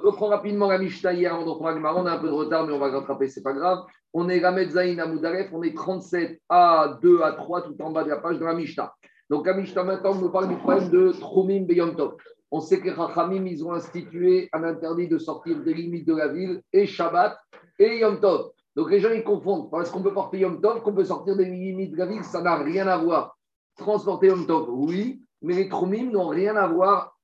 [0.00, 2.72] Je reprends rapidement la Mishnah hier, on reprend On a un peu de retard, mais
[2.72, 3.84] on va rattraper, c'est pas grave.
[4.12, 7.90] On est Gamet Zain à Moudaref, on est 37 à 2 à 3, tout en
[7.90, 8.92] bas de la page de la Mishnah.
[9.30, 12.16] Donc la Mishnah maintenant nous parle du problème de Troumim Beyantov.
[12.50, 16.14] On sait que les Rachamim, ils ont institué un interdit de sortir des limites de
[16.14, 17.36] la ville et Shabbat
[17.78, 18.52] et Yom Tov.
[18.74, 19.70] Donc les gens ils confondent.
[19.70, 22.40] Parce qu'on peut porter Yom Tov, qu'on peut sortir des limites de la ville, ça
[22.40, 23.36] n'a rien à voir.
[23.76, 27.17] Transporter Yom Tov, oui, mais les Troumim n'ont rien à voir.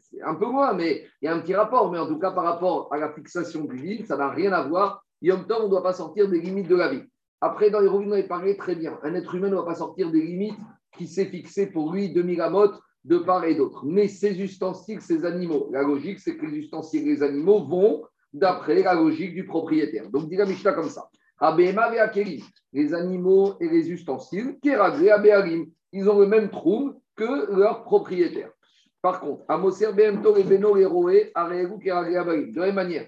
[0.00, 1.90] C'est un peu moins, mais il y a un petit rapport.
[1.90, 4.66] Mais en tout cas, par rapport à la fixation du ville, ça n'a rien à
[4.66, 5.04] voir.
[5.22, 7.06] Yom Tov, on ne doit pas sortir des limites de la ville.
[7.40, 8.98] Après, dans les revenus, on avait parlé très bien.
[9.02, 10.58] Un être humain ne doit pas sortir des limites
[10.96, 13.84] qui s'est fixé pour lui 2000 amotes de part et d'autre.
[13.84, 18.02] Mais ces ustensiles, ces animaux, la logique, c'est que les ustensiles les animaux vont
[18.32, 20.08] d'après la logique du propriétaire.
[20.10, 21.08] Donc, dit la Mishnah comme ça.
[22.72, 28.50] Les animaux et les ustensiles, ils ont le même trou que leur propriétaire.
[29.04, 33.06] Par contre, Amoser Bento et Beno Eroé, de la même manière,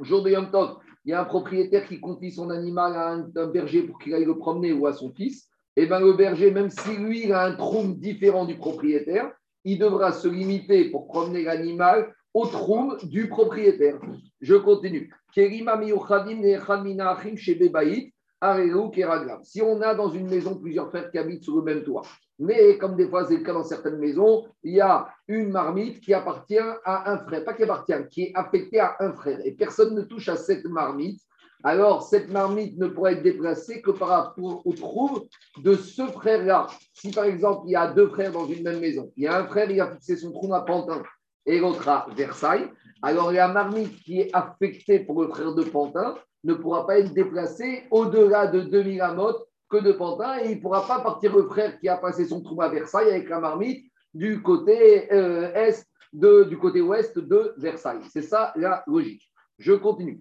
[0.00, 3.10] au jour de Yom Tov, il y a un propriétaire qui confie son animal à
[3.10, 5.50] un, berger pour qu'il aille le promener ou à son fils.
[5.76, 9.30] Et eh bien le berger, même si lui il a un trou différent du propriétaire,
[9.64, 14.00] il devra se limiter pour promener l'animal au trou du propriétaire.
[14.40, 15.12] Je continue.
[19.42, 22.02] Si on a dans une maison plusieurs frères qui habitent sur le même toit,
[22.38, 26.00] mais comme des fois c'est le cas dans certaines maisons, il y a une marmite
[26.00, 29.52] qui appartient à un frère, pas qui appartient, qui est affectée à un frère, et
[29.52, 31.20] personne ne touche à cette marmite,
[31.62, 35.28] alors cette marmite ne pourrait être déplacée que par rapport au trou
[35.62, 36.68] de ce frère-là.
[36.94, 39.38] Si par exemple il y a deux frères dans une même maison, il y a
[39.38, 41.02] un frère, il a fixé son trou à Pantin
[41.44, 42.70] et l'autre à Versailles,
[43.02, 47.12] alors la marmite qui est affectée pour le frère de Pantin ne pourra pas être
[47.12, 51.44] déplacée au-delà de 2000 amotes que de Pantin et il ne pourra pas partir le
[51.44, 55.86] frère qui a passé son trou à Versailles avec la marmite du côté, euh, est
[56.12, 58.00] de, du côté ouest de Versailles.
[58.10, 59.30] C'est ça la logique.
[59.58, 60.20] Je continue.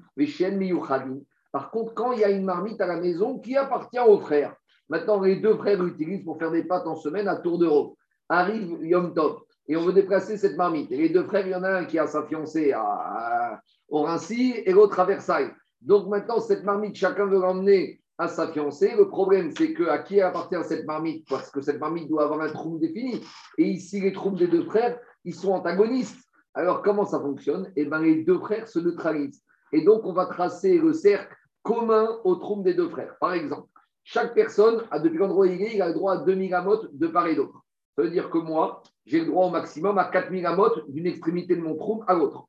[1.52, 4.56] Par contre, quand il y a une marmite à la maison qui appartient aux frères,
[4.88, 7.98] maintenant les deux frères l'utilisent pour faire des pâtes en semaine à tour d'euro.
[8.28, 10.92] Arrive Yom Tov et on veut déplacer cette marmite.
[10.92, 14.04] Et les deux frères, il y en a un qui a sa fiancée à, au
[14.04, 15.50] Rincy et l'autre à Versailles.
[15.82, 18.94] Donc maintenant, cette marmite, chacun veut l'emmener à sa fiancée.
[18.98, 21.28] Le problème, c'est que à qui appartient cette marmite?
[21.30, 23.22] Parce que cette marmite doit avoir un trou défini.
[23.58, 26.20] Et ici, les trous des deux frères, ils sont antagonistes.
[26.54, 27.72] Alors, comment ça fonctionne?
[27.76, 29.42] Eh bien, les deux frères se neutralisent.
[29.72, 33.16] Et donc, on va tracer le cercle commun au trou des deux frères.
[33.20, 33.68] Par exemple,
[34.04, 36.90] chaque personne, a, depuis l'endroit où il est, il a le droit à 2000 amotes
[36.98, 37.64] de part et d'autre.
[37.96, 41.56] Ça veut dire que moi, j'ai le droit au maximum à 4000 amotes d'une extrémité
[41.56, 42.48] de mon trou à l'autre.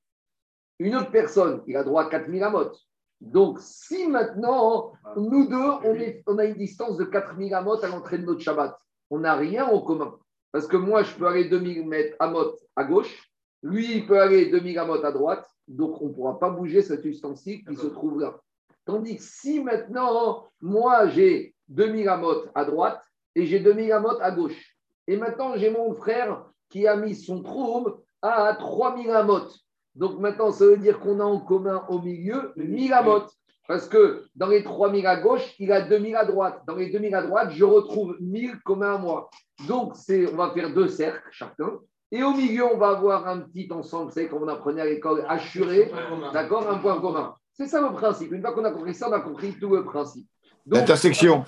[0.79, 2.81] Une autre personne, il a droit à 4000 amotes.
[3.21, 8.25] Donc, si maintenant, nous deux, on, a une distance de 4000 amotes à l'entrée de
[8.25, 8.79] notre Shabbat,
[9.11, 10.17] on n'a rien en commun.
[10.53, 13.31] Parce que moi, je peux aller 2000 mètres amotes à gauche,
[13.63, 17.05] lui, il peut aller 2000 amotes à droite, donc on ne pourra pas bouger cet
[17.05, 18.41] ustensile qui se trouve là.
[18.87, 23.03] Tandis que si maintenant, moi, j'ai 2000 amotes à droite
[23.35, 24.77] et j'ai 2000 amotes à gauche,
[25.07, 29.55] et maintenant, j'ai mon frère qui a mis son trouble à 3000 amotes.
[29.95, 33.31] Donc maintenant, ça veut dire qu'on a en commun au milieu 1000 amotes.
[33.69, 36.63] Parce que dans les 3000 à gauche, il a 2000 à droite.
[36.67, 39.31] Dans les 2000 à droite, je retrouve 1000 communs à moi.
[39.69, 41.79] Donc, on va faire deux cercles chacun.
[42.11, 45.25] Et au milieu, on va avoir un petit ensemble, c'est comme on apprenait à l'école,
[45.29, 45.93] assuré,
[46.33, 47.37] d'accord, un point commun.
[47.53, 48.33] C'est ça le principe.
[48.33, 50.27] Une fois qu'on a compris ça, on a compris tout le principe.
[50.67, 51.45] L'intersection.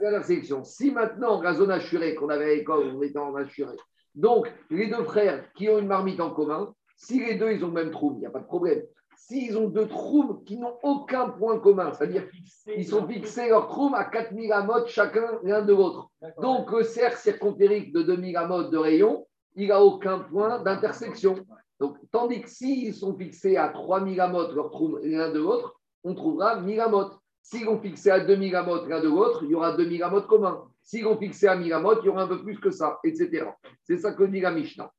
[0.00, 0.62] L'intersection.
[0.62, 3.74] Si maintenant, la zone assurée qu'on avait à l'école, on était en assuré.
[4.14, 7.68] Donc, les deux frères qui ont une marmite en commun, si les deux, ils ont
[7.68, 8.82] le même trouble, il n'y a pas de problème.
[9.16, 12.24] S'ils ont deux troubles qui n'ont aucun point commun, c'est-à-dire
[12.64, 16.10] qu'ils sont fixés leur trouble à 4000 amotes chacun l'un de l'autre.
[16.40, 21.36] Donc, le cercle circonférique de 2000 amotes de rayon, il n'a aucun point d'intersection.
[21.78, 26.14] Donc, tandis que s'ils sont fixés à 3000 amotes leur trouble l'un de l'autre, on
[26.14, 27.16] trouvera 1000 amotes.
[27.42, 30.64] S'ils ont fixé à 2000 amotes l'un de l'autre, il y aura 2000 amotes communs.
[30.82, 33.46] S'ils ont fixé à 1000 amotes, il y aura un peu plus que ça, etc.
[33.84, 34.90] C'est ça que dit la Mishnah.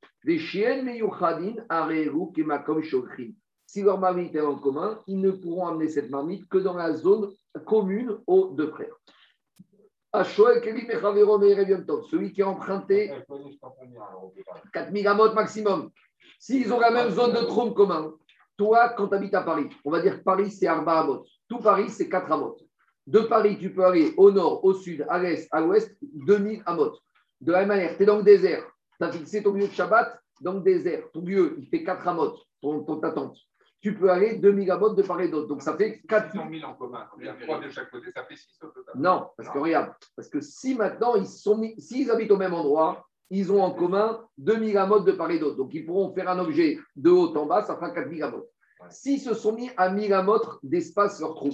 [3.66, 6.94] Si leur marmite est en commun, ils ne pourront amener cette marmite que dans la
[6.94, 7.32] zone
[7.66, 8.94] commune aux deux frères.
[12.10, 13.12] Celui qui a emprunté
[14.72, 15.90] 4000 amotes maximum.
[16.38, 18.14] S'ils ont la même zone de trône commun,
[18.56, 21.24] toi, quand tu habites à Paris, on va dire que Paris, c'est Arba Amot.
[21.48, 22.56] Tout Paris, c'est 4 Amot.
[23.06, 26.92] De Paris, tu peux aller au nord, au sud, à l'est, à l'ouest, 2000 Amot.
[27.40, 28.64] De la même manière, tu es dans le désert.
[28.98, 31.10] Tu as fixé ton lieu de Shabbat dans le désert.
[31.12, 33.36] Ton lieu, il fait 4 Amot, ton, ton, ta tente.
[33.82, 35.48] Tu peux aller 2000 Amot de part et d'autre.
[35.48, 37.06] Donc ça fait 4 000 en commun.
[37.18, 38.94] Il y a 3 de chaque côté, ça fait 6 au total.
[38.96, 43.06] Non, parce que regarde, parce que si maintenant, ils sont s'ils habitent au même endroit,
[43.28, 45.56] ils ont en commun 2 migamotes de part et d'autre.
[45.56, 48.48] Donc, ils pourront faire un objet de haut en bas, ça fera 4 migamotes.
[48.88, 51.50] S'ils se sont mis à migamotes d'espace leur trou,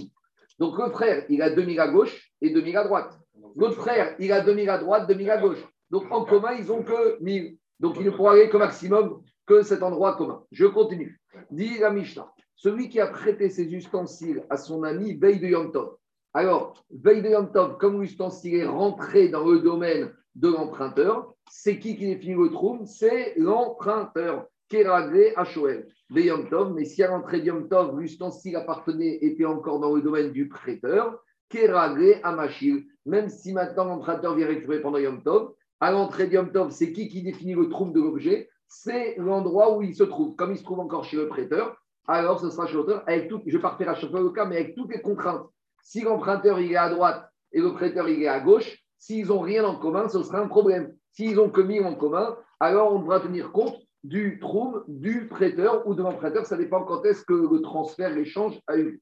[0.60, 3.18] donc le frère, il a 2 à gauche et 2 à droite.
[3.56, 5.66] L'autre frère, il a 2 à droite, 2 à gauche.
[5.90, 7.56] Donc, en commun, ils n'ont que 1000.
[7.80, 10.44] Donc, il ne pourra aller qu'au maximum que cet endroit commun.
[10.52, 11.18] Je continue.
[11.50, 12.30] Dit la Mishnah.
[12.54, 15.96] Celui qui a prêté ses ustensiles à son ami veille de Yom Tov.
[16.34, 21.78] Alors, veille de Yom Tov, comme l'ustensile est rentré dans le domaine de l'emprunteur, c'est
[21.78, 24.46] qui qui définit le trou C'est l'emprunteur.
[24.70, 25.88] Kéragré Shoel.
[26.10, 29.94] de Yom Tov, mais si à l'entrée de Yom Tov, l'ustensile appartenait, était encore dans
[29.94, 32.86] le domaine du prêteur, Kéragré Amachil.
[33.04, 36.92] Même si maintenant l'emprunteur vient récupérer pendant Yom Tov, à l'entrée de Yom Tov, c'est
[36.92, 38.48] qui qui définit le trou de l'objet?
[38.68, 40.36] C'est l'endroit où il se trouve.
[40.36, 41.76] Comme il se trouve encore chez le prêteur,
[42.06, 44.56] alors ce sera chez l'auteur, avec tout, je refaire à chaque fois le cas, mais
[44.56, 45.46] avec toutes les contraintes.
[45.82, 49.40] Si l'emprunteur il est à droite et le prêteur il est à gauche, s'ils n'ont
[49.40, 50.94] rien en commun, ce sera un problème.
[51.10, 55.94] S'ils ont mille en commun, alors on devra tenir compte du trouble du prêteur ou
[55.94, 56.46] de l'emprunteur.
[56.46, 59.00] Ça dépend quand est-ce que le transfert, l'échange a eu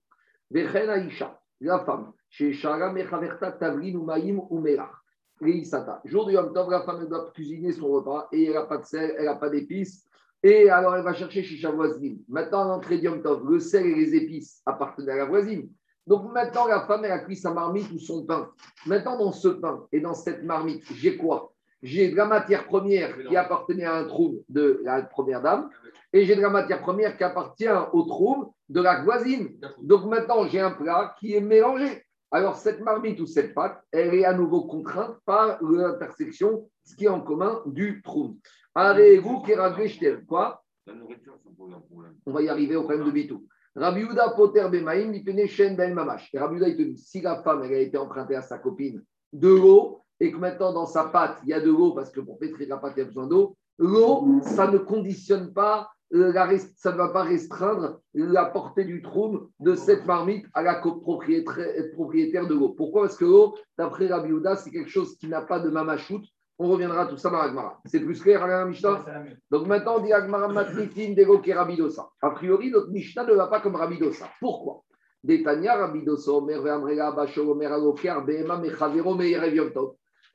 [0.50, 0.60] lieu.
[1.60, 4.64] la femme, chez Shara Mechaverta Tavrin ou Maïm ou.
[6.04, 8.84] Jour du Yom Tov, la femme doit cuisiner son repas et elle n'a pas de
[8.84, 10.04] sel, elle n'a pas d'épices.
[10.42, 12.22] Et alors elle va chercher chez sa voisine.
[12.28, 15.70] Maintenant, à l'entrée du Yom Tov, le sel et les épices appartenaient à la voisine.
[16.06, 18.50] Donc maintenant, la femme, elle a cuit sa marmite ou son pain.
[18.86, 21.52] Maintenant, dans ce pain et dans cette marmite, j'ai quoi?
[21.82, 25.70] J'ai de la matière première qui appartenait à un trou de la première dame
[26.12, 29.58] et j'ai de la matière première qui appartient au trou de la voisine.
[29.82, 32.04] Donc maintenant, j'ai un plat qui est mélangé.
[32.30, 37.06] Alors cette marmite ou cette pâte, elle est à nouveau contrainte par l'intersection, ce qui
[37.06, 38.36] est en commun du trou.
[38.74, 39.42] Arrêtez-vous
[40.26, 40.62] Quoi
[42.26, 43.46] On va y arriver au problème de Bitou.
[43.74, 44.04] Rabbi
[44.36, 46.28] Poter Bemaim, il Shen Ben Mamash.
[46.34, 49.02] Et Rabbi il te dit si la femme elle a été empruntée à sa copine
[49.32, 52.20] de l'eau, et que maintenant dans sa pâte, il y a de l'eau, parce que
[52.20, 56.32] pour pétrir la pâte, il y a besoin d'eau, l'eau, ça ne conditionne pas, euh,
[56.76, 62.46] ça ne va pas restreindre la portée du trou de cette marmite à la propriétaire
[62.46, 62.70] de l'eau.
[62.70, 63.02] Pourquoi?
[63.02, 66.22] Parce que l'eau, d'après Rabbi c'est quelque chose qui n'a pas de mamachout.
[66.60, 67.78] On reviendra tout ça dans l'Agmara.
[67.84, 69.04] C'est plus clair, la Mishnah?
[69.48, 72.08] Donc maintenant, on dit Agmara Matritin Dego Rabidosa.
[72.20, 74.28] A priori, notre Mishnah ne va pas comme Rabidosa.
[74.40, 74.82] Pourquoi?
[75.22, 77.70] Détania Rabidosa, Omer Ve'amrega Basho, Omer
[78.26, 79.70] Behema Mechavero Meyerev Yom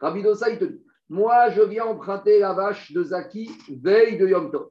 [0.04, 0.10] Tov.
[0.10, 3.50] Rabidosa, il te dit Moi, je viens emprunter la vache de Zaki
[3.82, 4.70] veille de Yom Tov.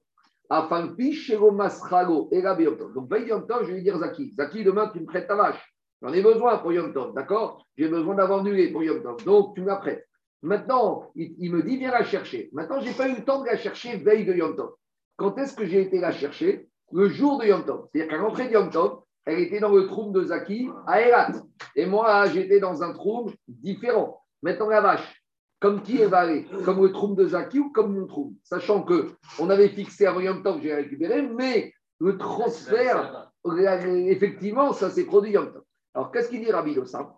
[0.50, 2.92] Afin Pichero Masrago et la Yom Tov.
[2.94, 5.36] Donc, veille de Yom Tov, je vais dire Zaki Zaki, demain, tu me prêtes ta
[5.36, 5.74] vache.
[6.02, 7.64] J'en ai besoin pour Yom Tov, d'accord?
[7.76, 9.24] J'ai besoin d'avoir lait pour Yom Tov.
[9.24, 10.06] Donc, tu me la prêtes.
[10.42, 12.50] Maintenant, il, me dit Viens la chercher.
[12.52, 14.72] Maintenant, je n'ai pas eu le temps de la chercher veille de Yom Tov.
[15.16, 16.68] Quand est-ce que j'ai été la chercher?
[16.90, 17.86] Le jour de Yom Tov.
[17.92, 21.30] C'est-à-dire qu'à l'entrée de Yom Tov, elle était dans le trou de Zaki à Elat.
[21.76, 24.20] Et moi, j'étais dans un trou différent.
[24.42, 25.21] Maintenant, la vache,
[25.62, 29.12] comme qui est aller Comme le trou de Zaki ou comme mon trou Sachant que
[29.38, 35.30] on avait fixé à Yom Tov, j'ai récupéré, mais le transfert, effectivement, ça s'est produit
[35.30, 35.62] Yom Tov.
[35.94, 37.16] Alors, qu'est-ce qu'il dit Rabbi Dossa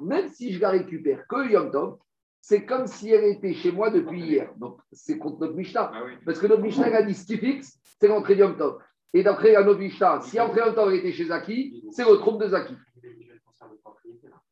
[0.00, 1.98] même si je la récupère que Yom Tov,
[2.40, 4.52] c'est comme si elle était chez moi depuis hier.
[4.58, 5.90] Donc, c'est contre notre Mishnah.
[5.92, 8.78] Ah Parce que notre Mishnah a dit ce qui fixe, c'est l'entrée de Yom Tov.
[9.12, 12.48] Et d'après notre Mishnah, si l'entrée Yom Tov était chez Zaki, c'est le trompe de
[12.48, 12.76] Zaki.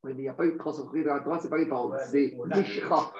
[0.05, 1.59] Oui, mais il n'y a pas eu de transfert de la Torah, ce n'est pas
[1.59, 3.13] les paroles, c'est l'Ishra.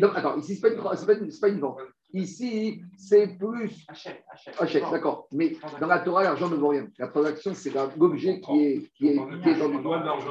[0.00, 1.78] Donc, attends, ici, ce n'est pas, pas, une vente.
[2.12, 3.84] Ici, c'est plus.
[3.88, 4.54] Achète, achète.
[4.58, 5.26] Achète, d'accord.
[5.32, 6.86] Mais dans la Torah, l'argent ne vaut rien.
[6.98, 9.72] La transaction, c'est l'objet qui est, qui est, qui est en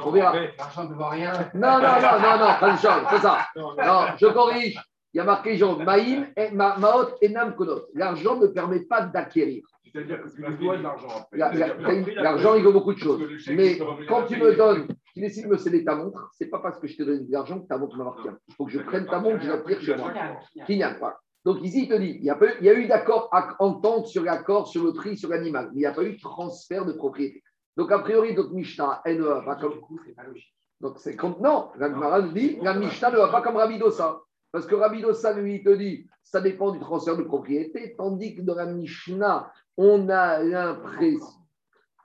[0.04, 0.34] On verra.
[0.58, 1.32] L'argent ne vaut rien.
[1.54, 3.46] Non, non, non, non, non, pas c'est ça.
[3.56, 4.80] Non, je corrige.
[5.12, 7.86] Il y a marqué Jean, Maïm, Maot et Nam Konot.
[7.94, 9.64] L'argent ne permet pas d'acquérir.
[9.92, 11.28] C'est-à-dire que tu me dois de l'argent.
[11.32, 13.22] L'argent, il vaut beaucoup de choses.
[13.48, 13.78] Mais
[14.08, 16.78] quand tu me donnes, tu décides de me céder ta montre, ce n'est pas parce
[16.78, 18.28] que je te donne de l'argent que ta montre m'appartient.
[18.48, 20.12] Il faut que je prenne ta montre, je la tire chez moi.
[20.66, 21.18] Kinyan, pas.
[21.42, 24.22] Donc ici, il te dit, il y a, il y a eu d'accord, entente sur
[24.22, 26.92] l'accord, sur le prix, sur l'animal, mais il n'y a pas eu de transfert de
[26.92, 27.42] propriété.
[27.78, 29.80] Donc a priori, notre Mishnah, elle ne va pas comme.
[30.82, 31.36] Donc c'est comme.
[31.40, 34.20] Non, la dit, la Mishnah ne va pas comme Rabidosa.
[34.52, 38.42] Parce que Rabidosa, lui, il te dit, ça dépend du transfert de propriété, tandis que
[38.42, 41.24] dans la Mishnah, on a l'impression.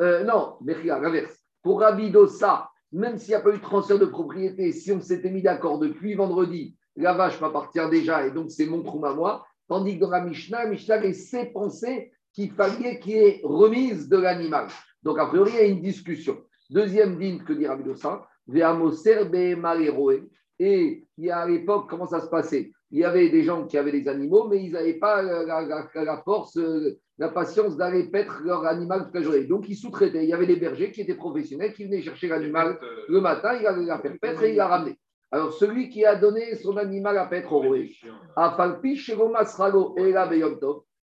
[0.02, 1.38] Euh, non, mais regarde, l'inverse.
[1.62, 5.32] Pour Rabidosa, même s'il n'y a pas eu de transfert de propriété, si on s'était
[5.32, 9.46] mis d'accord depuis vendredi, la vache m'appartient déjà et donc c'est mon trou à moi,
[9.68, 14.18] tandis que dans la Mishnah, Mishnah laissait penser qu'il fallait qu'il y ait remise de
[14.18, 14.68] l'animal.
[15.04, 16.38] Donc a priori, il y a une discussion.
[16.70, 18.28] Deuxième dîme que dit Rabidosa,
[20.64, 22.72] et il y a à l'époque, comment ça se passait?
[22.92, 26.60] Il y avait des gens qui avaient des animaux, mais ils n'avaient pas la, force,
[27.22, 29.44] la patience d'aller paître leur animal toute la journée.
[29.44, 30.24] Donc, ils sous-traitaient.
[30.24, 33.68] Il y avait des bergers qui étaient professionnels, qui venaient chercher l'animal le matin, il
[33.68, 34.98] allait la faire paître et il l'a ramené.
[35.30, 37.78] Alors, celui qui a donné son animal à paître au roi,
[38.36, 39.00] a falpi
[39.98, 40.30] et la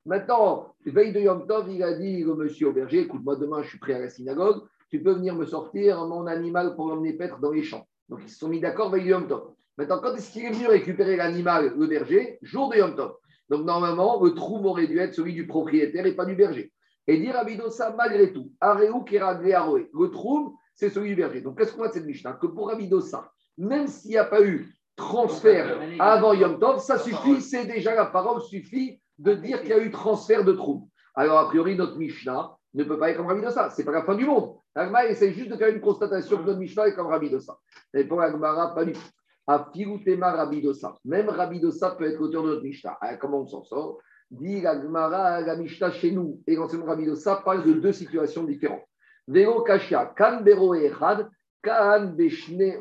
[0.06, 3.70] Maintenant, veille de Yom Tov, il a dit au monsieur au berger écoute-moi, demain, je
[3.70, 7.40] suis prêt à la synagogue, tu peux venir me sortir mon animal pour l'emmener paître
[7.40, 7.88] dans les champs.
[8.10, 9.44] Donc, ils se sont mis d'accord veille de Yom Tov.
[9.78, 12.38] Maintenant, quand est-ce qu'il est venu récupérer l'animal, le berger?
[12.42, 13.14] Jour de Yom Tov.
[13.52, 16.72] Donc, normalement, le trou aurait dû être celui du propriétaire et pas du berger.
[17.06, 21.42] Et dire Abidosa, malgré tout, Aréou Keraglé Aroé, le trou, c'est celui du berger.
[21.42, 22.40] Donc, qu'est-ce qu'on a de cette Mishnah?
[22.42, 27.42] Que pour Abidosa, même s'il n'y a pas eu transfert avant Yom Tov, ça suffit,
[27.42, 30.88] c'est déjà la parole suffit de dire qu'il y a eu transfert de trou.
[31.14, 33.70] Alors, a priori, notre Mishnah ne peut pas être comme Rabidosa.
[33.70, 34.56] Ce n'est pas la fin du monde.
[34.74, 37.58] L'Agma essaie juste de faire une constatation que notre Mishnah est comme Rabidosa.
[37.94, 39.02] Et pour pas du tout.
[39.48, 40.98] Rabidosa.
[41.06, 42.98] Même Rabidosa peut être l'auteur de notre Mishnah.
[43.02, 44.00] Alors, comment on s'en sort?
[44.30, 48.84] Dit l'Agmara, la Mishnah chez nous, et l'enseignement Rabidosa parle de deux situations différentes.
[49.28, 51.30] Vero Kashia, Kan Bero Echad,
[51.62, 52.80] Kan Beshne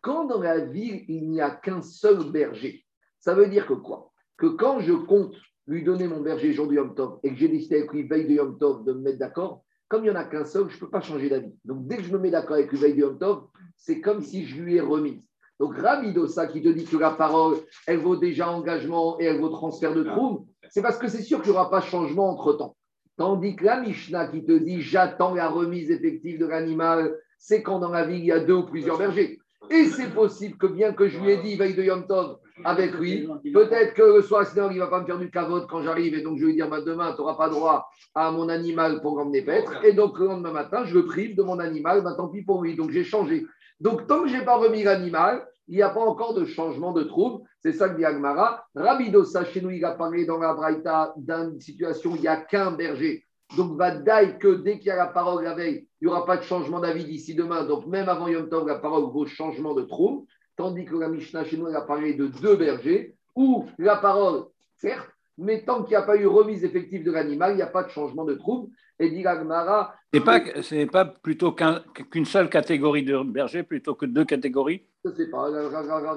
[0.00, 2.84] Quand dans la ville, il n'y a qu'un seul berger,
[3.18, 4.12] ça veut dire que quoi?
[4.38, 5.34] Que quand je compte
[5.66, 8.26] lui donner mon berger jour du Yom Tov et que j'ai décidé avec lui veille
[8.26, 10.76] de Yom Tov de me mettre d'accord, comme il n'y en a qu'un seul, je
[10.76, 11.54] ne peux pas changer d'avis.
[11.64, 14.22] Donc dès que je me mets d'accord avec lui veille de Yom Tov, c'est comme
[14.22, 15.24] si je lui ai remis.
[15.58, 19.48] Donc Rabidosa qui te dit que la parole, elle vaut déjà engagement et elle vaut
[19.48, 22.76] transfert de trou, c'est parce que c'est sûr qu'il n'y aura pas changement entre-temps.
[23.16, 27.78] Tandis que la Mishnah qui te dit j'attends la remise effective de l'animal, c'est quand
[27.78, 29.38] dans la ville il y a deux ou plusieurs bergers.
[29.70, 32.94] Et c'est possible que bien que je lui ai dit veille de Yom Tov avec
[32.94, 35.82] lui, peut-être que le soir, sinon il ne va pas me faire du cavote quand
[35.82, 39.02] j'arrive et donc je lui dire bah, demain tu n'auras pas droit à mon animal
[39.02, 39.72] pour emmener paître.
[39.84, 42.62] Et donc le lendemain matin, je le prive de mon animal, bah, tant pis pour
[42.62, 42.76] lui.
[42.76, 43.46] Donc j'ai changé.
[43.80, 46.92] Donc, tant que je n'ai pas remis l'animal, il n'y a pas encore de changement
[46.92, 47.44] de trouble.
[47.60, 48.64] C'est ça que dit Agmara.
[48.74, 52.36] Rabidosa, chez nous, il a parlé dans la Braïta d'une situation où il n'y a
[52.36, 53.25] qu'un berger.
[53.56, 56.36] Donc, va que dès qu'il y a la parole la veille, il n'y aura pas
[56.36, 57.64] de changement d'avis d'ici demain.
[57.64, 60.26] Donc, même avant Yom Tov, la parole vaut changement de trouble.
[60.56, 64.46] Tandis que la Mishnah, chez nous, elle a parlé de deux bergers, où la parole,
[64.76, 67.66] certes, mais tant qu'il n'y a pas eu remise effective de l'animal, il n'y a
[67.66, 68.72] pas de changement de trouble.
[68.98, 69.94] Et dit Agmara.
[70.12, 75.10] Ce n'est pas, pas plutôt qu'une seule catégorie de bergers plutôt que deux catégories Je
[75.10, 75.50] ne sais pas.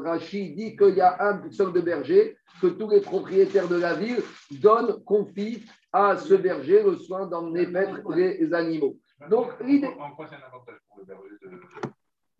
[0.03, 3.95] Rachid dit qu'il y a un seul de berger, que tous les propriétaires de la
[3.95, 4.21] ville
[4.61, 8.97] donnent, confient à ce berger le soin d'emmener paître les animaux.
[9.29, 9.87] Donc, l'idée.
[9.99, 11.35] En quoi c'est un avantage pour le berger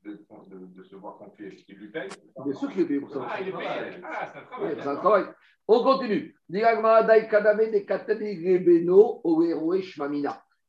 [0.06, 1.64] de, de, se voir confier?
[1.68, 2.10] Il lui paye?
[2.44, 3.28] Bien sûr qu'il est payé pour ça.
[3.28, 3.68] Ah, il est payé.
[4.04, 4.76] Ah, c'est un travail.
[4.80, 5.26] c'est un travail.
[5.68, 6.36] On continue.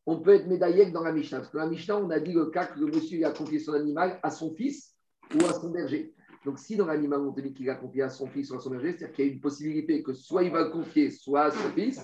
[0.07, 1.39] On peut être médaillé dans la Mishnah.
[1.39, 3.75] Parce que la Mishnah, on a dit le cas que le monsieur a confié son
[3.75, 4.97] animal à son fils
[5.35, 6.13] ou à son berger.
[6.45, 8.61] Donc, si dans l'animal, on te dit qu'il a confié à son fils ou à
[8.61, 11.43] son berger, c'est-à-dire qu'il y a une possibilité que soit il va le confier soit
[11.43, 12.01] à son fils,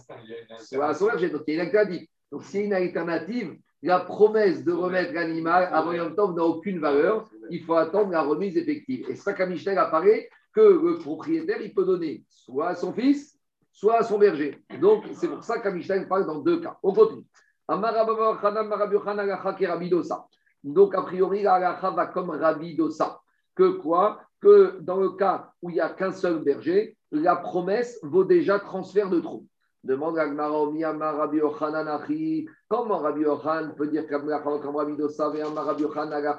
[0.61, 1.31] soit à son berger.
[1.31, 2.07] Donc, il y a une alternative.
[2.31, 6.45] Donc, s'il y a une alternative, la promesse de remettre l'animal avant Yom Tov n'a
[6.45, 7.29] aucune valeur.
[7.51, 9.07] Il faut attendre la remise effective.
[9.09, 13.39] Et ça, comme Michel apparaît, que le propriétaire, il peut donner soit à son fils,
[13.71, 14.59] soit à son berger.
[14.81, 16.79] Donc, c'est pour ça qu'Amishtaïn parle dans deux cas.
[16.83, 17.27] On continue.
[20.65, 23.21] Donc, a priori, la va comme Rabidosa.
[23.55, 24.23] Que quoi?
[24.41, 28.59] Que dans le cas où il n'y a qu'un seul berger, la promesse vaut déjà
[28.59, 29.47] transfert de trou.
[29.87, 32.49] Demande à Rabbi Achi.
[32.69, 34.29] Comment Rabbi Yochanan peut dire comme
[34.77, 36.35] Rabbi Dosa, Rabbi Yochanan,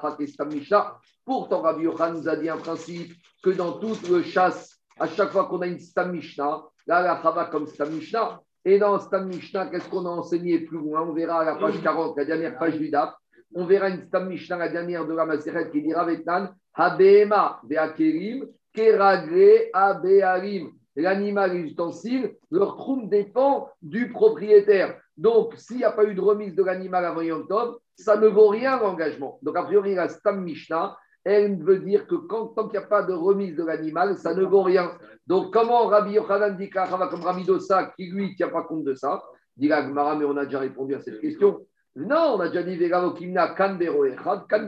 [1.24, 5.30] Pourtant, Rabbi Yochanan nous a dit un principe que dans toute le chasse, à chaque
[5.30, 8.40] fois qu'on a une Stam Mishnah, la va comme Stam Mishnah.
[8.66, 11.02] Et dans Stam Mishnah, qu'est-ce qu'on a enseigné plus loin?
[11.02, 13.14] On verra à la page 40, la dernière page du DAF.
[13.54, 18.46] On verra une Stam Mishnah, la dernière de la Maseret, qui dira Vetnan, Habema Beakerim,
[18.72, 25.00] Keragre Abearim l'animal et l'ustensile, leur trou dépend du propriétaire.
[25.16, 28.28] Donc, s'il n'y a pas eu de remise de l'animal avant Yom Tov, ça ne
[28.28, 29.38] vaut rien l'engagement.
[29.42, 32.88] Donc, a priori, la Stam Mishnah, elle veut dire que quand, tant qu'il n'y a
[32.88, 34.90] pas de remise de l'animal, ça ne vaut rien.
[35.26, 38.94] Donc, comment Rabbi Yochanan dit comme Rabbi Dosa, qui lui ne tient pas compte de
[38.94, 39.22] ça
[39.56, 41.66] Dit la mais on a déjà répondu à cette question.
[41.98, 44.66] Non, on a déjà dit Vegalo Kimna Kandero Echad, Kan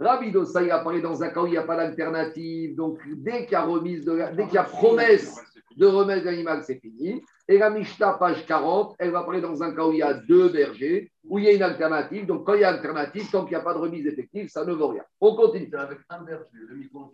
[0.00, 2.76] Rabbi Dossa, il apparaît dans un cas où il n'y a pas d'alternative.
[2.76, 5.40] Donc, dès qu'il y a remise, de dès qu'il y a promesse
[5.76, 7.22] de remettre l'animal, c'est fini.
[7.48, 10.14] Et la Mishnah, page 40, elle va parler dans un cas où il y a
[10.14, 12.26] deux bergers, où il y a une alternative.
[12.26, 14.64] Donc, quand il y a alternative, tant qu'il n'y a pas de remise effective, ça
[14.64, 15.04] ne vaut rien.
[15.20, 15.70] On continue.
[15.74, 17.12] Avec un berger, le micro.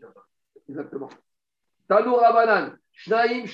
[0.68, 1.08] Exactement.
[1.88, 3.44] Tanoura Banan, Shnaim,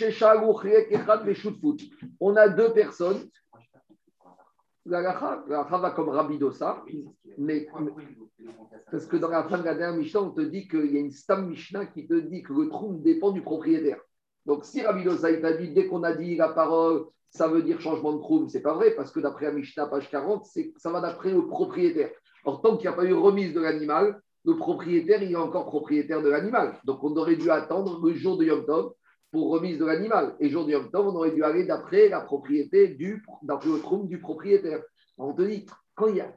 [2.21, 3.29] On a deux personnes.
[4.87, 6.83] La Gacha va comme Rabbi Dossa,
[7.37, 7.69] mais
[8.91, 11.01] parce que dans la fin de la dernière Mishnah, on te dit qu'il y a
[11.01, 14.01] une Stam Mishnah qui te dit que le trou dépend du propriétaire.
[14.47, 17.81] Donc, si Rabbi Dosaï t'a dit, dès qu'on a dit la parole, ça veut dire
[17.81, 20.91] changement de troum, c'est pas vrai, parce que d'après la Mishnah, page 40, c'est- ça
[20.91, 22.11] va d'après le propriétaire.
[22.45, 25.67] Or, tant qu'il n'y a pas eu remise de l'animal, le propriétaire, il est encore
[25.67, 26.81] propriétaire de l'animal.
[26.85, 28.95] Donc, on aurait dû attendre le jour de Yom Tov
[29.31, 30.35] pour remise de l'animal.
[30.41, 34.19] Et jour de Yom Tov, on aurait dû aller d'après la propriété du, le du
[34.19, 34.83] propriétaire.
[35.19, 36.33] On te dit, quand il y a.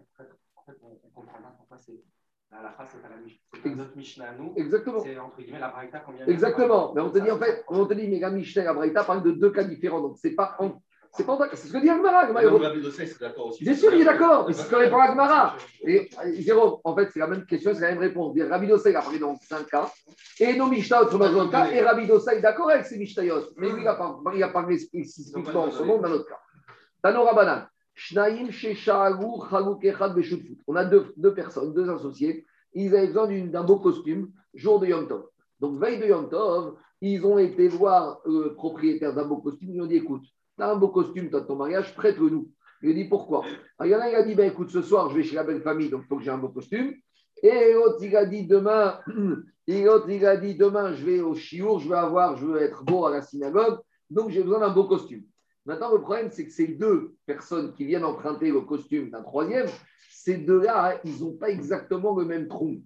[0.56, 2.04] En fait, on comprend pas pourquoi c'est.
[2.52, 3.76] La halakha, c'est à la Mishnah.
[3.76, 4.54] Notre Mishnah à nous.
[4.56, 5.00] Exactement.
[5.00, 6.94] C'est entre guillemets la braïta qu'on vient Exactement.
[6.94, 9.04] Mais on te dit en fait, on te dit, mais la Mishnah et la Braïta
[9.04, 10.02] parlent de deux cas différents.
[10.02, 10.58] Donc, c'est pas.
[11.16, 12.26] C'est pas en- c'est ce que dit Agmara.
[13.62, 14.46] Bien sûr, il est d'accord.
[14.48, 15.56] Mais c'est ce que répond Agmara.
[15.86, 18.34] Et euh, Jérôme, en fait, c'est la même question, c'est la même réponse.
[18.34, 19.92] Dire Rabbi Dossé, il a parlé dans cinq cas.
[20.40, 21.70] Et nos Mishnayot sont dans un autre cas.
[21.72, 23.42] Et Rabbi Dossé est d'accord avec ces Mishnayot.
[23.58, 26.40] Mais lui, il a, par- il a parlé spécifiquement en ce monde dans notre cas.
[27.04, 27.68] Tano Rabanan.
[27.94, 30.58] Shnaim Shesha'agu Chaluk Echad Beshutfut.
[30.66, 32.44] On a deux, deux personnes, deux associés.
[32.74, 35.26] Ils avaient besoin d'un beau costume, jour de Yom Tov.
[35.60, 39.70] Donc, veille de Yom Tov, ils ont été voir le propriétaire d'un beau costume.
[39.76, 40.24] Ils ont dit écoute,
[40.58, 42.50] tu as un beau costume, de ton mariage, prête-le-nous.
[42.82, 43.44] Il lui dit pourquoi?
[43.84, 45.44] Il y en a, il a dit ben, écoute, ce soir, je vais chez la
[45.44, 46.94] belle famille, donc il faut que j'ai un beau costume.
[47.42, 49.00] Et l'autre, il a dit demain,
[49.68, 52.84] et il a dit demain, je vais au chiour, je vais avoir, je veux être
[52.84, 53.80] beau à la synagogue,
[54.10, 55.24] donc j'ai besoin d'un beau costume.
[55.66, 59.68] Maintenant, le problème, c'est que ces deux personnes qui viennent emprunter le costume d'un troisième,
[60.10, 62.82] ces deux-là, hein, ils n'ont pas exactement le même trou.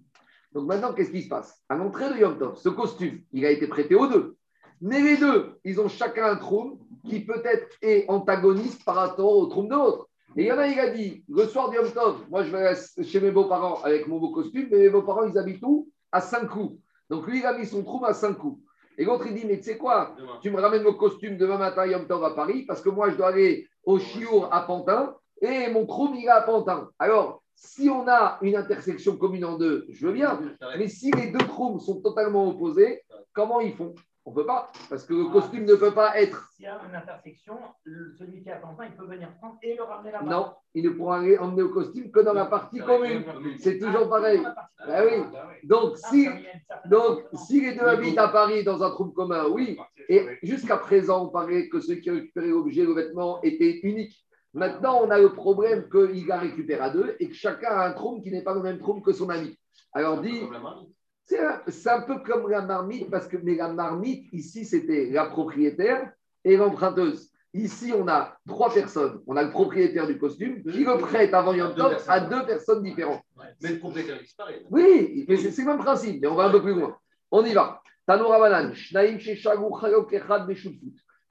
[0.52, 1.60] Donc maintenant, qu'est-ce qui se passe?
[1.68, 4.36] À l'entrée de Yom Tov, ce costume, il a été prêté aux deux.
[4.80, 9.46] Mais les deux, ils ont chacun un trou qui peut-être est antagoniste par rapport au
[9.46, 10.08] trou de l'autre.
[10.36, 12.54] Et il y en a, il a dit, le soir de Yom Tov, moi je
[12.54, 15.88] vais chez mes beaux-parents avec mon beau costume, mais mes beaux-parents, ils habitent où?
[16.12, 16.78] À 5 coups.
[17.10, 18.62] Donc lui, il a mis son trou à 5 coups.
[18.98, 20.14] Et l'autre, il dit, mais tu sais quoi?
[20.42, 23.16] Tu me ramènes mon costume demain matin Yom Tov à Paris, parce que moi, je
[23.16, 26.90] dois aller au Chiour à Pantin, et mon trou, il est à Pantin.
[26.98, 30.40] Alors, si on a une intersection commune en deux, je veux bien.
[30.78, 33.94] Mais si les deux trous sont totalement opposés, comment ils font?
[34.28, 36.50] On ne peut pas, parce que le costume ne peut pas être.
[36.54, 39.56] S'il y a une intersection, le- celui qui est à Pantin, il peut venir prendre
[39.62, 40.26] et le ramener là-bas.
[40.26, 43.24] Non, il ne pourra aller emmener au costume que dans la partie commune.
[43.58, 44.42] C'est toujours pareil.
[44.80, 45.22] Ah oui.
[45.64, 46.28] Donc, si,
[46.84, 49.78] donc, si les deux habitent à Paris dans un trou commun, oui.
[50.10, 54.14] Et jusqu'à présent, on parlait que ceux qui ont récupéré l'objet, le vêtement, était unique.
[54.52, 57.92] Maintenant, on a le problème qu'il la récupère à deux et que chacun a un
[57.92, 59.58] trou qui n'est pas le même trou que son ami.
[59.94, 60.42] Alors, dit,
[61.28, 66.10] c'est un, peu comme la marmite, parce que mais la marmite, ici, c'était la propriétaire
[66.44, 67.30] et l'emprunteuse.
[67.52, 69.20] Ici, on a trois personnes.
[69.26, 72.82] On a le propriétaire du costume qui le prête avant Yom Tov à deux personnes
[72.82, 73.22] différentes.
[73.62, 74.62] Mais le propriétaire disparaît.
[74.70, 76.96] Oui, mais c'est le même principe, mais on va un peu plus loin.
[77.30, 77.82] On y va.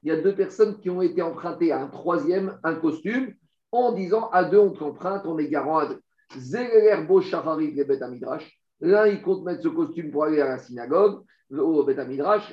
[0.04, 3.34] Il y a deux personnes qui ont été empruntées à un troisième, un costume,
[3.72, 6.02] en disant à deux, on t'emprunte, on est garant à deux.
[6.38, 8.57] Zeler Bo Shahari le Bet Amidrash.
[8.82, 11.96] L'un, il compte mettre ce costume pour aller à la synagogue, au Bet.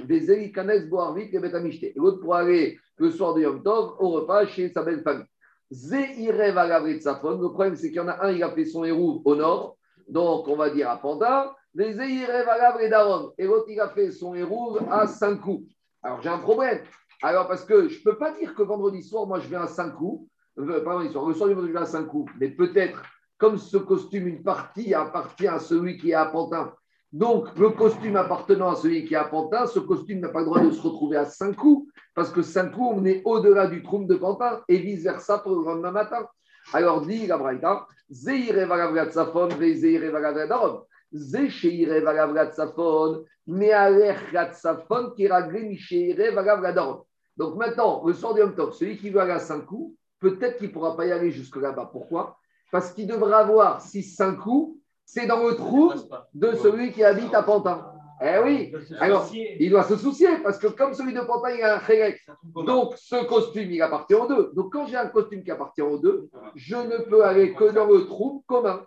[0.09, 1.85] Vezeli Kanes Bo Arvit le Bet Amishte.
[1.85, 5.27] Et l'autre pour aller le soir de Yom Tov au repas chez sa belle famille.
[5.71, 7.41] Zeire Valavrit Safon.
[7.41, 9.77] Le problème, c'est qu'il y en a un, il a fait son héros au nord,
[10.09, 11.55] donc on va dire à Panda.
[11.75, 13.33] Les Zeire Valavrit Daron.
[13.37, 15.69] Et l'autre, il a fait son héros à 5 coups.
[16.03, 16.81] Alors j'ai un problème.
[17.23, 19.67] Alors, parce que je ne peux pas dire que vendredi soir, moi, je vais à
[19.67, 20.29] 5 coups.
[20.59, 22.31] Euh, soir, le soir du vendredi, je vais à 5 coups.
[22.39, 23.03] Mais peut-être,
[23.39, 26.73] comme ce costume, une partie appartient à celui qui est à Pantin.
[27.13, 30.47] Donc, le costume appartenant à celui qui est à Pantin, ce costume n'a pas le
[30.47, 31.89] droit de se retrouver à 5 coups.
[32.15, 34.61] Parce que 5 coups, on est au-delà du trou de Pantin.
[34.69, 36.27] Et vice-versa pour le lendemain matin.
[36.73, 40.83] Alors, dit la Braïta, Zeire Valavrat Safon, Zeire Valavrat Daron.
[41.13, 44.17] Zecheire Valavrat Safon, Mealer
[44.53, 47.05] Safon, Kiragre Micheire Valavrat Daron.
[47.37, 48.41] Donc maintenant, le soir du
[48.73, 51.57] celui qui veut aller à 5 coups, peut-être qu'il ne pourra pas y aller jusque
[51.57, 51.89] là-bas.
[51.93, 52.39] Pourquoi?
[52.75, 55.93] Parce qu'il devra avoir, si 5 coups, c'est dans le trou
[56.35, 57.87] de celui qui habite à Pantin.
[58.21, 61.77] Eh oui, alors il doit se soucier, parce que comme celui de Pantin, il a
[61.77, 62.21] un chérec.
[62.43, 64.51] Donc ce costume, il appartient aux deux.
[64.57, 67.87] Donc quand j'ai un costume qui appartient aux deux, je ne peux aller que dans
[67.87, 68.83] le trou commun.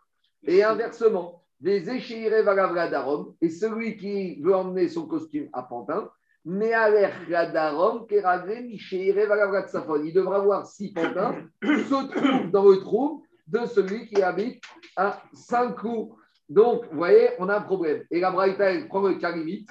[0.45, 6.09] Et inversement, des échirés valavra d'arom, et celui qui veut emmener son costume à Pantin,
[6.43, 6.73] mais.
[10.03, 14.63] Il devra voir si Pantin se trouve dans le trou de celui qui habite
[14.95, 16.15] à 5 coups.
[16.49, 18.03] Donc, vous voyez, on a un problème.
[18.11, 19.69] Et la Braïta, elle prend le cas limite.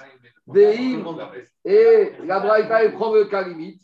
[1.65, 3.81] Et la Braïta, elle prend le cas limite.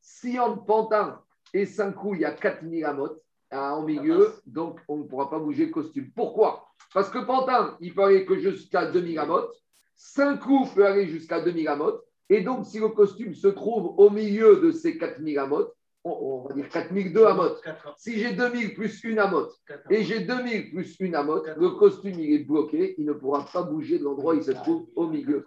[0.00, 1.20] Si en Pantin
[1.54, 5.30] et 5 coups, il y a 4000 amotes hein, en milieu, donc on ne pourra
[5.30, 6.10] pas bouger le costume.
[6.14, 6.66] Pourquoi?
[6.92, 9.54] Parce que Pantin, il peut aller que jusqu'à 2000 amotes.
[9.96, 12.04] 5 coups peut aller jusqu'à 2000 amotes.
[12.32, 16.48] Et donc, si le costume se trouve au milieu de ces 4000 amotes, on, on
[16.48, 17.50] va dire 4002 amot.
[17.62, 21.70] Quatre- Si j'ai 2000 plus une amot, quatre- et j'ai 2000 plus une amot, le
[21.70, 24.86] costume il est bloqué, il ne pourra pas bouger de l'endroit où il se trouve
[24.96, 25.44] au milieu.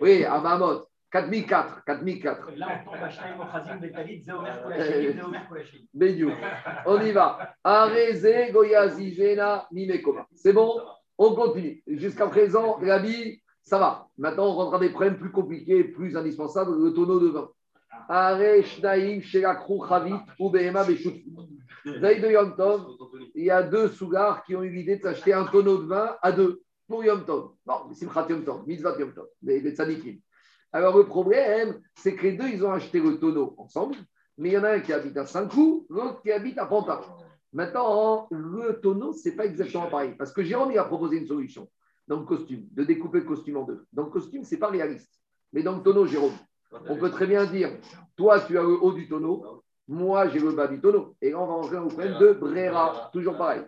[0.00, 2.50] Oui, à Mamot, 4004, 4004.
[2.56, 4.50] Là, on tombe à Shnaim Ochazim Betalit, Zéomer
[5.48, 5.78] Koulachim.
[5.94, 6.30] Bediou.
[6.84, 7.54] On y va.
[7.64, 10.26] Areze Goyazigena Mimekoma.
[10.34, 10.70] C'est bon?
[11.18, 11.82] On continue.
[11.86, 14.08] Jusqu'à présent, l'habit, ça va.
[14.16, 17.50] Maintenant, on rentre des problèmes plus compliqués, plus indispensables, le tonneau de vin.
[23.34, 26.16] Il y a deux sougars qui ont eu l'idée de s'acheter un tonneau de vin
[26.22, 27.54] à deux pour Yom Tov.
[27.66, 30.20] Bon, Simchat Yom Tov, Mitzvah Yom Tov, les tzadikim.
[30.72, 33.96] Alors, le problème, c'est que les deux, ils ont acheté le tonneau ensemble,
[34.38, 37.00] mais il y en a un qui habite à Saint-Cloud, l'autre qui habite à Pantin.
[37.52, 41.26] Maintenant, le tonneau, ce n'est pas exactement pareil, parce que Jérôme, il a proposé une
[41.26, 41.68] solution
[42.06, 43.84] dans le costume, de découper le costume en deux.
[43.92, 45.12] Dans le costume, ce n'est pas réaliste.
[45.52, 46.34] Mais dans le tonneau, Jérôme,
[46.88, 47.70] on peut très bien dire,
[48.16, 51.14] toi, tu as le haut du tonneau, moi, j'ai le bas du tonneau.
[51.20, 53.62] Et là, on va rentrer dans le problème de Brera, toujours pareil.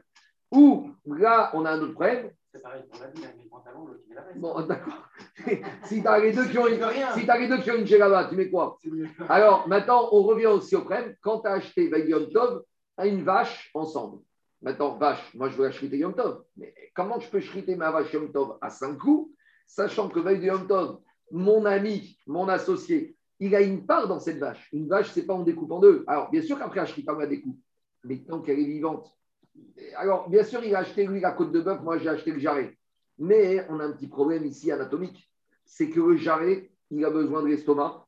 [0.51, 2.31] Ou là, on a un autre problème.
[2.53, 4.39] C'est pareil, on l'a dit, il a mis le pantalon, l'autre il la veste.
[4.39, 5.09] Bon, d'accord.
[5.85, 6.81] si tu as les deux qui ont une,
[7.15, 8.79] si t'as les deux qui ont une là tu mets quoi
[9.29, 11.15] Alors, maintenant, on revient aussi au problème.
[11.21, 12.65] Quand tu as acheté Yom Tov
[12.97, 14.23] à une vache ensemble.
[14.61, 16.45] Maintenant, vache, moi, je veux la shriter Yom Tov.
[16.57, 19.33] Mais comment je peux shriter ma vache Yom Tov à 5 coups,
[19.67, 24.19] sachant que Veille de Yom Tov, mon ami, mon associé, il a une part dans
[24.19, 24.69] cette vache.
[24.73, 26.05] Une vache, c'est pas on découpe en deux.
[26.07, 27.59] Alors, bien sûr qu'après, je pas la découpe.
[28.05, 29.09] Mais tant qu'elle est vivante.
[29.97, 32.39] Alors, bien sûr, il a acheté, lui, la côte de bœuf, moi, j'ai acheté le
[32.39, 32.77] jarret.
[33.19, 35.31] Mais on a un petit problème ici anatomique.
[35.65, 38.07] C'est que le jarret, il a besoin de l'estomac,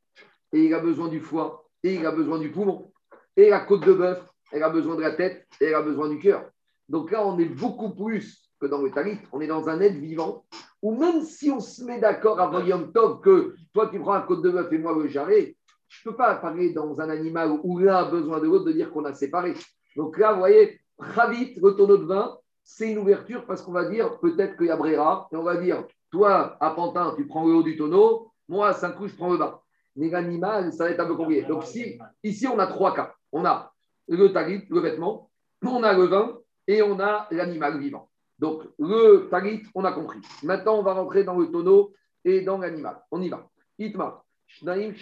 [0.52, 2.92] et il a besoin du foie, et il a besoin du poumon.
[3.36, 6.08] Et la côte de bœuf, elle a besoin de la tête, et elle a besoin
[6.08, 6.44] du cœur.
[6.88, 9.18] Donc là, on est beaucoup plus que dans le talit.
[9.32, 10.44] On est dans un être vivant,
[10.82, 14.22] où même si on se met d'accord avant Yom Tov que toi, tu prends la
[14.22, 15.56] côte de bœuf et moi le jarret,
[15.88, 18.72] je ne peux pas parler dans un animal où l'un a besoin de l'autre de
[18.72, 19.54] dire qu'on a séparé.
[19.96, 23.88] Donc là, vous voyez, Ravit, le tonneau de vin, c'est une ouverture parce qu'on va
[23.88, 27.46] dire peut-être qu'il y a Brera, et on va dire, toi, à Pantin, tu prends
[27.46, 29.62] le haut du tonneau, moi, à Saint-Cloud, je prends le bas.
[29.96, 31.42] Mais l'animal, ça va être un peu compliqué.
[31.42, 33.14] Donc si, ici, on a trois cas.
[33.32, 33.72] On a
[34.16, 35.30] le talit, le vêtement,
[35.62, 38.08] on a le vin et on a l'animal vivant.
[38.38, 40.20] Donc le talit, on a compris.
[40.42, 41.94] Maintenant, on va rentrer dans le tonneau
[42.24, 43.00] et dans l'animal.
[43.10, 43.48] On y va.
[43.78, 44.22] Itma.
[44.46, 44.92] Shnaim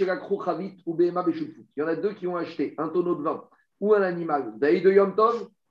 [0.87, 0.97] ou.
[1.01, 3.45] Il y en a deux qui ont acheté un tonneau de vin
[3.81, 5.15] ou un animal veille de Yom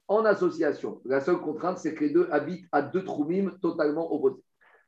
[0.08, 1.02] en association.
[1.06, 4.42] La seule contrainte, c'est que les deux habitent à deux troumim totalement opposés.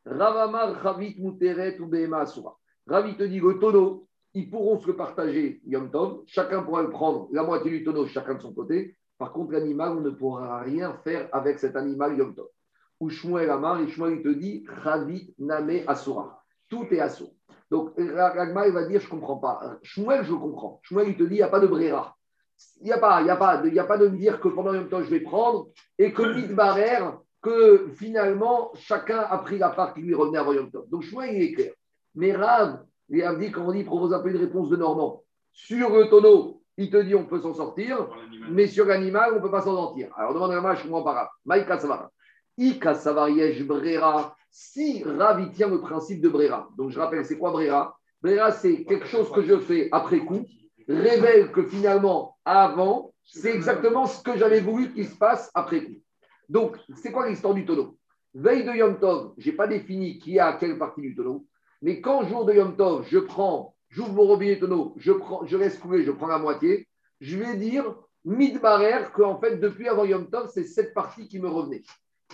[0.05, 2.57] Ravamar Chavit Muteret ou Asura.
[2.87, 6.23] Ravi te dit le tonneau, ils pourront se le partager Yom Tov.
[6.27, 8.95] Chacun pourra le prendre, la moitié du tonneau, chacun de son côté.
[9.17, 12.47] Par contre, l'animal, on ne pourra rien faire avec cet animal Yom Tov.
[12.99, 16.43] Ou Shmuel Amar, et Shmuel il te dit Ravit Name Asura.
[16.69, 17.33] Tout est assourd.
[17.71, 19.77] Donc, Ragma, il va dire, je ne comprends pas.
[19.83, 20.79] Shmuel, je comprends.
[20.83, 22.15] Shmuel, il te dit, il n'y a pas de bréra.
[22.81, 25.05] Il n'y a, pas, a, pas a pas de me dire que pendant Yom Tov,
[25.05, 27.11] je vais prendre et que Midbarer,
[27.41, 30.89] que finalement, chacun a pris la part qui lui revenait avant Yom Tov.
[30.89, 31.73] Donc, Shmuel, il est clair.
[32.15, 35.23] Mais Rav, il a dit, comme on dit, propose un peu une réponse de Normand.
[35.51, 38.07] Sur le tonneau, il te dit, on peut s'en sortir,
[38.51, 40.09] mais sur l'animal, on ne peut pas s'en sortir.
[40.15, 41.31] Alors, demande à je comprends pas.
[41.45, 42.11] Maïka Savara.
[42.57, 44.35] Ika Savariesh Brera.
[44.51, 46.69] Si Rav, il tient le principe de Brera.
[46.77, 47.97] Donc, je rappelle, c'est quoi Brera?
[48.21, 50.45] Brera, c'est quelque chose que je fais après coup,
[50.87, 56.01] révèle que finalement, avant, c'est exactement ce que j'avais voulu qu'il se passe après coup.
[56.47, 57.97] Donc, c'est quoi l'histoire du tonneau?
[58.33, 61.45] Veille de Yom Tov, je n'ai pas défini qui a quelle partie du tonneau,
[61.81, 65.57] mais quand jour de Yom Tov, je prends, j'ouvre mon robinet tonneau, je, prends, je
[65.57, 66.87] laisse couler, je prends la moitié,
[67.21, 71.47] je vais dire mid-barrière qu'en fait, depuis avant Yom Tov, c'est cette partie qui me
[71.47, 71.83] revenait.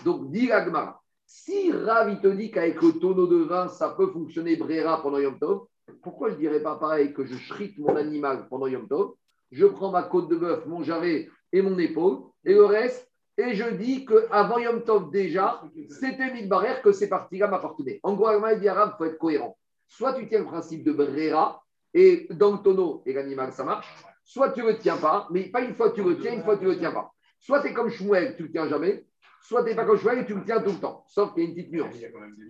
[0.04, 4.56] Donc, dit l'Agmara, si Rav te dit qu'avec le tonneau de vin, ça peut fonctionner
[4.56, 5.68] Brera pendant Yom Tov,
[6.02, 9.14] pourquoi je dirais pas pareil que je shrite mon animal pendant Yom Tov
[9.52, 13.54] Je prends ma côte de bœuf, mon jarret et mon épaule, et le reste, et
[13.54, 18.00] je dis qu'avant Yom Tov déjà, c'était barrières que ces parties-là m'appartenaient.
[18.04, 19.58] En gros, Agmara dit Rav, il faut être cohérent.
[19.88, 21.62] Soit tu tiens le principe de Brera,
[21.94, 23.88] et dans le tonneau et l'animal, ça marche,
[24.24, 26.58] soit tu ne le tiens pas, mais pas une fois tu le tiens, une fois
[26.58, 27.12] tu ne le tiens pas.
[27.40, 29.06] Soit tu es comme Shmuel, tu ne le tiens jamais,
[29.42, 31.06] soit tu n'es pas comme Shmuel et tu le tiens tout le temps.
[31.08, 31.96] Sauf qu'il y a une petite nuance.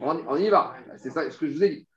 [0.02, 0.76] On, y va.
[0.98, 1.88] C'est ça ce que je vous ai dit.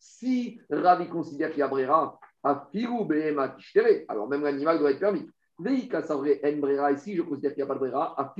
[0.00, 5.28] Si Ravi considère qu'il y a Brera, alors même l'animal doit être permis.
[5.58, 8.34] Brera, ici je considère qu'il n'y a pas de Brera,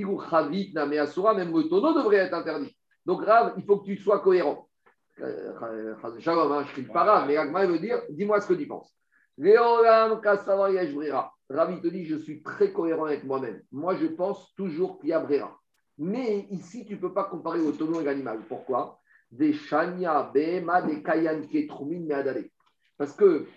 [1.35, 2.75] même le tonneau devrait être interdit.
[3.05, 4.67] Donc Rav, il faut que tu sois cohérent.
[5.21, 8.95] Euh, Shalom, hein, je pas Rav, mais Agma veut dire, dis-moi ce que tu penses.
[9.37, 11.33] Léolam Brera.
[11.49, 13.61] Ravi te dit, je suis très cohérent avec moi-même.
[13.71, 15.57] Moi, je pense toujours qu'il y a Brera.
[15.97, 18.41] Mais ici, tu ne peux pas comparer au tonneau et l'animal.
[18.47, 18.99] Pourquoi?
[19.31, 22.49] Des Shania, Behema, des Kayan, Ketrumin, Meadale.
[22.97, 23.47] Parce que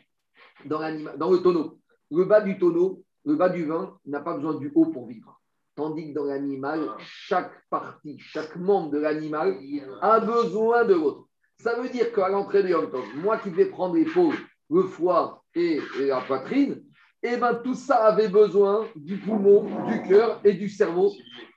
[0.66, 1.78] dans, le tonneau.
[2.10, 5.40] Le bas du tonneau, le bas du vin, n'a pas besoin du haut pour vivre.
[5.74, 9.58] Tandis que dans l'animal, chaque partie, chaque membre de l'animal
[10.00, 11.26] a besoin de l'autre.
[11.58, 14.34] Ça veut dire qu'à l'entrée de Yom Tov, moi qui vais prendre l'épaule,
[14.68, 16.82] le foie et, et la poitrine,
[17.22, 21.12] eh ben, tout ça avait besoin du poumon, du cœur et du cerveau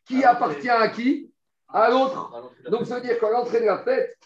[0.05, 1.31] qui appartient à qui?
[1.67, 2.53] À l'autre.
[2.69, 4.17] Donc, ça veut dire qu'à l'entrée de la fête,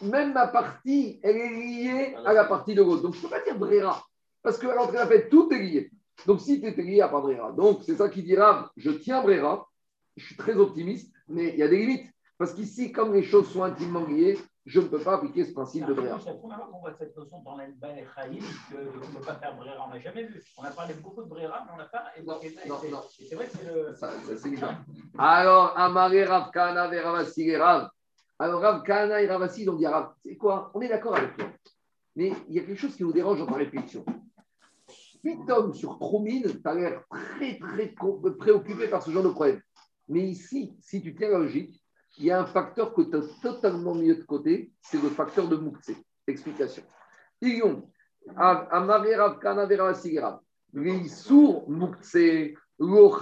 [0.00, 3.02] même ma partie, elle est liée à la partie de l'autre.
[3.02, 4.02] Donc, je ne peux pas dire Brera,
[4.46, 5.90] parce qu'à l'entrée de la fête, tout est lié.
[6.24, 7.50] Donc, si tu es lié à pas Brera.
[7.50, 9.68] Donc, c'est ça qui dira je tiens Brera,
[10.16, 12.06] je suis très optimiste, mais il y a des limites.
[12.38, 15.84] Parce qu'ici, comme les choses sont intimement liées, je ne peux pas appliquer ce principe
[15.84, 16.20] de Brera.
[16.20, 17.66] C'est la première fois qu'on voit cette notion dans les
[18.14, 18.78] Chaïm, qu'on
[19.08, 20.40] ne peut pas faire Brera, on n'a jamais vu.
[20.58, 22.04] On a parlé beaucoup de Brera, mais on n'a pas.
[22.16, 23.00] Et non, c'est- non.
[23.18, 23.94] et C'est vrai que c'est le.
[23.96, 24.76] Ça, ça, c'est bizarre.
[25.18, 27.88] Alors, Amaré Rav Kahana et Ravasi et Rav.
[28.38, 30.70] Alors, Rav Kahana et Ravasi, ils ont dit Rav, c'est quoi?
[30.72, 31.48] On est d'accord avec toi.
[32.14, 34.04] Mais il y a quelque chose qui nous dérange dans ta réflexion.
[35.26, 37.94] Pitom sur Troumine, tu as l'air très, très
[38.38, 39.60] préoccupé par ce genre de problème.
[40.08, 41.82] Mais ici, si tu tiens la logique,
[42.18, 45.48] il y a un facteur que tu as totalement mis de côté, c'est le facteur
[45.48, 45.90] de Moukse.
[46.28, 46.84] Explication.
[48.36, 50.38] Ravasi et Rav.
[50.72, 53.12] Les sourds Moukse, lo.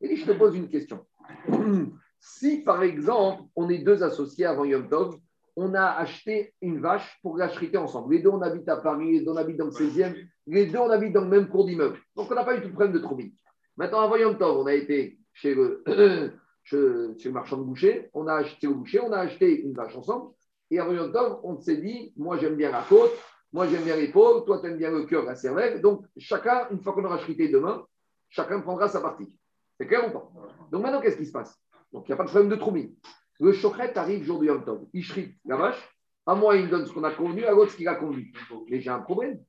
[0.00, 1.04] Et je te pose une question.
[2.26, 5.18] Si, par exemple, on est deux associés avant Yom Tov,
[5.56, 8.14] on a acheté une vache pour l'acheter ensemble.
[8.14, 10.14] Les deux, on habite à Paris, les deux, on habite dans le 16e,
[10.46, 11.98] les deux, on habite dans le même cours d'immeuble.
[12.16, 13.32] Donc, on n'a pas eu tout le problème de Troumine.
[13.76, 15.82] Maintenant, avant Yom Tov, on a été chez le,
[16.64, 16.76] chez,
[17.18, 19.96] chez le marchand de boucher, on a acheté au boucher, on a acheté une vache
[19.96, 20.32] ensemble.
[20.70, 23.12] Et avant Yom Tov, on s'est dit, moi, j'aime bien la côte,
[23.52, 25.80] moi, j'aime bien l'épaule, toi, tu aimes bien le cœur, la cervelle.
[25.80, 27.84] Donc, chacun, une fois qu'on aura chrité demain,
[28.28, 29.32] chacun prendra sa partie.
[29.78, 30.28] C'est clair ou pas?
[30.72, 31.56] Donc, maintenant, qu'est-ce qui se passe?
[31.92, 32.92] Donc, il n'y a pas de problème de troumine.
[33.40, 34.86] Le chochet arrive jour du Yom Tov.
[34.92, 35.90] Il chrite la vache.
[36.26, 38.32] À moi, il me donne ce qu'on a convenu, à l'autre, ce qu'il a convenu.
[38.68, 39.40] Mais j'ai un problème.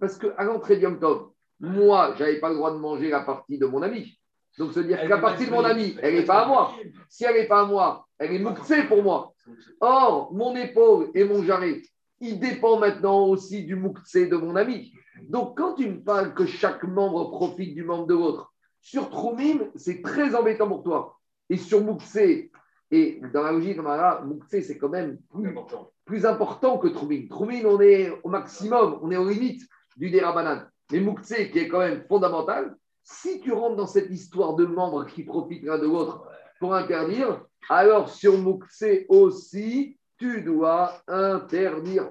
[0.00, 3.20] Parce qu'à l'entrée du Yom Tov, moi, je n'avais pas le droit de manger la
[3.20, 4.18] partie de mon ami.
[4.58, 6.74] Donc, se dire que la partie de mon ami, elle n'est pas à moi.
[7.08, 9.32] Si elle n'est pas à moi, elle est mouxée pour moi.
[9.80, 11.82] Or, mon épaule et mon jarret,
[12.20, 14.92] il dépend maintenant aussi du mouktsé de mon ami.
[15.28, 19.70] Donc, quand tu me parles que chaque membre profite du membre de l'autre, sur Troumim,
[19.74, 21.18] c'est très embêtant pour toi.
[21.48, 22.51] Et sur mouktsé,
[22.92, 25.90] et dans la logique, mouktsé, c'est quand même plus, important.
[26.04, 27.26] plus important que Troumim.
[27.26, 30.68] Troumim, on est au maximum, on est aux limites du Derabanan.
[30.92, 35.06] Mais mouktsé, qui est quand même fondamental, si tu rentres dans cette histoire de membres
[35.06, 36.28] qui profitent l'un de l'autre
[36.60, 42.10] pour interdire, alors sur mouktsé aussi, tu dois interdire.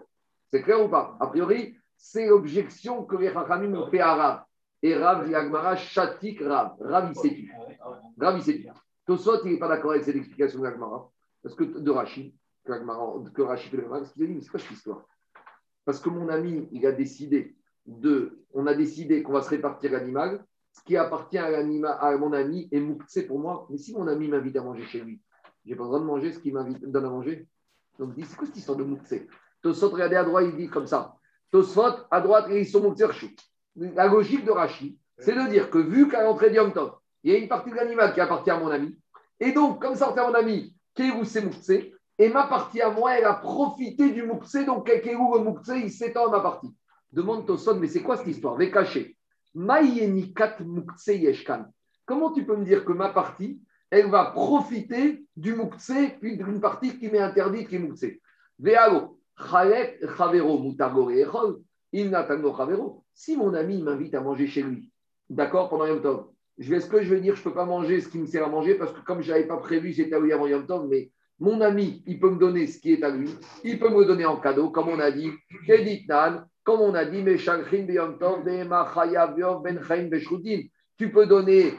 [0.51, 1.15] C'est clair ou pas?
[1.19, 4.43] A priori, c'est l'objection que les Chachamim ont fait à Rav.
[4.81, 6.73] Et Rav dit Agmara, Chatik Rav.
[6.79, 7.37] Rav, il tout.
[8.19, 8.73] Rav, il.
[9.05, 11.09] Tosot, il n'est pas d'accord avec cette explication de l'Agmara,
[11.41, 12.35] parce que de Rashi,
[12.65, 15.05] que, que Rashi fait parce qu'il a dit, c'est quoi cette histoire?
[15.85, 19.91] Parce que mon ami, il a décidé de, on a décidé qu'on va se répartir
[19.91, 23.67] l'animal, ce qui appartient à, à mon ami est mouktsé pour moi.
[23.69, 25.19] Mais si mon ami m'invite à manger chez lui,
[25.65, 27.47] j'ai pas le droit de manger ce qu'il m'invite- donne à manger?
[27.99, 29.27] Donc, il dit, c'est quoi cette histoire de mouktsé
[29.61, 31.15] Tosot, regardez à droite, il dit comme ça.
[31.51, 33.27] Tosot, à droite, ils sont Rchou.
[33.75, 37.31] La logique de Rashi, c'est de dire que vu qu'à l'entrée du Yom Tov, il
[37.31, 38.97] y a une partie de l'animal qui appartient à mon ami,
[39.39, 43.17] et donc, comme ça appartient à mon ami, Kéhou c'est et ma partie à moi,
[43.17, 46.75] elle a profité du mouktsé, donc Kéhou le il s'étend à ma partie.
[47.11, 48.57] Demande Tosot, mais c'est quoi cette histoire?
[48.57, 49.17] Mais caché.
[49.55, 51.65] Maïenikat mouktsé yeshkan.
[52.05, 56.61] Comment tu peux me dire que ma partie, elle va profiter du mouktsé, puis d'une
[56.61, 58.21] partie qui m'est interdite, qui est
[58.59, 63.03] Vealo, chalek chavero mutago echol, inatango chavero.
[63.13, 64.91] Si mon ami m'invite à manger chez lui,
[65.29, 66.09] d'accord, pendant je vais,
[66.59, 68.49] est-ce que je vais dire je ne peux pas manger ce qui me sert à
[68.49, 70.31] manger parce que comme je n'avais pas prévu, c'était à lui
[70.89, 71.11] mais
[71.41, 73.29] mon ami, il peut me donner ce qui est à lui,
[73.63, 75.31] il peut me donner en cadeau, comme on a dit,
[76.63, 77.35] comme on a dit, ben
[80.09, 80.61] beshrutin.
[80.97, 81.73] Tu peux donner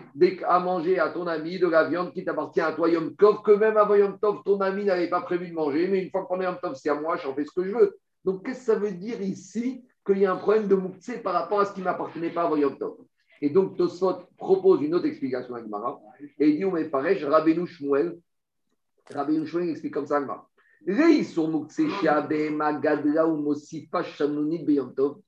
[0.49, 3.53] à manger à ton ami de la viande qui t'appartient à toi Yom Tov, que
[3.53, 6.27] même avant Yom Tov, ton ami n'avait pas prévu de manger, mais une fois que
[6.27, 7.97] pendant Yom Tov, c'est à moi, j'en fais ce que je veux.
[8.25, 11.35] Donc, qu'est-ce que ça veut dire ici qu'il y a un problème de Mouktsé par
[11.35, 12.97] rapport à ce qui ne m'appartenait pas avant Yom Tov?
[13.43, 16.01] Et donc, Tosfot propose une autre explication à Gemara,
[16.39, 18.17] et il dit, on est pareil, Rabbeinu Shmuel,
[19.13, 20.21] Rabbeinu Shmuel explique comme ça
[24.95, 25.21] Tov.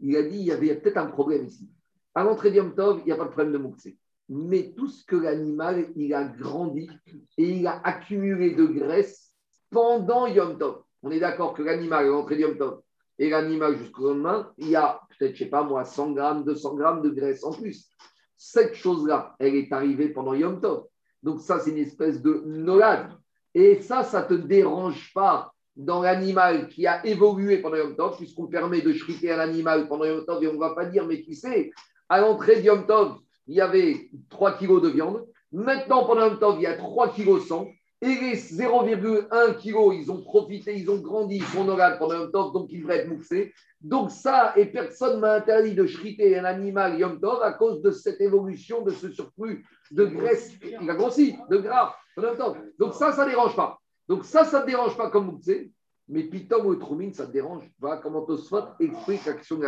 [0.00, 1.68] Il a dit, il y avait peut-être un problème ici.
[2.14, 3.98] À l'entrée de Yom Tov, il n'y a pas de problème de Mouktsé.
[4.28, 6.88] Mais tout ce que l'animal, il a grandi
[7.36, 9.32] et il a accumulé de graisse
[9.70, 10.82] pendant Yom Tov.
[11.02, 12.82] On est d'accord que l'animal, à l'entrée de Yom Tov,
[13.18, 16.74] et l'animal jusqu'au lendemain, il y a peut-être, je sais pas moi, 100 grammes, 200
[16.74, 17.88] grammes de graisse en plus.
[18.36, 20.84] Cette chose-là, elle est arrivée pendant Yom Tov.
[21.22, 23.10] Donc ça, c'est une espèce de nolade.
[23.54, 28.16] Et ça, ça ne te dérange pas dans l'animal qui a évolué pendant Yom Tov,
[28.16, 31.06] puisqu'on permet de shriter un animal pendant Yom Tov, et on ne va pas dire,
[31.06, 31.72] mais qui sait,
[32.08, 33.16] à l'entrée de Yom Tov,
[33.48, 35.26] il y avait 3 kilos de viande.
[35.50, 37.66] Maintenant, pendant Yom Tov, il y a 3 kilos 100.
[38.00, 42.30] Et les 0,1 kg, ils ont profité, ils ont grandi, ils sont orales pendant Yom
[42.30, 43.52] Tov, donc ils devraient être moussés.
[43.80, 47.82] Donc ça, et personne ne m'a interdit de shriter un animal Yom Tov à cause
[47.82, 50.52] de cette évolution, de ce surplus de graisse.
[50.62, 52.56] Il a grossi, de gras pendant Yom Tov.
[52.78, 53.80] Donc ça, ça ne dérange pas.
[54.08, 55.72] Donc ça, ça ne dérange pas comme moussé.
[56.08, 57.64] Mais Pitom ou Troumine, ça te dérange.
[57.78, 59.66] Voilà comment Tosfot explique l'action de.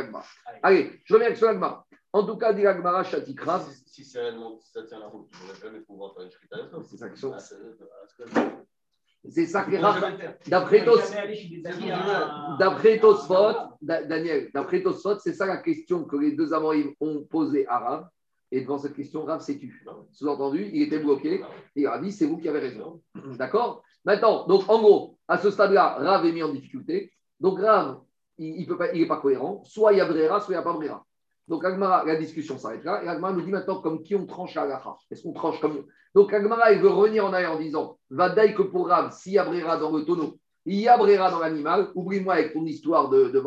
[0.63, 1.67] Allez, je reviens avec l'action de.
[2.13, 3.61] En tout cas, dit l'Agmara, Chatikra.
[3.61, 6.57] Si, si c'est réellement ça tient la route, tu ne jamais pouvoir faire une shrita.
[6.83, 7.57] C'est ça qui sont- Ah, c'est-
[9.47, 9.81] ça qui est.
[12.59, 17.23] D'après Tosfot, Da- Daniel, d'après Tosfot, c'est ça la question que les deux Amorim ont
[17.25, 18.09] posée à Rav.
[18.53, 19.85] Et devant cette question, Rav s'est tu.
[20.11, 21.35] Sous-entendu, il était bloqué.
[21.77, 23.01] Et il a dit, c'est vous qui avez raison.
[23.39, 23.85] D'accord?
[24.05, 27.13] Maintenant, donc en gros, à ce stade-là, Rav est mis en difficulté.
[27.39, 28.01] Donc Rav,
[28.39, 29.63] il n'est pas, il est pas cohérent.
[29.65, 31.07] Soit il y a Brera, soit il n'y a pas Brera.
[31.51, 33.03] Donc Agmara, la discussion s'arrête là.
[33.03, 34.95] Et Agmara nous dit maintenant comme qui on tranche la halacha?
[35.11, 35.85] Est-ce qu'on tranche comme.
[36.15, 39.39] Donc Agmara, il veut revenir en arrière en disant Vadaï que pour Rav, s'il y
[39.39, 43.09] a Brera dans le tonneau, il y a Brera dans l'animal, oublie-moi avec ton histoire
[43.09, 43.43] de, de.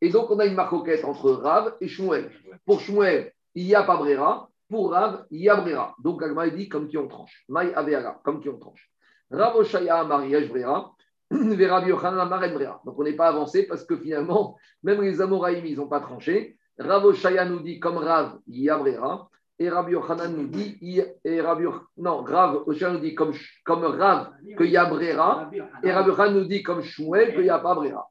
[0.00, 2.32] Et donc on a une marcoquette entre Rav et Shmuel.
[2.66, 4.48] Pour Shmuel, il n'y a pas Brera.
[4.68, 5.94] Pour Rav, il y a Brera.
[6.02, 7.44] Donc Agmara il dit comme qui on tranche?
[7.48, 8.90] Maï Aveara, comme qui on tranche?
[9.30, 10.90] Rav Oshaya En Brera.
[11.30, 16.56] Donc on n'est pas avancé parce que finalement, même les Amoraïm, ils n'ont pas tranché.
[16.78, 19.28] Rav Oshaya nous dit comme Rav, il y a Brera.
[19.56, 23.32] Et Rabbi Yochanan nous dit, et Yoch- non, Rav Oshaya nous dit comme,
[23.64, 25.48] comme Rav qu'il y a Brera.
[25.82, 28.10] Et Rabbi Yochanan nous dit comme Shmuel qu'il n'y a pas Brera.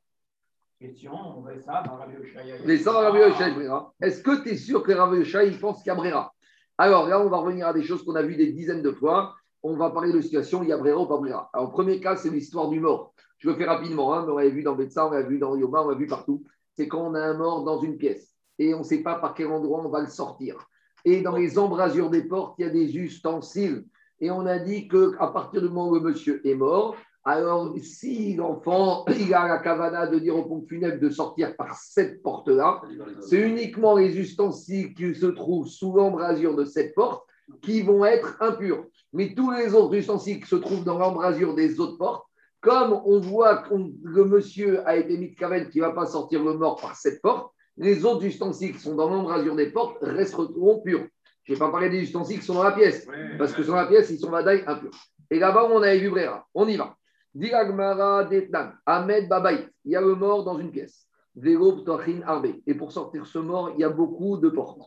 [0.80, 2.56] Question, on va ça dans Rabbi Oshaya.
[2.65, 3.93] Les sans Rabbi Yoshaya Brera.
[4.02, 6.34] Est-ce que tu es sûr que Rabbi Yoshaya, il pense qu'il y a Brera
[6.78, 9.36] Alors là, on va revenir à des choses qu'on a vues des dizaines de fois.
[9.62, 11.49] On va parler de situation, il y a Brera ou pas Brera.
[11.54, 13.13] Alors, premier cas, c'est l'histoire du mort.
[13.38, 15.58] Je le fais rapidement, hein, mais on l'avait vu dans Betsa, on l'a vu dans
[15.58, 16.45] Yoma, on l'a vu partout.
[16.73, 19.33] C'est quand on a un mort dans une pièce et on ne sait pas par
[19.33, 20.67] quel endroit on va le sortir.
[21.05, 23.85] Et dans les embrasures des portes, il y a des ustensiles.
[24.21, 28.35] Et on a dit qu'à partir du moment où le monsieur est mort, alors si
[28.35, 32.81] l'enfant il a la cavana de dire au pompe funèbre de sortir par cette porte-là,
[33.21, 37.25] c'est uniquement les ustensiles qui se trouvent sous l'embrasure de cette porte
[37.61, 38.85] qui vont être impurs.
[39.11, 42.25] Mais tous les autres ustensiles qui se trouvent dans l'embrasure des autres portes,
[42.61, 46.05] comme on voit que le monsieur a été mis de caverne qui ne va pas
[46.05, 49.97] sortir le mort par cette porte, les autres ustensiles qui sont dans l'embrasure des portes
[50.01, 51.07] resteront purs.
[51.43, 53.07] Je n'ai pas parlé des ustensiles qui sont dans la pièce,
[53.38, 54.95] parce que sur la pièce, ils sont vadaï impurs.
[55.29, 56.47] Et là-bas, on avait vu Brera.
[56.53, 56.95] On y va.
[57.33, 59.67] Diragmara Detnan, Ahmed Babaï.
[59.86, 61.07] Il y a le mort dans une pièce.
[61.36, 62.53] Vélo Ptochin Arbe.
[62.67, 64.79] Et pour sortir ce mort, il y a beaucoup de portes.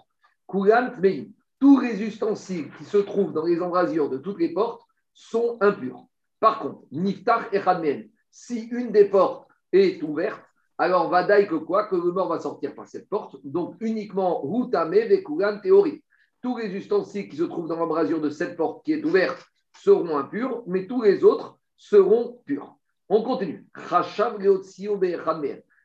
[0.49, 1.27] Kulant Meim.
[1.59, 6.07] Tous les ustensiles qui se trouvent dans les embrasures de toutes les portes sont impurs.
[6.38, 10.42] Par contre, Niftar et Khadmen, si une des portes est ouverte,
[10.79, 13.37] alors vadaï que quoi Que le mort va sortir par cette porte.
[13.45, 16.03] Donc uniquement Routame, Vekulan, théorie.
[16.43, 19.47] Tous les ustensiles qui se trouvent dans l'embrasure de cette porte qui est ouverte
[19.79, 22.77] seront impurs, mais tous les autres seront purs.
[23.09, 23.67] On continue.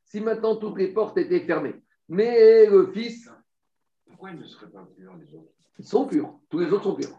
[0.06, 1.76] Si maintenant toutes les portes étaient fermées,
[2.10, 3.30] mais le fils,
[4.08, 5.52] Pourquoi ils ne seraient pas purs, les autres?
[5.80, 6.38] ils sont purs.
[6.50, 7.18] Tous les autres sont purs.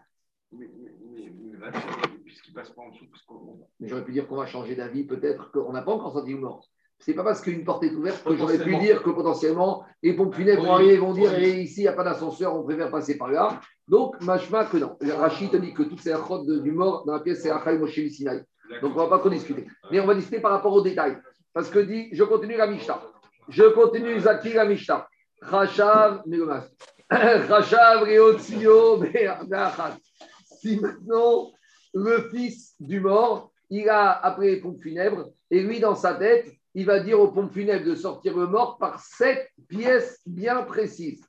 [0.51, 0.69] Mais,
[1.11, 1.71] mais, mais,
[2.23, 5.05] puisqu'ils passent pas en dessous, parce qu'on Mais j'aurais pu dire qu'on va changer d'avis,
[5.05, 6.69] peut-être qu'on n'a pas encore senti le mort.
[7.05, 10.35] C'est pas parce qu'une porte est ouverte que j'aurais pu dire que potentiellement les pompes
[10.35, 13.17] funèbres vont arriver vont dire et ici il n'y a pas d'ascenseur, on préfère passer
[13.17, 13.59] par là.
[13.89, 14.95] Donc, machma que non.
[15.01, 17.99] Rachid te dit que toutes ces achot du mort dans la pièce, c'est Achai Moshe
[18.07, 18.43] Sinai.
[18.81, 19.67] Donc, on ne va pas trop discuter.
[19.91, 21.17] Mais on va discuter par rapport aux détails.
[21.53, 23.01] Parce que dit, je continue la Mishnah.
[23.49, 25.05] Je continue Zaki la Mishnah.
[25.41, 26.23] Rachav.
[27.09, 29.03] Rachav, Reotzio.
[30.61, 31.51] Si maintenant,
[31.93, 36.47] le fils du mort, il a appelé les pompes funèbres, et lui, dans sa tête,
[36.75, 41.25] il va dire aux pompes funèbres de sortir le mort par sept pièces bien précises.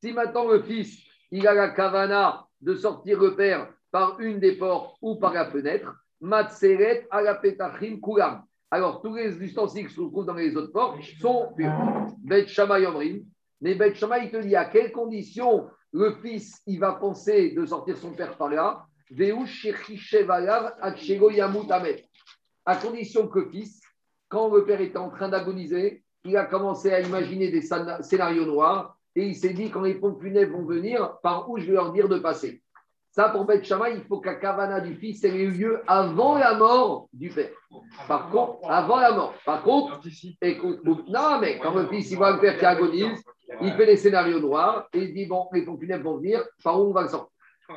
[0.00, 0.98] Si maintenant le fils,
[1.30, 5.46] il a la kavana de sortir le père par une des portes ou par la
[5.50, 8.42] fenêtre, Matseret, Alapetachim, Kulam.
[8.70, 11.72] Alors, tous les ustensiles qui se trouvent dans les autres portes sont purs.
[12.18, 13.24] Bet Shammai.
[13.60, 17.64] Mais Bet Shammai, il te dit à quelles conditions le fils, il va penser de
[17.64, 18.86] sortir son père par là?
[22.66, 23.80] À condition que fils,
[24.28, 28.44] quand le père était en train d'agoniser, il a commencé à imaginer des scéna- scénarios
[28.44, 31.72] noirs et il s'est dit quand les pompes funèbres vont venir, par où je vais
[31.72, 32.62] leur dire de passer?
[33.10, 36.54] Ça, pour Beth Shammai, il faut la kavana du fils ait eu lieu avant la
[36.54, 37.50] mort du père.
[38.06, 39.34] Par contre, avant la mort.
[39.44, 40.00] Par contre,
[40.42, 43.24] écoute, non, mais quand le fils il voit le père qui agonise,
[43.62, 46.78] il fait des scénarios noirs et il dit bon, les pompes funèbres vont venir, par
[46.78, 47.32] où on va le sortir?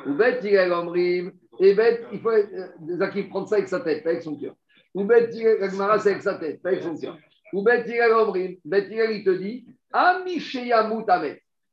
[0.06, 4.10] Ou Beth Hillel Omrim, Et bête, il faut euh, prendre ça avec sa tête, pas
[4.10, 4.54] avec son cœur.
[4.94, 7.18] Ou bête, Gagmara, c'est avec sa tête, pas avec son cœur.
[7.52, 9.66] Ou bête, Gomrim, bête, il te dit.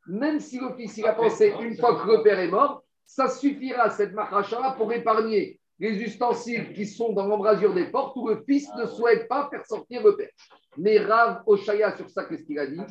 [0.07, 3.89] Même si fils il a pensé une fois que le père est mort, ça suffira,
[3.89, 8.67] cette machachara, pour épargner les ustensiles qui sont dans l'embrasure des portes où le fils
[8.77, 10.29] ne souhaite pas faire sortir le père.
[10.77, 12.81] Mais Rav Oshaya, sur ça, qu'est-ce qu'il a dit?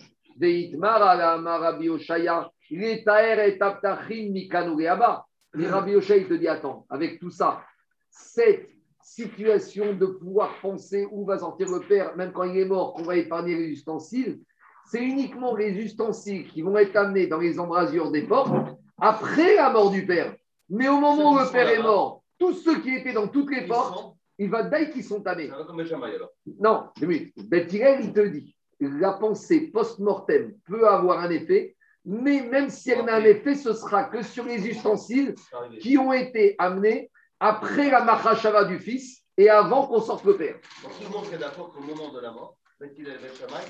[1.91, 5.25] Oshaya, il est taer et taptachim mikanu leaba.
[5.55, 7.63] Mais Rabbi Oshaya, il te dit attends, avec tout ça,
[8.11, 8.69] cette
[9.01, 13.03] situation de pouvoir penser où va sortir le père, même quand il est mort, qu'on
[13.03, 14.41] va épargner les ustensiles,
[14.87, 18.53] c'est uniquement les ustensiles qui vont être amenés dans les embrasures des portes
[19.01, 20.35] après la mort du père.
[20.69, 23.67] Mais au moment où le père est mort, tous ceux qui étaient dans toutes les
[23.67, 26.31] portes, il va dire qu'ils sont alors.
[26.61, 32.71] Non, oui, Bethirel, il te dit, la pensée post-mortem peut avoir un effet, mais même
[32.71, 35.35] si elle n'a un effet, ce sera que sur les ustensiles
[35.81, 40.57] qui ont été amenés après la machashava du fils et avant qu'on sorte le père.
[40.83, 42.57] Donc, tout le monde est d'accord qu'au moment de la mort,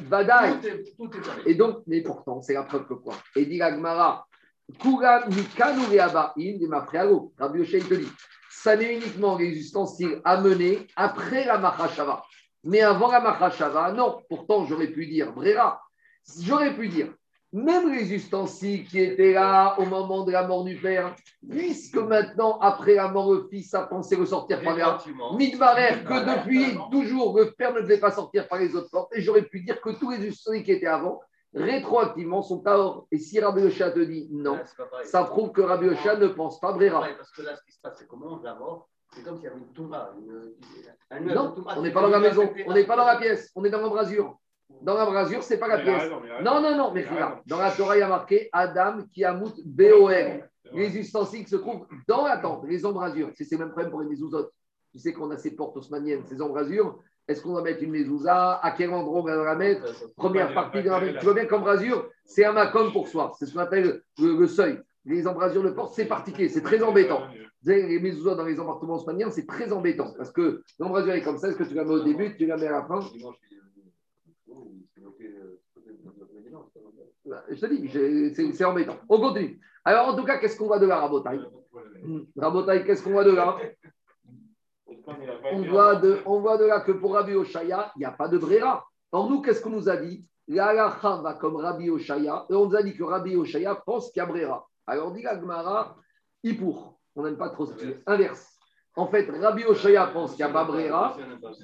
[0.03, 0.61] Badaï.
[0.97, 1.51] tout est.
[1.51, 3.15] Et donc, mais pourtant, c'est la preuve que quoi?
[3.37, 4.27] Et dit l'Agmara,
[4.79, 7.33] Kura mikanu reaba in de mafrealo.
[7.39, 8.09] Rabbi te dit,
[8.51, 12.23] ça n'est uniquement les ustensiles amenés après la machashava.
[12.65, 14.23] Mais avant la machashava, non.
[14.29, 15.81] Pourtant, j'aurais pu dire brera.
[16.41, 17.15] J'aurais pu dire,
[17.53, 21.15] même les ustensiles qui étaient là au moment de la mort du père,
[21.49, 24.99] puisque maintenant, après la mort, le fils a pensé ressortir par là.
[25.37, 29.15] Midbarer, que depuis toujours, le père ne devait pas sortir par les autres portes.
[29.17, 31.21] Et j'aurais pu dire que tous les ustensiles qui étaient avant,
[31.55, 33.07] rétroactivement, sont à or.
[33.11, 34.59] Et si Rabbi Oshia te dit non,
[35.05, 37.07] ça prouve que Rabbi Oshia ne pense pas Brera.
[37.17, 39.49] Parce que là, ce qui se passe, c'est de la mort, c'est comme s'il y
[39.49, 40.13] avait une touma.
[41.19, 43.65] Une, Non, on n'est pas dans la maison, on n'est pas dans la- pièce, on
[43.65, 44.37] est dans l'embrasure.
[44.83, 46.03] Dans l'embrasure, c'est pas la pièce.
[46.03, 47.05] raison, Non, non, non, mais
[47.47, 50.43] dans la Torah, il y a marqué Adam qui amout B-O-R.
[50.73, 53.31] Les ustensiles qui se trouvent dans la tente, les embrasures.
[53.35, 54.51] C'est le même problème pour les mezuzot.
[54.93, 56.99] Tu sais qu'on a ces portes haussmanniennes, ces embrasures.
[57.27, 58.55] Est-ce qu'on va mettre une mezouza?
[58.63, 59.85] À quel endroit on va la mettre?
[60.17, 63.33] Première partie de la Tu vois bien qu'embrasure, c'est un macom pour soi.
[63.39, 64.79] C'est ce qu'on appelle le, le seuil.
[65.05, 67.23] Les embrasures de porte, c'est particulier, c'est très embêtant.
[67.65, 70.13] Les mezuzot dans les appartements haussmanniens, c'est très embêtant.
[70.17, 71.49] Parce que l'embrasure est comme ça.
[71.49, 73.57] Est-ce que tu la mets au début, tu la mets à la fin Dimanche, il
[73.57, 73.93] est venu.
[74.51, 76.95] Oh, c'est bloqué, euh, c'est bloqué dimanche, c'est pas mal.
[76.97, 77.11] Bah,
[77.51, 78.97] Je te dis, c'est embêtant.
[79.09, 79.61] On continue.
[79.85, 81.41] Alors, en tout cas, qu'est-ce qu'on voit de là, Rabotaï?
[82.37, 83.57] Rabotaï, qu'est-ce qu'on voit de là?
[85.53, 88.29] On voit, de, on voit de là que pour Rabbi Oshaya, il n'y a pas
[88.29, 88.85] de Brera.
[89.13, 90.25] Or, nous, qu'est-ce qu'on nous a dit?
[90.49, 94.11] La halakha va comme Rabbi Oshaya, et on nous a dit que Rabbi Oshaya pense
[94.11, 94.67] qu'il y a Brera.
[94.87, 95.97] Alors, dit la Gemara,
[96.59, 96.99] pour.
[97.15, 98.57] On n'aime pas trop ce est inverse.
[98.97, 101.17] En fait, Rabbi Oshaya pense qu'il n'y a pas Brera,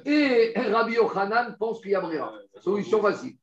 [0.04, 2.32] et Rabbi Ochanan pense qu'il y a Brera.
[2.60, 3.36] Solution facile.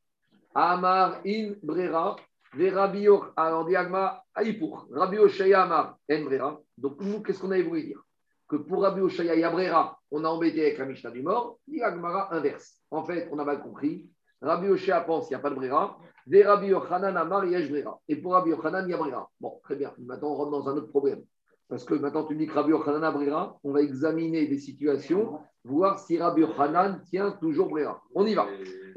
[0.54, 2.16] Amar in Brera,
[2.54, 4.24] ve Rabbi Och- Alors, on dit Agma,
[4.60, 4.88] pour.
[4.92, 6.60] Rabbi Oshaya Amar en Brera.
[6.78, 8.02] Donc, qu'est-ce qu'on avait voulu dire?
[8.48, 12.34] Que pour Rabbi Oshaya Yabrera, on a embêté avec la Mishnah du mort, dit Agmara
[12.36, 12.78] inverse.
[12.90, 14.10] En fait, on a mal compris.
[14.42, 15.98] Rabbi Oshaya pense qu'il n'y a pas de Brera.
[16.32, 18.00] Rabbi Yochanan Amar Yesh Brera.
[18.10, 19.30] Et pour Rabbi Yochanan, il Brera.
[19.40, 19.94] Bon, très bien.
[20.00, 21.24] Maintenant, on rentre dans un autre problème.
[21.72, 23.58] Parce que maintenant, tu me dis que Rabbi Yochanan a Brera.
[23.64, 28.04] On va examiner des situations, voir si Rabbi Yochanan tient toujours Brera.
[28.14, 28.46] On y va.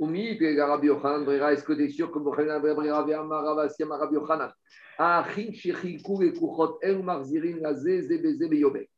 [0.01, 4.17] Oumi, Rabbi Yochanan Brera, est-ce que tu es sûr que Yochanan Brera vient Maravasi Rabbi
[4.17, 4.51] Yochanan.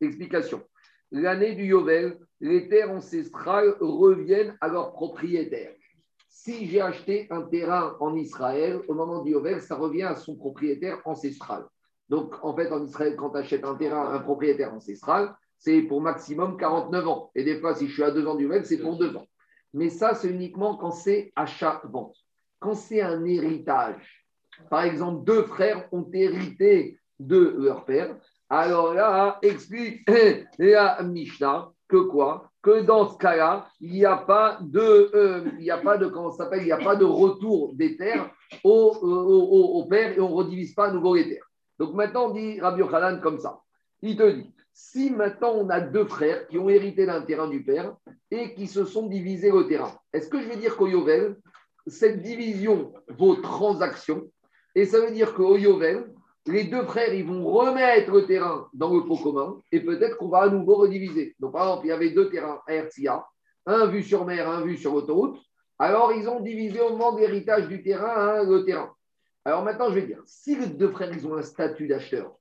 [0.00, 0.62] Explication.
[1.12, 5.74] L'année du Yovel, les terres ancestrales reviennent à leurs propriétaires.
[6.30, 10.34] Si j'ai acheté un terrain en Israël, au moment du Yovel, ça revient à son
[10.34, 11.66] propriétaire ancestral.
[12.08, 15.82] Donc, en fait, en Israël, quand tu achètes un terrain à un propriétaire ancestral, c'est
[15.82, 17.30] pour maximum 49 ans.
[17.34, 19.26] Et des fois, si je suis à 2 ans du Yovel, c'est pour 2 ans.
[19.74, 22.16] Mais ça, c'est uniquement quand c'est achat-vente.
[22.60, 24.24] Quand c'est un héritage,
[24.70, 28.16] par exemple, deux frères ont hérité de leur père.
[28.48, 30.08] Alors là, explique
[30.58, 32.50] la Mishnah que quoi?
[32.62, 36.06] Que dans ce cas-là, il n'y a pas de, euh, il n'y a pas de,
[36.06, 36.62] comment ça s'appelle?
[36.62, 38.30] Il n'y a pas de retour des terres
[38.64, 41.45] au, au, au- au père et on ne redivise pas à nouveau les terres.
[41.78, 43.60] Donc maintenant, on dit Rabbi Yochanan comme ça.
[44.02, 47.64] Il te dit, si maintenant on a deux frères qui ont hérité d'un terrain du
[47.64, 47.96] père
[48.30, 51.36] et qui se sont divisés le terrain, est-ce que je vais dire qu'au Yovel,
[51.86, 54.30] cette division vaut transaction
[54.74, 56.12] et ça veut dire qu'au Yovel,
[56.46, 60.28] les deux frères, ils vont remettre le terrain dans le pot commun et peut-être qu'on
[60.28, 61.34] va à nouveau rediviser.
[61.40, 63.26] Donc, par exemple, il y avait deux terrains à Hertzia,
[63.66, 65.38] un vu sur mer, un vu sur l'autoroute.
[65.78, 68.92] Alors, ils ont divisé au moment de l'héritage du terrain hein, le terrain.
[69.46, 72.36] Alors maintenant, je vais dire, si les deux frères, ont un statut d'acheteur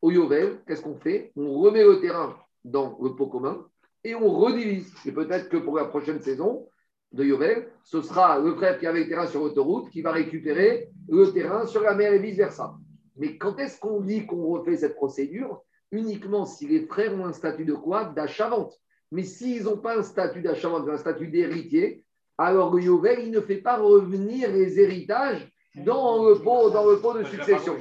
[0.00, 1.30] au Yovel, qu'est-ce qu'on fait?
[1.36, 3.66] On remet le terrain dans le pot commun
[4.02, 4.90] et on redivise.
[5.04, 6.66] Et peut-être que pour la prochaine saison
[7.12, 10.88] de Yovel, ce sera le frère qui avait le terrain sur l'autoroute qui va récupérer
[11.10, 12.78] le terrain sur la mer et vice-versa.
[13.16, 15.60] Mais quand est-ce qu'on dit qu'on refait cette procédure?
[15.92, 18.06] Uniquement si les frères ont un statut de quoi?
[18.06, 18.72] D'achat-vente.
[19.12, 22.06] Mais s'ils n'ont pas un statut d'achat-vente, un statut d'héritier,
[22.38, 25.46] alors le Yovel, il ne fait pas revenir les héritages
[25.84, 27.76] dans le pot, dans le pot de succession.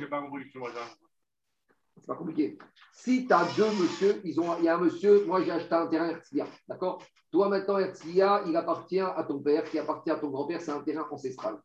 [1.99, 2.57] C'est pas compliqué.
[2.93, 5.73] Si tu as deux monsieur, ils ont, il y a un monsieur, moi j'ai acheté
[5.73, 7.01] un terrain Herzliya, d'accord?
[7.31, 10.81] Toi maintenant, Herzliya, il appartient à ton père, qui appartient à ton grand-père, c'est un
[10.81, 11.57] terrain ancestral.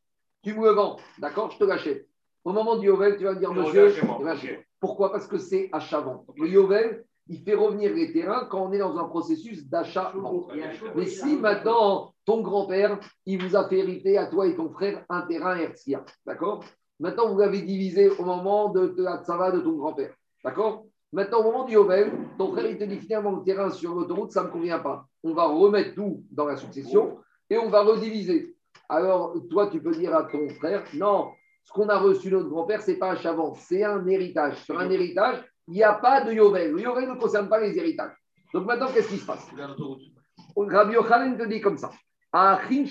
[0.42, 1.50] Tu me le vends, d'accord?
[1.50, 2.08] Je te l'achète.
[2.44, 5.12] Au moment du Yovel, tu vas me dire, monsieur, moi, eh ben, pourquoi?
[5.12, 6.26] Parce que c'est achat-vente.
[6.36, 10.48] Le Yovel, il fait revenir les terrains quand on est dans un processus chaud
[10.94, 15.04] Mais si maintenant, ton grand-père, il vous a fait hériter à toi et ton frère
[15.08, 16.64] un terrain Herzliya, d'accord?
[16.98, 20.14] Maintenant, vous l'avez divisé au moment de, de la tsava de ton grand-père,
[20.44, 20.84] d'accord?
[21.12, 24.32] Maintenant, au moment du Yovel, ton frère, il te dit finalement, le terrain sur l'autoroute,
[24.32, 25.06] ça ne me convient pas.
[25.22, 27.18] On va remettre tout dans la succession
[27.50, 28.56] et on va rediviser.
[28.88, 31.32] Alors, toi, tu peux dire à ton frère, non,
[31.64, 34.62] ce qu'on a reçu de notre grand-père, ce n'est pas un chavant, c'est un héritage.
[34.64, 36.72] Sur un héritage, il n'y a pas de Yovel.
[36.72, 38.16] Le Yovel ne concerne pas les héritages.
[38.52, 39.46] Donc maintenant, qu'est-ce qui se passe?
[40.56, 41.90] Rabbi Yochanan te dit comme ça.
[42.32, 42.84] Achin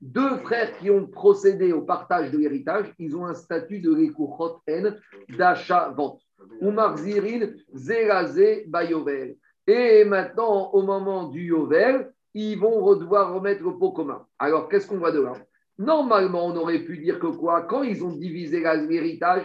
[0.00, 4.62] deux frères qui ont procédé au partage de l'héritage, ils ont un statut de lekuchot
[4.68, 6.20] en d'achat-vente.
[6.62, 9.36] Umar zirin zeraze bayovel.
[9.66, 14.26] Et maintenant, au moment du yovel, ils vont devoir remettre le pot commun.
[14.38, 15.34] Alors, qu'est-ce qu'on voit de là?
[15.78, 17.62] Normalement, on aurait pu dire que quoi?
[17.62, 19.42] Quand ils ont divisé l'héritage,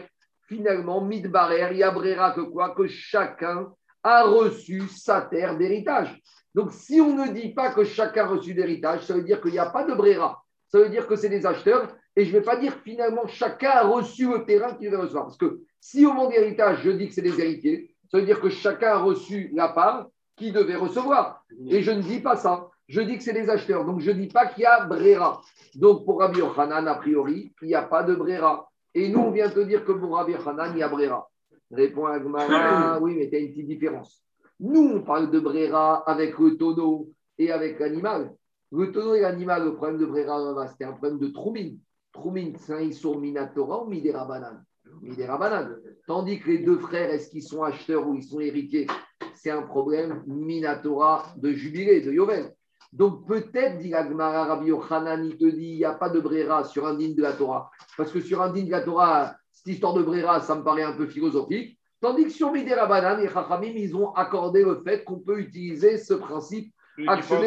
[0.48, 3.72] finalement, midbarer, il y a brera que quoi Que chacun
[4.04, 6.22] a reçu sa terre d'héritage.
[6.54, 9.52] Donc, si on ne dit pas que chacun a reçu d'héritage, ça veut dire qu'il
[9.52, 10.44] n'y a pas de brera.
[10.70, 11.94] Ça veut dire que c'est des acheteurs.
[12.16, 15.26] Et je ne vais pas dire finalement chacun a reçu le terrain qu'il devait recevoir.
[15.26, 18.40] Parce que si au moment d'héritage, je dis que c'est des héritiers, ça veut dire
[18.40, 21.44] que chacun a reçu la part qu'il devait recevoir.
[21.68, 22.70] Et je ne dis pas ça.
[22.88, 23.84] Je dis que c'est des acheteurs.
[23.84, 25.42] Donc, je ne dis pas qu'il y a brera.
[25.76, 28.70] Donc, pour Rabbi a priori, il n'y a pas de brera.
[28.96, 31.30] Et nous, on vient te dire que pour Rabbi Yochanan, il y a brera.
[31.70, 34.24] Répond Agmara, oui, mais tu as une petite différence.
[34.60, 38.34] Nous, on parle de brera avec le tonneau et avec l'animal.
[38.72, 41.78] Le tonneau et l'animal, le problème de brera, c'était un problème de troumine.
[42.14, 44.64] Troumine, c'est un issour minatora ou midera banane
[45.02, 45.76] Midera banane.
[46.08, 48.88] Tandis que les deux frères, est-ce qu'ils sont acheteurs ou ils sont héritiers?
[49.34, 52.54] C'est un problème minatora de jubilé, de Yovel.
[52.94, 56.64] Donc peut-être, dit l'Agmara Rabbi Yochanan, il te dit, il n'y a pas de brera
[56.64, 57.70] sur un digne de la Torah.
[57.98, 60.84] Parce que sur un digne de la Torah, cette histoire de brera, ça me paraît
[60.84, 61.78] un peu philosophique.
[62.00, 65.98] Tandis que sur Midera Banane, les Chachamim, ils ont accordé le fait qu'on peut utiliser
[65.98, 66.74] ce principe.
[66.96, 67.42] Que sur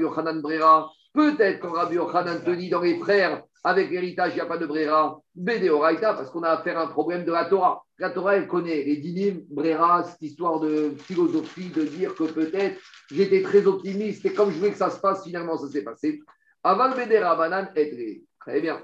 [0.00, 0.90] Yochanan Brera.
[1.12, 4.58] Peut-être quand Rabbi Yochanan te dit dans les frères, avec l'héritage, il n'y a pas
[4.58, 7.82] de Brera, Bédéoraïta, parce qu'on a affaire à un problème de la Torah.
[7.98, 12.78] La Torah, elle connaît les dinim, Brera, cette histoire de philosophie, de dire que peut-être
[13.10, 16.20] j'étais très optimiste et comme je voulais que ça se passe, finalement, ça s'est passé.
[16.62, 18.20] Aval Bédéra Banan Edre.
[18.38, 18.82] Très bien.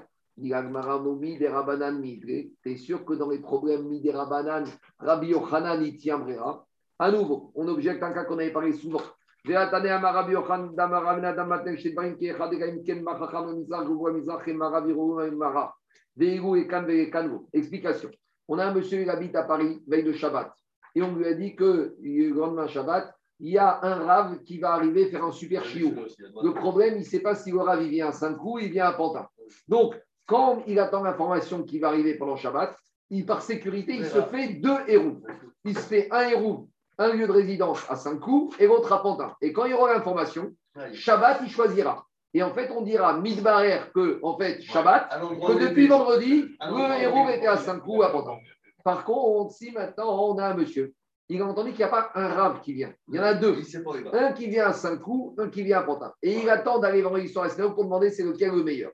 [2.63, 4.63] T'es sûr que dans les problèmes Midera Banan,
[4.97, 6.65] Rabbi Yochanan, il tient Brera
[6.97, 9.01] À nouveau, on objecte un cas qu'on avait parlé souvent.
[17.53, 18.11] Explication.
[18.47, 20.53] On a un monsieur, il habite à Paris, veille de Shabbat.
[20.93, 24.59] Et on lui a dit que le lendemain Shabbat, il y a un rave qui
[24.59, 25.91] va arriver faire un super chiot.
[26.43, 28.71] Le problème, il ne sait pas si le rave il vient à Saint-Cloud ou il
[28.71, 29.27] vient à Pantin.
[29.67, 29.95] Donc,
[30.27, 32.75] quand il attend l'information qui va arriver pendant Shabbat,
[33.09, 35.21] il, par sécurité, il se fait deux héros.
[35.65, 36.69] Il se fait un héros,
[37.01, 39.35] un lieu de résidence à Saint-Cloud et l'autre à Pantin.
[39.41, 40.53] Et quand il aura l'information,
[40.93, 42.05] Shabbat, il choisira.
[42.33, 47.29] Et en fait, on dira Midbarer que, en fait, Shabbat, que depuis vendredi, le héros
[47.29, 48.37] était à Saint-Cloud ou à Pantin.
[48.83, 50.93] Par contre, si maintenant on a un monsieur,
[51.29, 52.93] il a entendu qu'il n'y a pas un rave qui vient.
[53.07, 53.61] Il y en a deux.
[54.13, 56.13] Un qui vient à Saint-Cloud, un qui vient à Pantin.
[56.21, 58.91] Et il attend d'aller vendredi soir à Saint-Cloud pour demander c'est lequel le meilleur.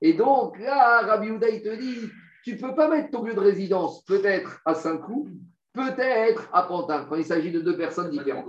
[0.00, 2.08] Et donc là, Rabbi Houda, il te dit,
[2.44, 5.28] tu ne peux pas mettre ton lieu de résidence peut-être à Saint-Cloud,
[5.72, 8.46] peut-être à Pantin, quand il s'agit de deux personnes différentes.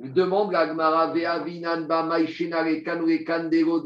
[0.00, 3.82] Il demande la Gemara, Vea Vinanba, Maïchenare, Kanoué, Kandego,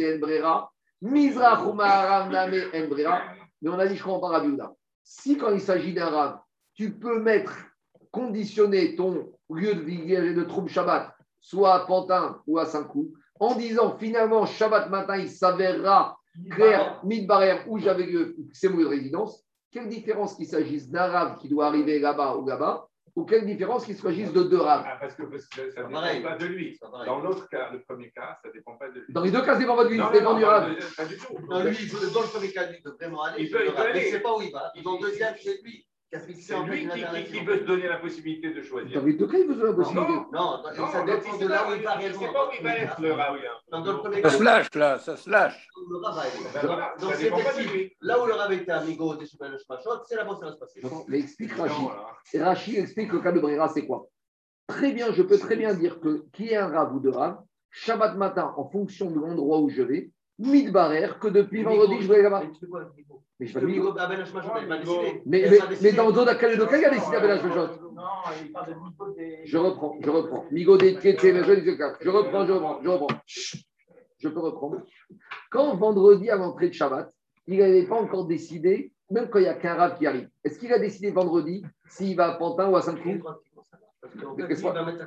[1.03, 3.23] Umaharam, Name, Enbrera.
[3.61, 4.75] Mais on a dit, je comprends pas Rabbi Houda.
[5.03, 6.39] Si quand il s'agit d'un rave,
[6.75, 7.57] tu peux mettre,
[8.11, 13.11] conditionner ton lieu de village et de troupe Shabbat, soit à Pantin ou à Saint-Cloud,
[13.41, 16.17] en disant finalement Shabbat matin, il s'avérera
[16.51, 19.45] clair, mid-barrière, où j'avais lieu, c'est mon lieu de résidence.
[19.73, 23.85] Quelle différence qu'il s'agisse d'un rave qui doit arriver là-bas ou là-bas, ou quelle différence
[23.87, 24.85] qu'il s'agisse de deux raves?
[24.87, 26.19] Ah, parce que, parce que ça ne pareil.
[26.19, 26.79] dépend pas de lui.
[26.79, 27.05] Pas.
[27.07, 29.13] Dans l'autre cas, le premier cas, ça ne dépend pas de lui.
[29.13, 30.75] Dans les deux cas, c'est pas votre vie, Non, c'est non, dépend du rave.
[30.77, 31.33] pas- pas du tout.
[31.49, 31.77] Non, lui,
[32.13, 33.45] dans le premier cas, lui, il peut vraiment aller.
[33.45, 34.01] Il peut- il peut Mais aller.
[34.07, 34.73] il sait pas où il va.
[34.85, 35.87] Dans le deuxième, c'est lui.
[36.13, 37.39] C'est lui qui, qui, interdiction.
[37.39, 39.01] qui veut se donner la possibilité de choisir.
[39.01, 40.13] David de il veut la possibilité.
[40.13, 40.27] Non.
[40.33, 43.15] Non, Non, ça dépend de là où il va pas où il va être le
[43.71, 45.69] dans premier Ça se lâche, là, ça se lâche.
[45.89, 46.31] le Rav va aller.
[46.55, 47.91] Ben Donc c'est possible.
[48.03, 49.39] Là où le Rav était amigo des c'est
[50.17, 50.83] là-bas que ça va se passer.
[51.09, 51.83] Mais explique Non, Rachid.
[51.83, 52.07] voilà.
[52.35, 54.07] Et Rachid explique le cas de Brera, c'est quoi?
[54.67, 57.39] Très bien, je peux très bien dire que qui est un rave ou deux raves,
[57.71, 60.11] Shabbat matin, en fonction de l'endroit où je vais,
[60.43, 62.23] Midbarer, que depuis vendredi, je fais
[62.69, 64.25] quoi, Migo Mais je Abel.
[65.25, 67.93] Mais, mais, mais dans Zoda Kaledoka, il y a décidé avec la Shojot.
[67.95, 68.03] Non,
[68.43, 69.41] il parle de niveau des.
[69.45, 70.45] Je reprends, je reprends.
[70.51, 73.21] Migo des Tchétché, mais je reprends, je reprends, je reprends.
[74.19, 74.83] Je peux reprendre.
[75.51, 77.13] Quand vendredi, à l'entrée de Shabbat,
[77.47, 80.59] il n'avait pas encore décidé, même quand il n'y a qu'un rave qui arrive, est-ce
[80.59, 83.23] qu'il a décidé vendredi s'il va à Pantin ou à Saint-Cloud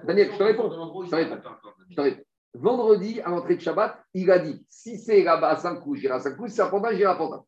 [0.05, 0.71] Daniel, je te réponds.
[1.03, 2.21] Je te réponds.
[2.57, 6.19] Vendredi, à l'entrée de Shabbat, il a dit si c'est là-bas à Saint-Cloud, j'irai à
[6.19, 7.43] Saint-Cloud, si c'est à Pantin, j'irai à Pantin.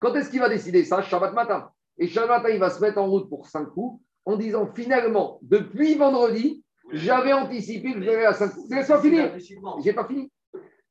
[0.00, 1.02] Quand est-ce qu'il va décider ça?
[1.02, 1.70] Shabbat matin.
[1.98, 5.94] Et Shabbat matin, il va se mettre en route pour Saint-Cloud en disant finalement, depuis
[5.94, 8.66] vendredi, j'avais anticipé que je vais à Saint-Cloud.
[8.70, 9.36] Laisse-moi finir.
[9.82, 10.30] J'ai pas fini.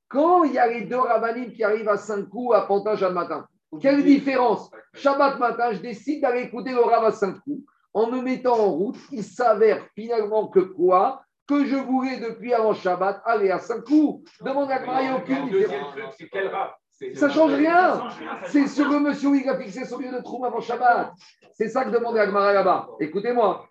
[0.08, 3.48] Quand il y a les deux ravanim qui arrivent à Saint-Cloud, à Pantin, Shabbat matin,
[3.82, 4.72] quelle différence?
[4.94, 7.64] Shabbat matin, je décide d'aller écouter le Rav à Saint-Cloud.
[7.94, 11.24] En me mettant en route, il s'avère finalement que quoi?
[11.48, 14.22] Que je voulais depuis avant Shabbat aller à Saint-Cloud.
[14.42, 15.92] Demande à Marie Le aucune différence.
[15.94, 18.00] truc, c'est quel rap C'est- Ça change rien.
[18.00, 20.44] change rien, ça C'est sur le monsieur où il a fixé son lieu de trou
[20.46, 21.12] avant Shabbat.
[21.54, 22.90] C'est ça que demandait Agmara là-bas.
[23.00, 23.66] Écoutez-moi.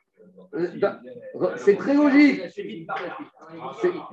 [0.55, 0.68] Euh,
[1.57, 2.41] C'est très logique.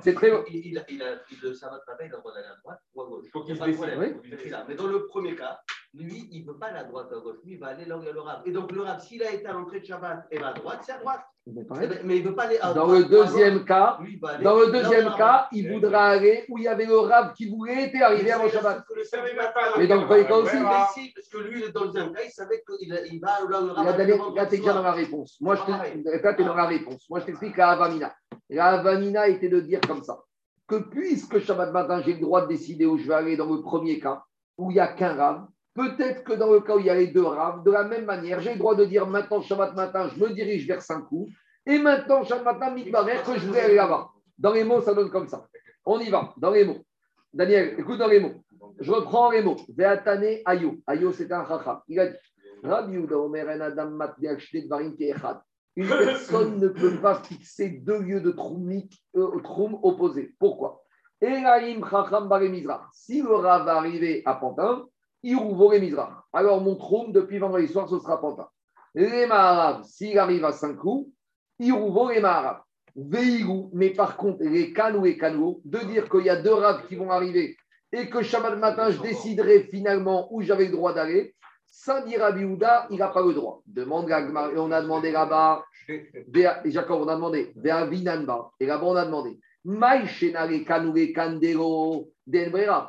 [0.02, 1.00] C'est très Il, il, a- il
[1.42, 3.28] le Shabbat matin, il a le droit d'aller à droite ou à gauche.
[4.68, 5.60] Mais dans le premier cas,
[5.96, 7.38] lui, il ne veut pas à droite à gauche.
[7.46, 8.42] Lui, il va aller là où il y a le Rav.
[8.46, 10.80] Et donc, le Rav, s'il a été à l'entrée de Shabbat et va à droite,
[10.84, 11.22] c'est à droite.
[11.46, 13.00] Mais Eh ben, Mais il ne veut pas aller à Dans droite.
[13.00, 16.06] le deuxième cas, Lui, il va dans le il y a deuxième cas, il voudra
[16.06, 18.84] aller où il y avait le rave qui voulait être arrivé avant Shabbat.
[18.90, 20.56] Le Il Mais le aussi.
[20.56, 20.88] il Voilà.
[20.96, 23.68] décide, parce que lui, dans le deuxième cas, il savait qu'il il va là où
[23.68, 25.38] le Là, Rav Daniel, va là, t'es déjà dans la réponse.
[25.42, 27.06] Moi, je te, t'es dans la réponse.
[27.08, 28.16] Moi, je t'explique la Avamina.
[28.50, 30.24] La Avamina était de dire comme ça
[30.68, 33.62] que puisque Shabbat matin, j'ai le droit de décider où je vais aller dans le
[33.62, 34.24] premier cas,
[34.58, 36.96] où il n'y a qu'un rave, peut-être que dans le cas où il y a
[36.96, 40.10] les deux raves, de la même manière, j'ai le droit de dire maintenant, Shabbat matin,
[40.14, 41.28] je me dirige vers Saint-Cloud,
[41.66, 44.10] et maintenant, Shabbat matin, que je vais aller là-bas.
[44.38, 45.46] Dans les mots, ça donne comme ça.
[45.86, 46.84] On y va, dans les mots.
[47.34, 48.44] Daniel, écoute dans les mots.
[48.80, 49.58] Je reprends les mots.
[49.76, 50.76] Veatane Ayo.
[50.88, 51.82] Ayo, c'est un chacham.
[51.88, 52.18] Il a dit
[52.64, 53.92] Rabbi Adam.
[55.76, 60.36] Une personne ne peut pas fixer deux lieux de troumik, euh, troum opposés.
[60.40, 60.84] Pourquoi?
[61.22, 62.30] Chacham.
[62.94, 64.86] Si le Rav va arriver à Pantin,
[66.34, 68.48] Alors mon troum, depuis vendredi soir, ce sera Pantin.
[68.96, 71.08] Les Maharav, s'il arrive à Saint-Cloud,
[71.60, 72.62] il rouvre les Maharav.
[72.96, 76.86] Veigou, mais par contre, les canaux et canaux, de dire qu'il y a deux raves
[76.88, 77.58] qui vont arriver
[77.92, 81.36] et que Shabbat matin, je déciderai finalement où j'avais le droit d'aller,
[81.68, 83.62] ça dit il n'a pas le droit.
[83.68, 86.08] Demande et on a demandé là-bas, et
[86.66, 89.40] Jacob, on a demandé, et là-bas on a demandé,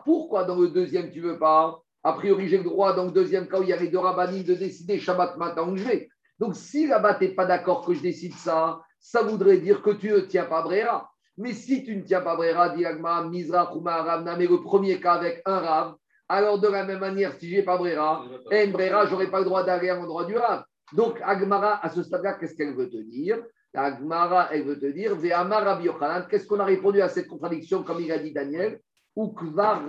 [0.04, 3.48] pourquoi dans le deuxième tu veux pas A priori, j'ai le droit dans le deuxième
[3.48, 6.08] cas où il y a les deux rabbinim de décider Shabbat matin où je vais.
[6.38, 9.90] Donc si là-bas tu n'es pas d'accord que je décide ça, ça voudrait dire que
[9.90, 11.10] tu ne tiens pas Brera.
[11.38, 15.00] Mais si tu ne tiens pas Brera, dit Agma, Mizrach ou Maharav, mais le premier
[15.00, 15.94] cas avec un Rav,
[16.28, 19.64] alors de la même manière, si j'ai pas Brera, en Brera, j'aurais pas le droit
[19.64, 20.64] d'aller à l'endroit du Rav.
[20.92, 23.42] Donc Agmara, à ce stade-là, qu'est-ce qu'elle veut te dire?
[23.74, 27.82] Agmara, elle veut te dire, Ve'amar Rabbi Yochanan, qu'est-ce qu'on a répondu à cette contradiction,
[27.82, 28.80] comme il a dit Daniel?
[29.16, 29.82] Ukvar.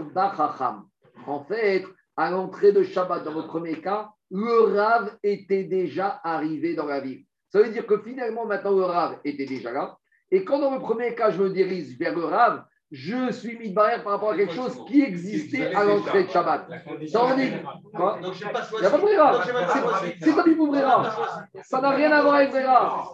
[1.28, 1.86] En fait,
[2.18, 7.00] à l'entrée de Shabbat, dans le premier cas, le Rav était déjà arrivé dans la
[7.00, 7.24] ville.
[7.50, 9.98] Ça veut dire que finalement, maintenant, le Rav était déjà là.
[10.32, 13.70] Et quand dans le premier cas, je me dirige vers le Rav, je suis mis
[13.70, 16.68] de barrière par rapport à quelque chose qui existait à l'entrée de Shabbat.
[17.12, 17.52] Tandis
[17.94, 20.14] quoi Donc, je n'ai pas Il choisi.
[20.22, 21.16] C'est- pas du tout Brera.
[21.64, 23.12] Ça n'a rien à voir avec Brera.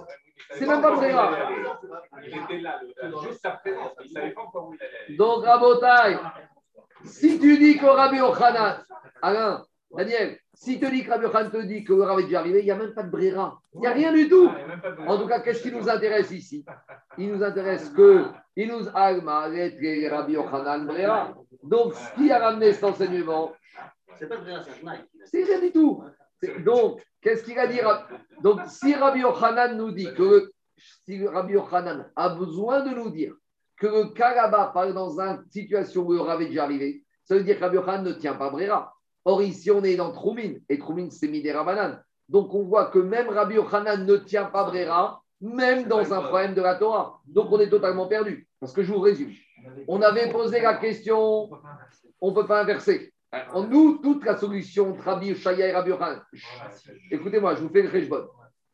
[0.53, 1.31] C'est même pas Brera.
[2.21, 2.79] Il était là,
[3.23, 3.71] juste après,
[4.03, 5.17] il ne savait pas encore où il allait.
[5.17, 6.17] Donc, Rabotai,
[7.05, 8.83] si tu dis que Rabbi Ochanan,
[9.21, 9.63] Alain,
[9.95, 12.59] Daniel, si tu dis que Rabbi Ochanan te dit que le Rav est déjà arrivé,
[12.59, 13.59] il n'y a même pas de Brera.
[13.73, 14.49] Il n'y a rien du tout.
[14.49, 16.65] Ah, En tout cas, qu'est-ce qui nous intéresse ici?
[17.17, 18.25] Il nous intéresse que
[18.55, 21.33] il nous alma Rabbi Ochanan Brera.
[21.63, 23.53] Donc, ce qui a ramené cet enseignement,
[24.17, 24.53] C'est pas vrai,
[25.25, 26.03] c'est rien du tout.
[26.65, 27.79] Donc, qu'est-ce qu'il a dit
[28.41, 30.51] Donc, si Rabbi Yochanan nous dit que
[31.05, 33.35] si Rabbi Yochanan a besoin de nous dire
[33.81, 37.33] que le cas là-bas, par exemple, dans une situation où Rav est déjà arrivé, ça
[37.33, 38.93] veut dire que Rabbi ne tient pas Brera.
[39.25, 41.99] Or, ici, on est dans Troumine, et Troumine, c'est Midera Banane.
[42.29, 46.53] Donc, on voit que même Rabbi Yochanan ne tient pas Brera, même dans un problème
[46.53, 47.19] de la Torah.
[47.25, 48.47] Donc, on est totalement perdu.
[48.59, 49.31] Parce que je vous résume.
[49.87, 51.49] On avait posé la question,
[52.21, 53.11] on ne peut pas inverser.
[53.51, 56.21] En nous, toute la solution entre Rabbi Shaya et Rabbi Yochanan.
[57.09, 58.27] Écoutez-moi, je vous fais le Rejbon.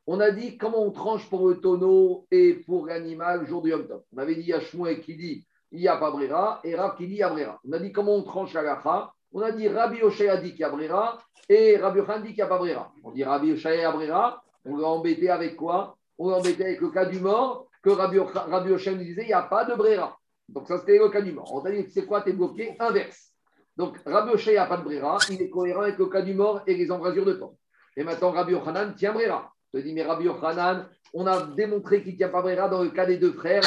[0.09, 3.85] On a dit comment on tranche pour le tonneau et pour l'animal jour du Yom
[3.85, 4.03] Tov.
[4.15, 6.75] On avait dit il y a Shmuel qui dit il n'y a pas Brera et
[6.75, 7.59] Rab qui dit il y a Brera.
[7.67, 9.11] On a dit comment on tranche la lacha.
[9.33, 12.37] On a dit Rabbi Oshaya dit qu'il y a Brera et Rabbi Yochanan dit qu'il
[12.37, 12.93] n'y a pas Brera.
[13.03, 14.41] On dit Rabbi Oshaya Brera.
[14.63, 15.97] On va embêter avec quoi?
[16.17, 19.41] On va embêter avec le cas du mort que Rabbi, nous disait il n'y a
[19.41, 20.17] pas de Brera.
[20.47, 21.53] Donc ça c'était le cas du mort.
[21.53, 23.33] On a dit c'est quoi T'es bloqué Inverse.
[23.75, 26.61] Donc, Rabbi Oshaya n'a pas de Brera, il est cohérent avec le cas du mort
[26.65, 27.55] et les embrasures de temps.
[27.95, 29.53] Et maintenant, Rabbi Yochanan tient Brera.
[29.77, 32.89] Je dis, mais Rabbi Yochanan, on a démontré qu'il ne tient pas Brera dans le
[32.89, 33.61] cas des deux frères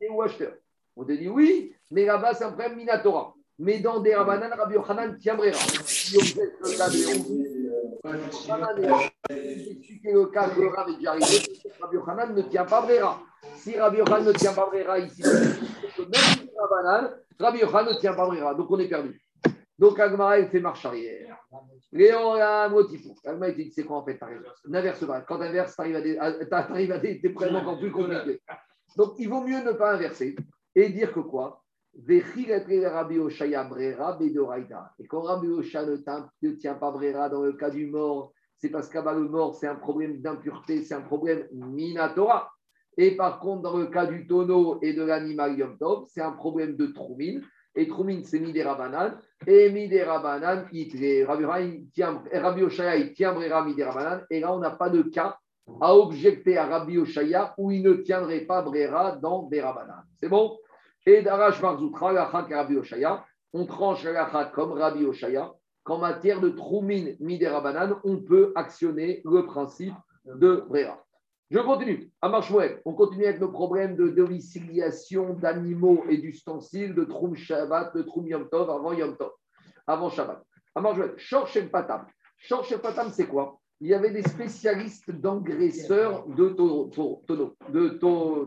[0.00, 0.54] et ou acheteurs.
[0.96, 3.34] On te dit, oui, mais là-bas, c'est un problème Minatora.
[3.58, 5.58] Mais dans des Rabbanan, Rabbi Yochanan tient Brera.
[5.84, 6.96] Si on fait le cas de
[10.02, 11.26] le cas de Rav est déjà arrivé,
[11.78, 13.20] Rabbi Yochanan ne tient pas Brera.
[13.56, 18.26] Si Rabbi Yochanan ne tient pas Brera ici, même Rabbanan, Rabbi Yochanan ne tient pas
[18.26, 18.54] Brera.
[18.54, 19.20] Donc, on est perdu.
[19.80, 21.38] Donc, Agmara, il fait marche arrière.
[21.90, 23.00] Léon, a un motif.
[23.24, 24.20] Agmara, il dit, c'est quoi en fait
[24.68, 25.22] N'inverse pas.
[25.22, 28.42] Quand tu inverses, tu arrives à des, des problèmes encore plus compliqués.
[28.98, 30.36] Donc, il vaut mieux ne pas inverser
[30.74, 31.64] et dire que quoi?
[32.06, 32.22] Et
[35.08, 39.00] quand Rabbi Osha ne tient pas Brera dans le cas du mort, c'est parce qu'à
[39.14, 42.52] le mort, c'est un problème d'impureté, c'est un problème minatora.
[42.98, 46.32] Et par contre, dans le cas du tonneau et de l'animal Yom Tov, c'est un
[46.32, 47.42] problème de troumine.
[47.74, 48.76] Et Troumin, c'est Midera
[49.46, 55.02] Et Midera Banan, Rabbi, Oshaya, il tient Brera Midera Et là, on n'a pas de
[55.02, 55.38] cas
[55.80, 60.02] à objecter à Rabbi Oshaya où il ne tiendrait pas Brera dans Berabanan.
[60.20, 60.58] C'est bon?
[61.06, 65.52] Et Darash Marzoutra, Lachak Rabbi Oshaya, on tranche la comme Rabbi Oshaya
[65.84, 67.62] qu'en matière de Troumin Midera
[68.04, 69.94] on peut actionner le principe
[70.24, 71.04] de Brera.
[71.50, 72.12] Je continue.
[72.22, 77.92] À Marchouek, on continue avec nos problèmes de domiciliation d'animaux et d'ustensiles de Troum Shabbat,
[77.96, 79.32] de Troum Yom Tov avant Yom Tov,
[79.84, 80.40] avant Shabbat.
[80.76, 82.06] À Marchouek, Shor Patam.
[82.38, 83.58] Shor Patam, c'est quoi?
[83.80, 87.24] Il y avait des spécialistes d'engraisseurs de taureaux.
[87.68, 87.88] De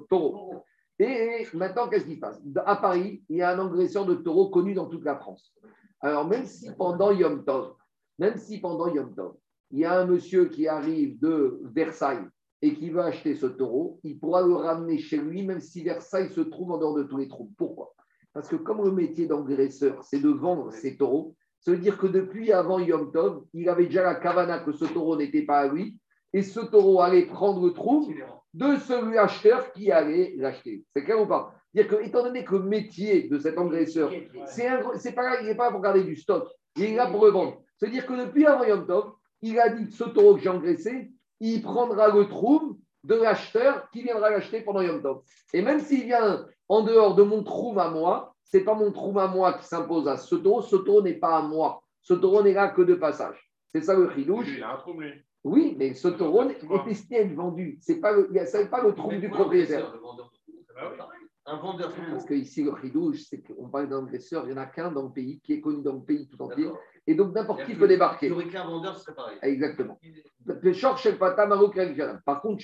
[0.07, 0.63] taureaux.
[0.97, 2.41] Et maintenant, qu'est-ce qui se passe?
[2.65, 5.53] À Paris, il y a un engraisseur de taureaux connu dans toute la France.
[5.99, 7.73] Alors, même si pendant Yom Tov,
[8.17, 9.33] même si pendant Yom Tov,
[9.71, 12.29] il y a un monsieur qui arrive de Versailles
[12.63, 16.29] et qui veut acheter ce taureau, il pourra le ramener chez lui, même si Versailles
[16.29, 17.51] se trouve en dehors de tous les trous.
[17.57, 17.93] Pourquoi?
[18.31, 22.07] Parce que comme le métier d'engraisseur, c'est de vendre ces taureaux, ça veut dire que
[22.07, 25.67] depuis avant Yom Tov, il avait déjà la cavana que ce taureau n'était pas à
[25.67, 25.97] lui,
[26.31, 28.09] et ce taureau allait prendre le trou
[28.53, 30.85] de celui acheteur qui allait l'acheter.
[30.95, 31.53] C'est clair ou pas?
[31.73, 34.09] Dire que, étant donné que le métier de cet engraisseur,
[34.45, 36.47] c'est pas il n'est pas pour garder du stock,
[36.77, 37.61] il est là pour le vendre.
[37.75, 39.11] C'est-à-dire que depuis avant Yom Tov,
[39.41, 41.11] il a dit ce taureau que j'ai engraissé,
[41.51, 45.23] il prendra le trou de l'acheteur qui viendra l'acheter pendant Yom Tov.
[45.53, 48.91] Et même s'il vient en dehors de mon trou à moi, ce n'est pas mon
[48.91, 51.83] trou à moi qui s'impose à ce taureau, ce taureau n'est pas à moi.
[52.01, 53.51] Ce taureau n'est là que de passage.
[53.73, 54.47] C'est ça le chidouche.
[54.55, 55.11] Il a un trou, lui.
[55.43, 57.77] Oui, mais ce taureau est destiné à être vendu.
[57.81, 58.29] Ce n'est pas, le,
[58.69, 59.93] pas le trou du propriétaire.
[61.45, 61.91] Un vendeur.
[62.11, 65.11] Parce qu'ici, le chidouche, c'est qu'on parle d'engraisseur, il n'y en a qu'un dans le
[65.11, 66.69] pays qui est connu dans le pays tout entier.
[67.05, 68.27] Et donc, n'importe qui peut débarquer.
[68.27, 69.37] Il n'y aurait qu'un vendeur, ce serait pareil.
[69.41, 69.99] Exactement.
[72.25, 72.63] Par contre,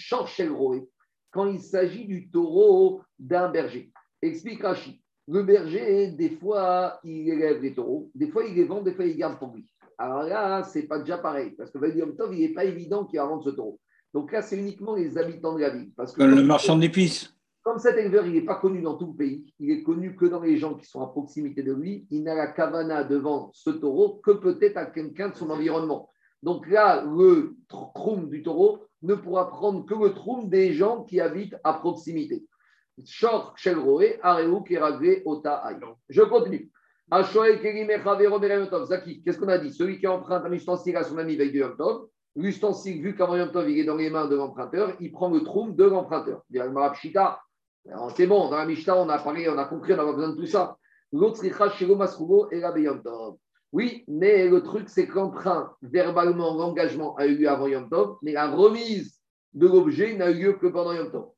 [1.32, 3.92] quand il s'agit du taureau d'un berger.
[4.22, 4.98] Explique Rachid.
[5.28, 9.06] Le berger, des fois, il élève les taureaux, des fois, il les vend, des fois,
[9.06, 9.72] il garde pour lui.
[9.98, 13.06] Alors là, ce n'est pas déjà pareil, parce que Yom Tov, il n'est pas évident
[13.06, 13.80] qu'il va vendre ce taureau.
[14.14, 15.92] Donc là, c'est uniquement les habitants de la ville.
[15.96, 17.36] Parce que le marchand d'épices.
[17.70, 20.26] Comme cet éleveur, il n'est pas connu dans tout le pays, il est connu que
[20.26, 23.52] dans les gens qui sont à proximité de lui, il n'a la cavana de vendre
[23.54, 26.10] ce taureau que peut-être à quelqu'un de son environnement.
[26.42, 31.22] Donc là, le troum du taureau ne pourra prendre que le troum des gens qui
[31.22, 32.44] habitent à proximité.
[32.98, 33.28] Je
[36.24, 36.72] continue.
[38.88, 39.72] Zaki, qu'est-ce qu'on a dit?
[39.72, 43.38] Celui qui emprunte un ustensile à son ami veille de Yom Tov, l'ustensile, vu qu'avant
[43.38, 46.44] Yom Tov, il est dans les mains de l'emprunteur, il prend le troum de l'emprunteur.
[48.16, 50.30] C'est bon, dans la Mishnah, on a parlé, on a compris, on n'a pas besoin
[50.30, 50.78] de tout ça.
[51.12, 52.72] L'autre, et la
[53.72, 58.32] oui, mais le truc, c'est qu'emprunt, verbalement, l'engagement a eu lieu avant Yom Tov, mais
[58.32, 59.20] la remise
[59.54, 61.30] de l'objet n'a eu lieu que pendant Yom Tov.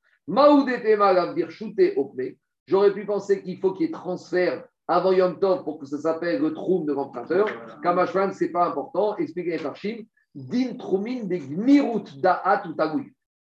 [2.67, 5.97] J'aurais pu penser qu'il faut qu'il y ait transfert avant Yom Tov pour que ça
[5.97, 7.47] s'appelle le troum de l'emprunteur.
[7.81, 9.17] Kamashwan, ce n'est pas important.
[9.17, 10.05] Expliquez les archives.
[10.33, 12.73] Din troumin de gmirut da'at ou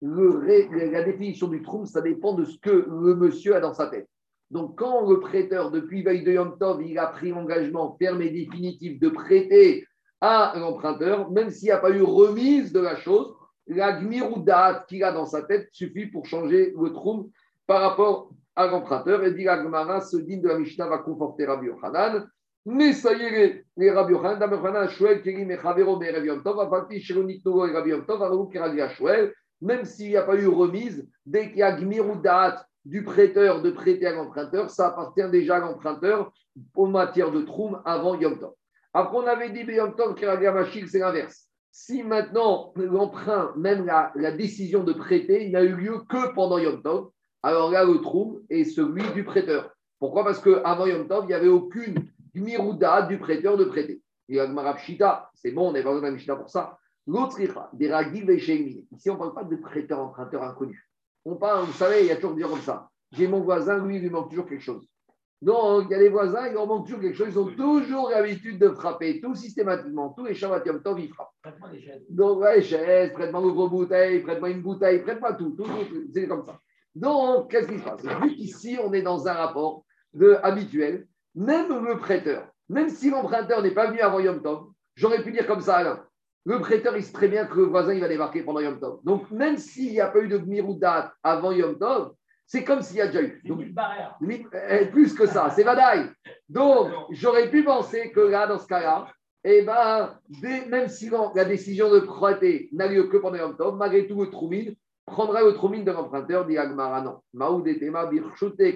[0.03, 4.09] La définition du troum, ça dépend de ce que le monsieur a dans sa tête.
[4.51, 8.30] Donc, quand le prêteur, depuis veille de Yom Tov, il a pris l'engagement ferme et
[8.30, 9.86] définitif de prêter
[10.20, 13.34] à l'emprunteur, même s'il n'y a pas eu remise de la chose,
[13.66, 17.30] la gmiroudat qu'il a dans sa tête suffit pour changer le trou
[17.66, 19.24] par rapport à l'emprunteur.
[19.24, 22.26] Et dit la Gemara, ce digne de la Mishnah va conforter Rabbi Yochanan.
[22.66, 26.42] Mais ça y est, les Rabbi Yochanan, Rabbi Yochanan, Shmuel, Kerim et Chavero, Merev Yom
[26.42, 30.36] Tov, Afalpi, Shelonik Nogo et Rabbi Yom Tov, Kerali, Shmuel, même s'il n'y a pas
[30.36, 34.88] eu remise, dès qu'il y a Gmirou Da'at du prêteur de prêter à l'emprunteur, ça
[34.88, 36.32] appartient déjà à l'emprunteur
[36.76, 38.52] en matière de troum avant Yom Tov.
[38.92, 41.48] Après, on avait dit Yom Tov, Kerali, Machil, c'est l'inverse.
[41.72, 47.11] Si maintenant l'emprunt, même la, décision de prêter, n'a eu lieu que pendant Yom Tov,
[47.42, 49.74] alors là, le troum est celui du prêteur.
[49.98, 50.24] Pourquoi?
[50.24, 54.02] Parce qu'avant Yom Tov, il n'y avait aucune mirouda du prêteur de prêter.
[54.28, 54.48] Il y a
[55.34, 56.78] c'est bon, on n'est pas besoin d'un Mishnah pour ça.
[57.07, 60.88] L'autre ira, des Ragil et Ici, on ne parle pas de prêteur emprunteur inconnu.
[61.24, 62.88] On parle, vous savez, il y a toujours dire comme ça.
[63.12, 64.86] J'ai mon voisin, lui, il lui manque toujours quelque chose.
[65.42, 67.28] Donc, il y a des voisins, il leur manque toujours quelque chose.
[67.30, 70.11] Ils ont toujours l'habitude de frapper, tout systématiquement.
[70.11, 71.32] Tous les Shabbat Yom Tov, ils frappent.
[71.42, 72.02] Prête-moi des chaises.
[72.09, 75.50] Donc, ouais, chaise, prête-moi une bouteille, prête-moi une bouteille, prête-moi tout.
[75.50, 76.59] tout, tout, c'est comme ça.
[76.94, 78.02] Donc, qu'est-ce qui se passe?
[78.22, 79.84] Vu qu'ici, on est dans un rapport
[80.14, 85.22] de, habituel, même le prêteur, même si l'emprunteur n'est pas venu avant Yom Tov, j'aurais
[85.22, 86.02] pu dire comme ça, Alain.
[86.47, 89.01] Le prêteur, il sait très bien que le voisin, il va débarquer pendant Yom Tov.
[89.03, 92.12] Donc, même s'il n'y a pas eu de Miroudat avant Yom Tov,
[92.47, 93.40] c'est comme s'il y a déjà eu.
[93.45, 93.61] Donc,
[94.68, 96.11] eh, plus que ça, c'est Vadaï.
[96.49, 99.09] Donc, j'aurais pu penser que là, dans ce cas-là,
[99.42, 103.76] eh ben, dès- même si la décision de prêter n'a lieu que pendant Yom Tov,
[103.76, 104.74] malgré tout, le Troumine
[105.07, 107.01] prendra le Troumine de l'emprunteur, dit Agmara.
[107.01, 107.20] Non.
[107.32, 108.11] Maoud et Tema,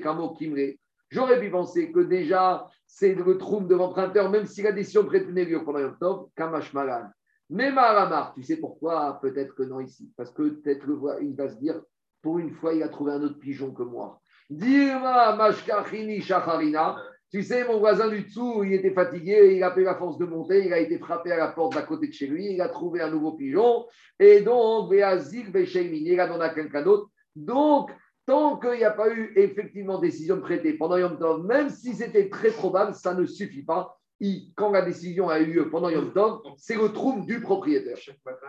[0.02, 0.76] Kamo, Kimre.
[1.10, 5.08] J'aurais pu penser que déjà, c'est le Troum de l'emprunteur, même si la décision de
[5.08, 7.10] prêter n'a lieu pendant Yom Tov, Kamash Malan.
[7.50, 10.12] Mais Maramar, tu sais pourquoi Peut-être que non ici?
[10.16, 10.84] Parce que peut-être
[11.22, 11.80] il va se dire,
[12.22, 14.20] pour une fois, il a trouvé un autre pigeon que moi.
[14.50, 16.96] Dirma Mashkachini Shacharina.
[17.30, 20.24] Tu sais, mon voisin du dessous, il était fatigué, il a pris la force de
[20.24, 22.70] monter, il a été frappé à la porte d'à côté de chez lui, il a
[22.70, 23.84] trouvé un nouveau pigeon,
[24.18, 27.10] et donc, Beazik Bechemin, il a quelqu'un d'autre.
[27.36, 27.90] Donc,
[28.24, 31.92] tant qu'il n'y a pas eu effectivement décision de prêter pendant Yom Tov, même si
[31.92, 33.98] c'était très probable, ça ne suffit pas.
[34.20, 37.96] Il- quand la décision a eu lieu pendant Yom Tov, c'est le trouble du propriétaire.
[37.96, 38.46] Chaque matin.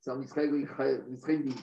[0.00, 0.54] C'est en Israël,
[1.10, 1.54] Israël dit.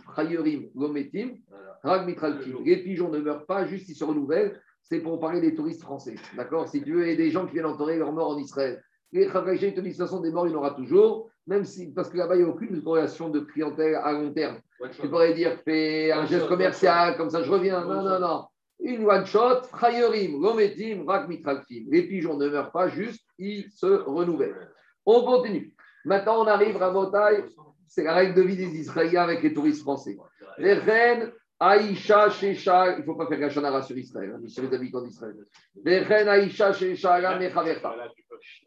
[1.84, 2.64] Rag Mitralkim.
[2.64, 4.62] Les pigeons ne meurent pas, juste ils se renouvellent.
[4.82, 6.16] C'est pour parler des touristes français.
[6.36, 6.68] D'accord?
[6.68, 8.84] Si tu veux, et des gens qui viennent enterrer leurs morts en Israël.
[9.12, 11.64] Les ils te disent de toute façon, des morts, il y en aura toujours, même
[11.64, 14.60] si, parce que là-bas, il n'y a aucune corrélation de clientèle à long terme.
[14.92, 17.82] Tu pourrais dire, fais un geste commercial, comme ça je reviens.
[17.86, 18.46] Non, non, non.
[18.80, 21.86] Une one shot, Chayerim, Lometim, Rag Mitralkim.
[21.90, 24.70] Les pigeons ne meurent pas, juste ils se renouvellent.
[25.06, 25.74] On continue.
[26.04, 27.46] Maintenant, on arrive à Motaï.
[27.88, 30.18] C'est la règle de vie des Israéliens avec les touristes français.
[30.58, 34.76] Les reines, Aïcha, Shesha, il ne faut pas faire Gachanara sur Israël, hein, sur les
[34.76, 35.36] habitants d'Israël.
[35.84, 37.96] Les reines, Aïcha, Shesha, Mechaverta.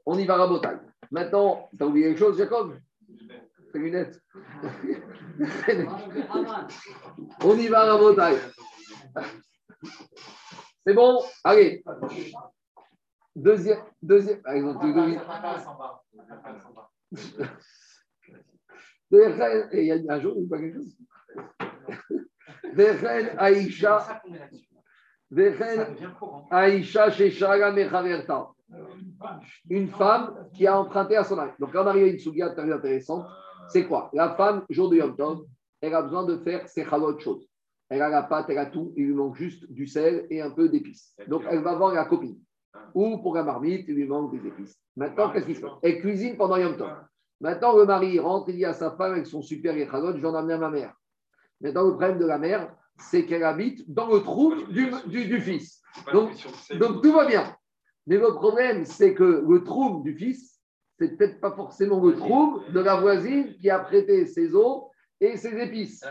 [0.07, 0.79] On y va à Motaï.
[1.11, 2.79] Maintenant, tu as oublié quelque chose, Jacob?
[3.73, 4.21] Tes lunettes
[7.45, 8.37] On y va à Motaï.
[10.87, 11.23] C'est bon?
[11.45, 11.85] Allez.
[13.35, 14.41] Deuxième, deuxième,
[19.27, 20.97] reines, et il y a un jour, il pas quelque chose
[22.93, 24.23] reines, Aïcha,
[26.19, 26.49] courant.
[26.51, 28.49] Aïcha, Sheshara, Mechaverta.
[29.71, 31.51] Une femme qui a emprunté à son mari.
[31.59, 33.27] Donc, on arrive à une souga très intéressante,
[33.69, 34.11] c'est quoi?
[34.13, 35.45] La femme, jour de Yom Tov,
[35.81, 37.45] elle a besoin de faire ses chalotes chaudes.
[37.91, 40.51] Elle a la pâte, elle a tout, il lui manque juste du sel et un
[40.51, 41.15] peu d'épices.
[41.27, 42.39] Donc, elle va voir la copine.
[42.95, 44.77] Ou pour la marmite, il lui manque des épices.
[44.97, 45.67] Maintenant, qu'est-ce qu'il fait?
[45.83, 46.91] Elle cuisine pendant Yom Tov.
[47.41, 50.19] Maintenant, le mari il rentre, il dit à sa femme avec son super échalot, je
[50.21, 50.93] vais en amener à ma mère.
[51.61, 55.41] Maintenant, le problème de la mère, c'est qu'elle habite dans le trou du, du- du
[55.41, 55.81] fils.
[56.13, 56.31] Donc-
[57.03, 57.57] tout va bien.
[58.07, 60.61] Mais le problème, c'est que le trouble du fils,
[60.99, 65.37] c'est peut-être pas forcément le trouble de la voisine qui a prêté ses eaux et
[65.37, 66.03] ses épices.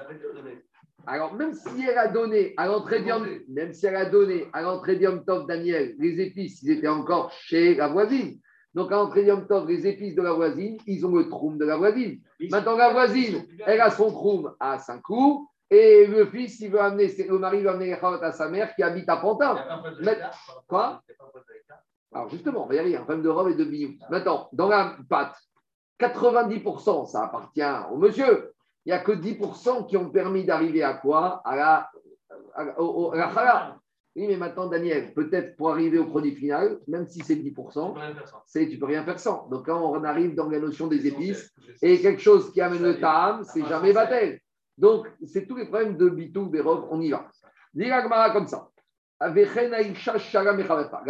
[1.07, 3.01] Alors, même si elle a donné à l'entrée
[3.47, 7.75] même si elle a donné à l'entrée Tov Daniel les épices, ils étaient encore chez
[7.75, 8.39] la voisine.
[8.73, 11.77] Donc, à l'entrée Tov, les épices de la voisine, ils ont le troum de la
[11.77, 12.19] voisine.
[12.51, 17.07] Maintenant, la voisine, elle a son troum à Saint-Cloud et le fils, il veut amener,
[17.27, 19.57] le mari veut amener les à sa mère qui habite à Pantin.
[20.67, 21.01] Quoi.
[22.13, 23.95] Alors justement, on va y un problème de robe et de billou.
[24.09, 25.35] Maintenant, dans la pâte,
[25.99, 28.53] 90%, ça appartient au monsieur.
[28.87, 31.41] Il n'y a que 10% qui ont permis d'arriver à quoi?
[31.43, 31.91] À la,
[32.55, 33.77] à la, la.
[34.15, 37.91] Oui, mais maintenant, Daniel, peut-être pour arriver au produit final, même si c'est 10%, On
[37.91, 38.41] peut rien faire sans.
[38.45, 39.49] c'est, tu peux rien faire sans.
[39.49, 42.97] Donc quand on arrive dans la notion des épices, et quelque chose qui amène le
[42.97, 44.39] ta'am, c'est jamais batel.
[44.77, 47.27] Donc, c'est tous les problèmes de bitou, Berov, on y va.
[47.75, 48.69] Gemara comme ça.
[49.19, 49.31] La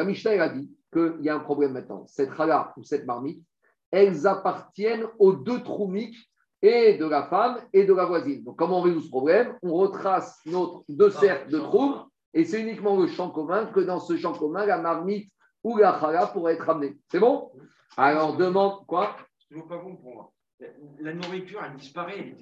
[0.03, 2.07] Mishnah, a dit qu'il y a un problème maintenant.
[2.07, 3.43] Cette chala ou cette marmite,
[3.91, 6.17] elles appartiennent aux deux troumiques
[6.61, 8.43] et de la femme et de la voisine.
[8.43, 9.57] Donc, comment on résout ce problème?
[9.61, 11.95] On retrace notre deux cercles de trous
[12.33, 15.31] et c'est uniquement le champ commun que dans ce champ commun, la marmite
[15.63, 16.97] ou la chala pourrait être ramenée.
[17.11, 17.51] C'est bon?
[17.95, 19.15] Alors demande quoi?
[19.39, 20.31] C'est toujours pas bon pour moi.
[20.99, 22.35] La nourriture, elle disparaît.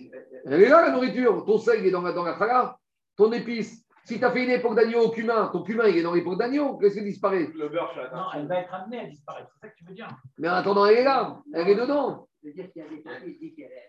[0.46, 1.44] Elle est là la nourriture.
[1.46, 2.78] Ton sel est dans la, dans la chala.
[3.18, 3.85] Ton épice.
[4.06, 6.38] Si tu as fait une époque d'agneau au cumin, ton cumin il est dans l'époque
[6.38, 6.78] d'agneau.
[6.78, 9.50] Qu'est-ce qui disparaît Le beurre, je suis Non, elle va être amenée à disparaître.
[9.56, 10.08] C'est ça que tu veux dire.
[10.38, 11.42] Mais en attendant, elle est là.
[11.54, 12.28] Elle est dedans.
[12.44, 12.54] Qu'il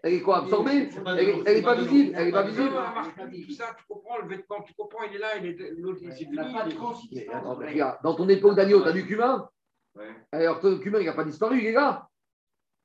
[0.03, 2.15] elle est- quoi Absorbée Elle de- est- elle est c'est pas visible.
[2.17, 2.73] Elle est pas visible.
[3.55, 7.27] ça, tu comprends, le vêtement, tu comprends, il est là, il est l'autre, fini.
[7.69, 9.47] Regarde, dans ton époque d'agneau, tu as du cumin
[9.95, 10.09] Ouais.
[10.33, 12.07] Alors, ton cumin, il n'a pas disparu, il est là.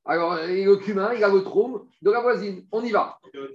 [0.06, 2.66] Alors, le cumin, il a le trône de la voisine.
[2.72, 3.18] On y va.
[3.34, 3.48] Le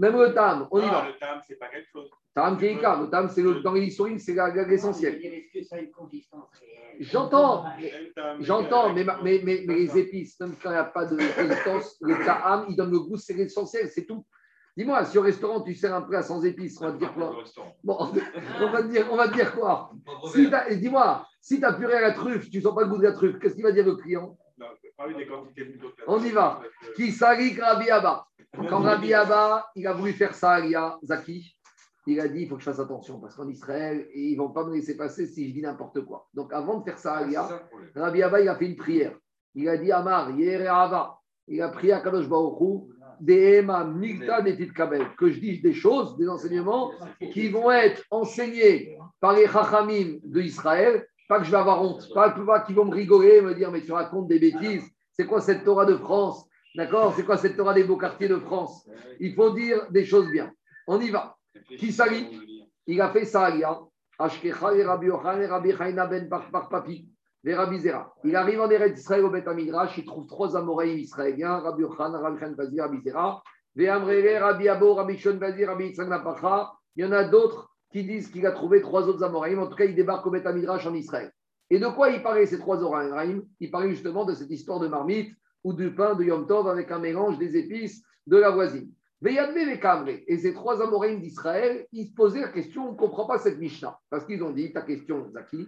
[0.00, 0.12] tam.
[0.12, 1.06] Tam, Même le tam, on y va.
[1.08, 2.10] Le tam, c'est pas quelque chose.
[2.34, 2.74] Tam qui.
[2.74, 5.12] Le tam, c'est le, dans les historiques, c'est l'essentiel.
[5.12, 6.96] Je veux dire, Est-ce que ça a une consistance réelle?
[7.00, 7.64] J'entends.
[8.14, 11.04] Tam, J'entends, mais, ma- mais, mais, mais les épices, même quand il n'y a pas
[11.06, 14.24] de résistance, le ta'am, il donne le goût, c'est l'essentiel, c'est tout.
[14.76, 17.34] Dis-moi, si au restaurant, tu sers un plat sans épices, on va te dire quoi?
[17.82, 17.96] Bon,
[18.60, 19.90] on va te dire, on va te dire quoi?
[20.34, 22.88] Si t'as- Dis-moi, si tu as puré à la truffe, tu ne sens pas le
[22.88, 24.36] goût de la truffe, qu'est-ce qu'il va dire le client?
[24.58, 24.66] Non,
[24.96, 26.60] pas des quantités On y va.
[26.94, 27.10] Qui
[27.58, 28.26] Rabbi Abba.
[28.56, 31.56] Quand Rabbi Abba, il a voulu faire ça à Elia, Zaki,
[32.06, 34.50] il a dit il faut que je fasse attention parce qu'en Israël, ils ne vont
[34.50, 36.28] pas me laisser passer si je dis n'importe quoi.
[36.34, 37.60] Donc avant de faire ça à.
[37.94, 39.16] Rabbi Abba, il a fait une prière.
[39.54, 41.18] Il a dit Amar, Yere Ava.
[41.48, 45.14] Il a prié à Kadosh Baruch Hu, Dehema Milta Netit Kabel.
[45.16, 46.92] Que je dise des choses, des enseignements
[47.32, 51.06] qui vont être enseignés par les Chachamim de Israël.
[51.28, 52.08] Pas que je vais avoir honte.
[52.14, 54.84] Pas, pas qu'ils vont me rigoler et me dire Mais tu racontes des bêtises.
[55.12, 56.45] C'est quoi cette Torah de France
[56.76, 58.86] D'accord C'est quoi cette Torah des beaux quartiers de France
[59.18, 60.52] Il faut dire des choses bien.
[60.86, 61.36] On y va.
[61.78, 62.38] Qui s'allie
[62.86, 63.80] Il a fait ça, il y a
[64.18, 67.10] Ashkecha et Rabbi Yochanan et Rabbi Chaina ben Papi.
[67.44, 72.20] Il arrive en Eretz Israël au Beth Amidrash, il trouve trois Amoraïm israéliens, Rabbi Yochanan,
[72.20, 73.42] Rabbi Chaim Bazi, Rabbi Zera,
[73.74, 76.72] Ve'amrele, Rabbi Abo, Rabbi Shon Bazi, Rabbi Yitzhak Napacha.
[76.96, 79.60] Il y en a d'autres qui disent qu'il a trouvé trois autres Amoraïm.
[79.60, 81.30] En tout cas, il débarque au Beth Amidrash en Israël.
[81.70, 84.88] Et de quoi il parlait ces trois Amoraïm Il parlait justement de cette histoire de
[84.88, 85.32] marmite
[85.66, 88.88] ou du pain de Yom Tov avec un mélange des épices de la voisine.
[89.24, 93.58] Et ces trois Amoraïm d'Israël, ils se posaient la question on ne comprend pas cette
[93.58, 93.98] Mishnah.
[94.08, 95.66] Parce qu'ils ont dit ta question, Zaki.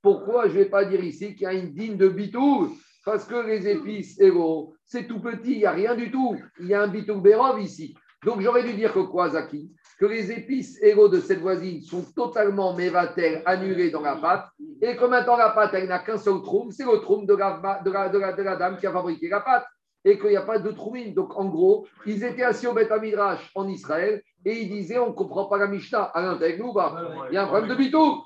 [0.00, 2.70] Pourquoi je ne vais pas dire ici qu'il y a une digne de bitou
[3.04, 6.36] Parce que les épices, héros, c'est tout petit, il n'y a rien du tout.
[6.60, 7.96] Il y a un bitou berov ici.
[8.24, 9.74] Donc j'aurais dû dire que quoi, Zaki?
[9.98, 14.46] Que les épices héros de cette voisine sont totalement mévatel, annulées dans la pâte.
[14.82, 17.80] Et que maintenant la pâte, elle n'a qu'un seul troum, c'est le troum de la,
[17.84, 19.64] de, la, de, la, de la dame qui a fabriqué la pâte.
[20.06, 21.14] Et qu'il n'y a pas de troumine.
[21.14, 25.08] Donc en gros, ils étaient assis au Beth Midrash en Israël et ils disaient on
[25.08, 26.02] ne comprend pas la Mishnah.
[26.02, 26.94] Avec nous ou pas
[27.30, 28.22] Il y a un problème de bitou.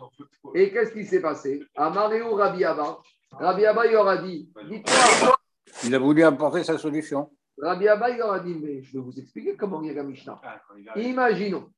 [0.55, 1.63] Et qu'est-ce qui s'est passé?
[1.77, 2.99] Rabbi Abba?
[3.31, 5.37] Rabbi Abba, il leur a dit Dites-moi,
[5.85, 7.31] Il a voulu apporter sa solution.
[7.61, 9.95] Rabbi Abba, il leur a dit Mais je vais vous expliquer comment il y a
[9.95, 10.41] la Mishnah.
[10.43, 10.61] Ah.
[10.97, 11.71] Imaginons.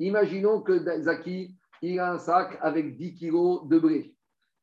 [0.00, 4.14] Imaginons que Zaki, il a un sac avec 10 kilos de blé.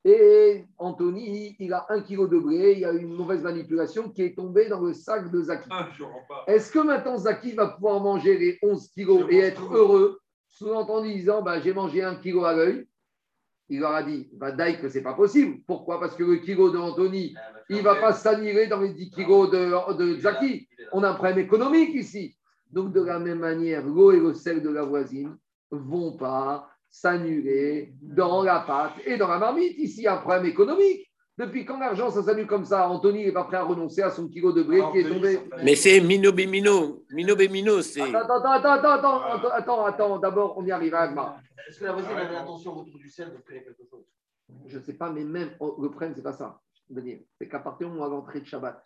[0.03, 2.73] Et Anthony, il a 1 kilo de blé.
[2.73, 5.69] Il y a une mauvaise manipulation qui est tombée dans le sac de Zaki.
[5.71, 5.89] Ah.
[6.47, 11.41] Est-ce que maintenant Zaki va pouvoir manger les 11 kilos et être heureux, sous-entendu disant
[11.41, 12.87] bah, j'ai mangé un kilo à l'œil
[13.71, 15.59] Il leur a dit bah, Daï que c'est pas possible.
[15.65, 15.97] Pourquoi?
[15.97, 17.33] Parce que le kilo de Anthony,
[17.69, 20.67] il ne va pas s'annuler dans les 10 kilos de, de Zaki.
[20.91, 22.35] On a un problème économique ici.
[22.69, 25.37] Donc, de la même manière, l'eau et le sel de la voisine
[25.71, 29.77] vont pas s'annuler dans la pâte et dans la marmite.
[29.77, 31.09] Ici, il y a un problème économique.
[31.41, 32.87] Depuis quand l'argent, ça s'annule comme ça?
[32.87, 35.39] Anthony n'est pas prêt à renoncer à son kilo de blé qui est tombé.
[35.63, 37.03] Mais c'est Mino Bemino.
[37.09, 38.01] Mino Bemino, c'est.
[38.01, 41.37] Attends, attends, attends, attends, attends, attends, attends, attends, d'abord, on y arrive à Agma.
[41.67, 44.05] Est-ce que la voisine avait l'intention autour du sel de créer quelque chose?
[44.67, 46.59] Je ne sais pas, mais même oh, le problème, c'est pas ça.
[47.39, 48.79] C'est qu'à partir du moment où l'entrée de Shabbat,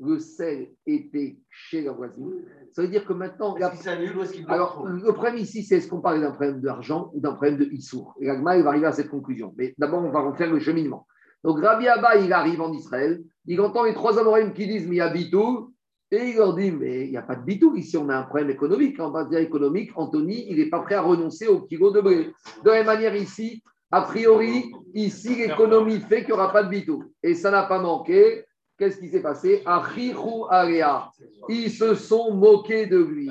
[0.00, 2.32] le sel était chez la voisine,
[2.72, 5.36] ça veut dire que maintenant, la- Est-ce qu'il s'annule ou est-ce qu'il Alors, le problème
[5.36, 8.56] ici, c'est est-ce qu'on parle d'un problème d'argent ou d'un problème de Issour Et Agma,
[8.56, 9.52] il va arriver à cette conclusion.
[9.58, 11.06] Mais d'abord, on va refaire le cheminement.
[11.44, 14.96] Donc, Rabbi Abba, il arrive en Israël, il entend les trois Amorim qui disent, mais
[14.96, 15.72] il y a Bitou,
[16.10, 18.22] et il leur dit, mais il n'y a pas de Bitou ici, on a un
[18.22, 18.98] problème économique.
[18.98, 22.32] En base économique, Anthony, il n'est pas prêt à renoncer au kilo de blé.
[22.64, 26.70] De la même manière, ici, a priori, ici, l'économie fait qu'il n'y aura pas de
[26.70, 27.04] Bitou.
[27.22, 28.44] Et ça n'a pas manqué.
[28.78, 29.62] Qu'est-ce qui s'est passé?
[29.66, 31.10] Area.
[31.48, 33.30] Ils se sont moqués de lui.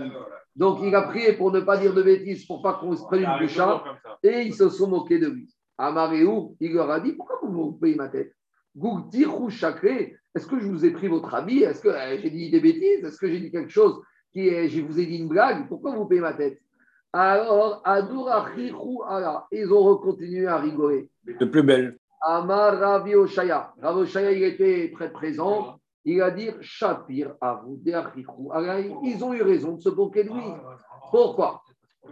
[0.56, 3.24] Donc, il a prié pour ne pas dire de bêtises, pour pas qu'on se prenne
[3.24, 5.48] une bouchard, et ils se sont moqués de lui.
[5.78, 8.34] Amaréou, il leur a dit Pourquoi vous me payez ma tête?
[8.76, 12.52] Gouktirou Chakré, est-ce que je vous ai pris votre habit Est-ce que euh, j'ai dit
[12.52, 13.04] des bêtises?
[13.04, 14.02] Est-ce que j'ai dit quelque chose
[14.32, 15.68] qui est, Je vous ai dit une blague?
[15.68, 16.60] Pourquoi vous payez ma tête?
[17.14, 21.10] Alors, Adour Achichu Ala, ils ont continué à rigoler.
[21.26, 21.98] De plus belle.
[22.22, 23.74] Amar Ravi Oshaya.
[23.82, 25.80] Rav Oshaya, il était très présent.
[26.06, 27.82] Il a dit Shapir, Avou.
[28.52, 30.44] Alors, Ils ont eu raison de se moquer de lui.
[31.12, 31.64] Pourquoi?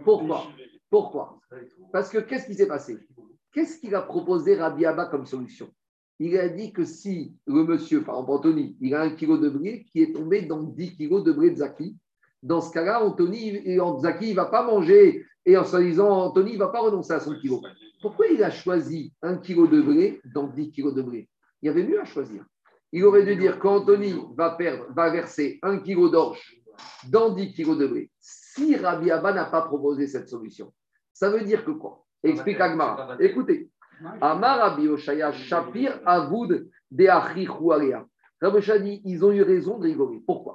[0.04, 0.44] Pourquoi?
[0.90, 1.38] Pourquoi?
[1.92, 2.98] Parce que qu'est-ce qui s'est passé?
[3.56, 5.70] Qu'est-ce qu'il a proposé Rabbi Abba comme solution?
[6.18, 9.48] Il a dit que si le monsieur, par exemple Anthony, il a un kilo de
[9.48, 11.96] blé qui est tombé dans 10 kilos de blé de Zaki,
[12.42, 16.10] dans ce cas-là, Anthony, et Zaki, il ne va pas manger, et en se disant,
[16.10, 17.62] Anthony, il ne va pas renoncer à son kilo.
[18.02, 21.26] Pourquoi il a choisi un kilo de blé dans 10 kilos de blé?
[21.62, 22.44] Il y avait mieux à choisir.
[22.92, 26.60] Il aurait dû dire qu'Anthony va, perdre, va verser un kilo d'orge
[27.08, 28.10] dans 10 kilos de blé.
[28.20, 30.74] Si Rabbi Abba n'a pas proposé cette solution,
[31.14, 32.05] ça veut dire que quoi?
[32.22, 33.16] Explique Agmara.
[33.20, 33.70] Écoutez.
[34.20, 38.04] Amar Rabbi Oshaya Shapir Avoud de Achichu Alea.
[38.40, 40.22] Rabbi dit, ils ont eu raison de rigoler.
[40.26, 40.54] Pourquoi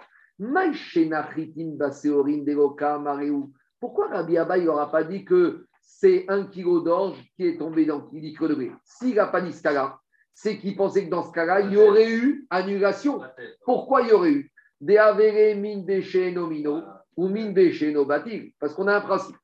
[3.79, 8.09] pourquoi Rabbi Abba n'aura pas dit que c'est un kilo d'orge qui est tombé dans
[8.11, 8.71] le litre de blé?
[8.83, 9.99] S'il n'a pas dit ce cas-là,
[10.33, 13.21] c'est qu'il pensait que dans ce cas-là, il y aurait eu annulation.
[13.65, 14.51] Pourquoi il y aurait eu?
[14.79, 15.83] Des avérés min
[16.31, 16.81] nomino
[17.15, 18.51] ou min batil.
[18.59, 19.37] Parce qu'on a un principe.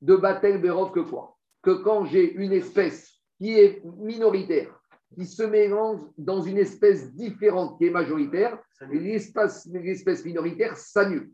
[0.00, 1.33] De batel berov que quoi?
[1.64, 4.78] Que quand j'ai une espèce qui est minoritaire,
[5.14, 8.58] qui se mélange dans une espèce différente qui est majoritaire,
[8.90, 11.30] l'espèce minoritaire s'annule.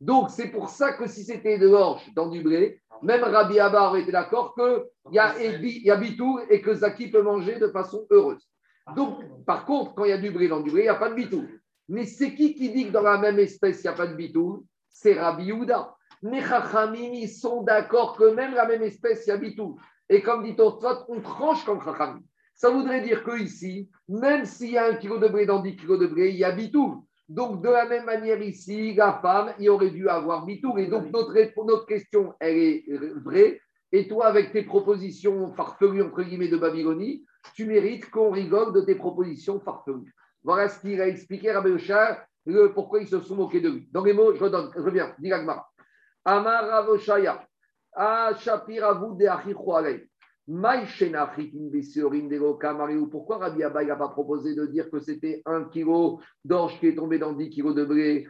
[0.00, 3.88] Donc, c'est pour ça que si c'était de l'orge dans du blé, même Rabbi Abba
[3.88, 7.68] aurait été d'accord qu'il y a, y a bitou et que Zaki peut manger de
[7.68, 8.46] façon heureuse.
[8.94, 10.94] Donc, par contre, quand il y a du blé dans du blé, il n'y a
[10.94, 11.44] pas de bitou.
[11.88, 14.14] Mais c'est qui qui dit que dans la même espèce, il n'y a pas de
[14.14, 14.66] bitou?
[14.90, 15.94] C'est Rabbi Houda.
[16.24, 19.78] Les Chachamim, ils sont d'accord que même la même espèce, y a bitou.
[20.08, 22.22] Et comme dit Tosfot, on tranche comme Chachamim.
[22.54, 25.76] Ça voudrait dire que ici, même s'il y a un kilo de blé dans 10
[25.76, 27.06] kilos de blé, il y a bitou.
[27.28, 30.78] Donc, de la même manière ici, la femme, il aurait dû avoir bitou.
[30.78, 32.84] Et donc, notre, notre question, elle est
[33.16, 33.60] vraie.
[33.92, 38.80] Et toi, avec tes propositions farfelues, entre guillemets, de Babylonie, tu mérites qu'on rigole de
[38.80, 40.14] tes propositions farfelues.
[40.42, 41.62] Voilà ce qu'il a expliqué à
[42.46, 43.88] le pourquoi ils se sont moqués de lui.
[43.92, 45.30] Dans les mots, je redonne, je reviens, dis
[46.24, 47.46] Amar Ravoshaya,
[47.94, 49.26] A Shapir Avou de
[53.06, 56.94] pourquoi Rabbi Abba n'a pas proposé de dire que c'était un kilo d'orge qui est
[56.94, 58.26] tombé dans 10 kilos de blé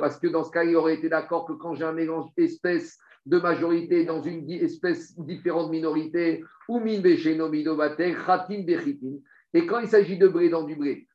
[0.00, 2.98] Parce que dans ce cas, il aurait été d'accord que quand j'ai un mélange espèce
[3.26, 6.42] de majorité dans une espèce différente minorité,
[9.54, 11.06] et quand il s'agit de blé dans du blé,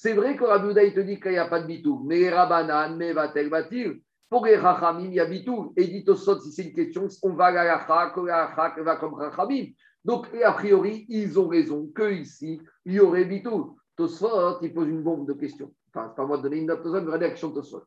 [0.00, 2.96] c'est vrai que Rabbi il te dit qu'il n'y a pas de bitou, mais rabanan,
[2.96, 4.00] mais va-t-elle, va-t-il?
[4.30, 5.72] Pour les Rachamim, il y a bitou.
[5.76, 9.72] Et dit Tosot, si c'est une question, on va à la Chak, va comme Rachamim.
[10.04, 13.76] Donc, a priori, ils ont raison que ici, il y aurait bitou.
[13.96, 15.74] Tosot, il pose une bombe de questions.
[15.92, 17.82] Enfin, c'est pas moi de donner une note Tosot, mais rédaction Tosot.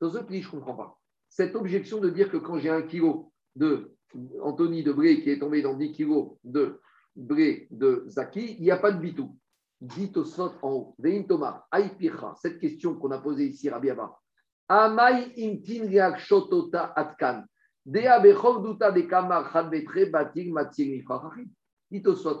[0.00, 0.98] Tosot dit, je ne comprends pas.
[1.30, 3.94] Cette objection de dire que quand j'ai un kilo de
[4.42, 6.78] Anthony de Bré qui est tombé dans 10 kilos de
[7.16, 9.34] Bré de Zaki, il n'y a pas de bitou.
[9.84, 10.94] Dit Tosot en haut.
[10.98, 11.64] Vein Thomas,
[12.40, 14.16] cette question qu'on a posée ici, Rabbi Abba.
[14.68, 17.44] Amai intin riak shotota atkan.
[17.84, 21.50] Dea duta de kamar betre bating matir mifrachachim.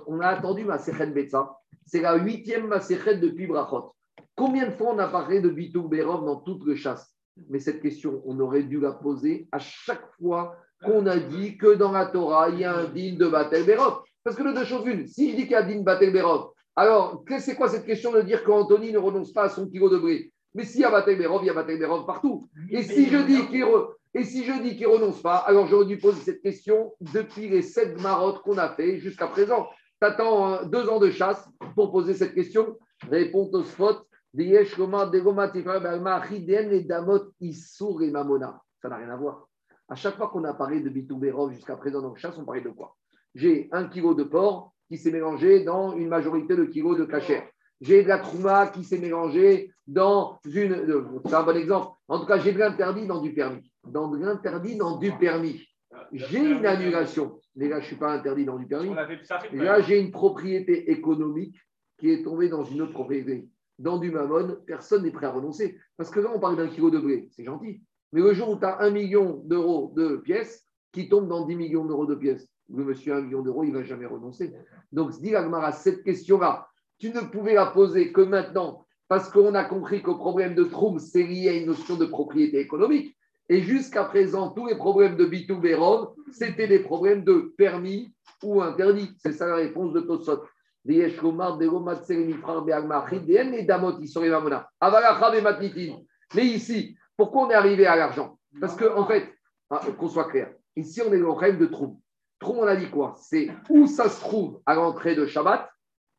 [0.06, 1.56] On a attendu ma Betsa.
[1.84, 3.94] C'est la huitième Masechet depuis Brachot.
[4.34, 7.14] Combien de fois on a parlé de Bitou Berov dans toute le chasse?
[7.50, 11.74] Mais cette question, on aurait dû la poser à chaque fois qu'on a dit que
[11.74, 14.02] dans la Torah, il y a un din de Batel Berov.
[14.22, 16.53] Parce que le deux choses une, si je dis qu'il y a din Batel Berov,
[16.76, 19.98] alors c'est quoi cette question de dire qu'Anthony ne renonce pas à son kilo de
[19.98, 22.48] blé mais s'il y a Batel Berov, il y a Batel Berov partout.
[22.70, 27.48] Et si je dis qu'il qu'il renonce pas, alors j'aurais dû poser cette question depuis
[27.48, 29.68] les sept marottes qu'on a fait jusqu'à présent.
[30.00, 32.78] Tu attends deux ans de chasse pour poser cette question.
[33.10, 34.06] Réponse au spot.
[34.36, 34.48] Ça
[38.88, 39.48] n'a rien à voir.
[39.88, 42.44] À chaque fois qu'on a parlé de Bitou Berov jusqu'à présent dans le chasse, on
[42.44, 42.96] parlait de quoi?
[43.34, 47.44] J'ai un kilo de porc qui s'est mélangé dans une majorité de kilos de cachère
[47.80, 51.04] j'ai de la trouma qui s'est mélangée dans une.
[51.26, 51.92] C'est un bon exemple.
[52.08, 53.70] En tout cas, j'ai de l'interdit dans du permis.
[53.86, 55.66] Dans de l'interdit dans du permis.
[56.12, 57.40] J'ai une annulation.
[57.56, 58.94] Mais là, je ne suis pas interdit dans du permis.
[59.52, 61.56] là, j'ai une propriété économique
[61.98, 63.48] qui est tombée dans une autre propriété.
[63.78, 65.78] Dans du mammon, personne n'est prêt à renoncer.
[65.96, 67.28] Parce que là, on parle d'un kilo de blé.
[67.32, 67.82] C'est gentil.
[68.12, 71.56] Mais le jour où tu as un million d'euros de pièces qui tombent dans 10
[71.56, 74.54] millions d'euros de pièces, le monsieur a un million d'euros, il ne va jamais renoncer.
[74.92, 76.66] Donc, se dit à cette question-là,
[76.98, 80.98] tu ne pouvais la poser que maintenant parce qu'on a compris qu'au problème de Troum,
[80.98, 83.16] c'est lié à une notion de propriété économique.
[83.48, 88.62] Et jusqu'à présent, tous les problèmes de Bitou Béron, c'était des problèmes de permis ou
[88.62, 89.10] interdit.
[89.18, 90.44] C'est ça la réponse de Tosot.
[90.86, 91.06] Mais
[96.46, 98.38] ici, pourquoi on est arrivé à l'argent?
[98.60, 99.32] Parce qu'en en fait,
[99.70, 101.98] hein, qu'on soit clair, ici on est dans le règne de Troum.
[102.44, 103.16] Troum, on a dit quoi?
[103.18, 105.68] C'est où ça se trouve à l'entrée de Shabbat,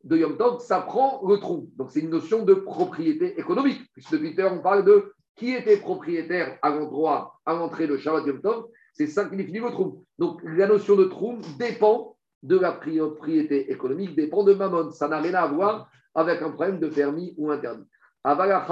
[0.04, 1.68] de Yom Tov, ça prend le Troum.
[1.76, 3.80] Donc c'est une notion de propriété économique.
[3.94, 8.26] Puisque depuis tout on parle de qui était propriétaire à l'endroit, à l'entrée de Shabbat
[8.26, 8.66] Yom Tov.
[8.92, 10.02] C'est ça qui définit le Troum.
[10.18, 14.90] Donc la notion de Troum dépend de la propriété économique, dépend de Mammon.
[14.90, 17.86] Ça n'a rien à voir avec un problème de permis ou interdit.
[18.24, 18.66] Avala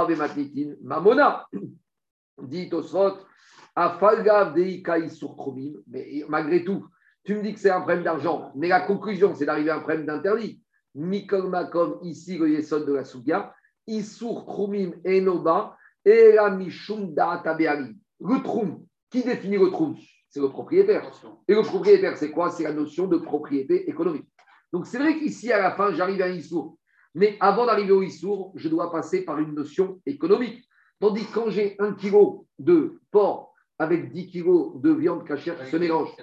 [0.83, 1.47] Mamona,
[2.43, 3.19] dit Tosfot,
[3.77, 6.87] Afalgav Deika sur Tromim, mais malgré tout,
[7.25, 9.81] tu me dis que c'est un problème d'argent, mais la conclusion, c'est d'arriver à un
[9.81, 10.61] problème d'interdit.
[10.95, 13.55] Mikol Makom, ici, le Yesod de la Sougia,
[13.87, 17.97] Isur Trumim Enoba, et la Mishum Da'atabeali.
[18.21, 19.97] Le Trum, qui définit le Trum
[20.29, 21.11] C'est le propriétaire.
[21.49, 22.51] Et le propriétaire, c'est quoi?
[22.51, 24.29] C'est la notion de propriété économique.
[24.73, 26.77] Donc c'est vrai qu'ici, à la fin, j'arrive à Issour.
[27.15, 30.69] Mais avant d'arriver au Issour, je dois passer par une notion économique.
[31.01, 35.71] Tandis que quand j'ai un kilo de porc avec 10 kilos de viande cachère qui
[35.71, 36.15] se mélangent,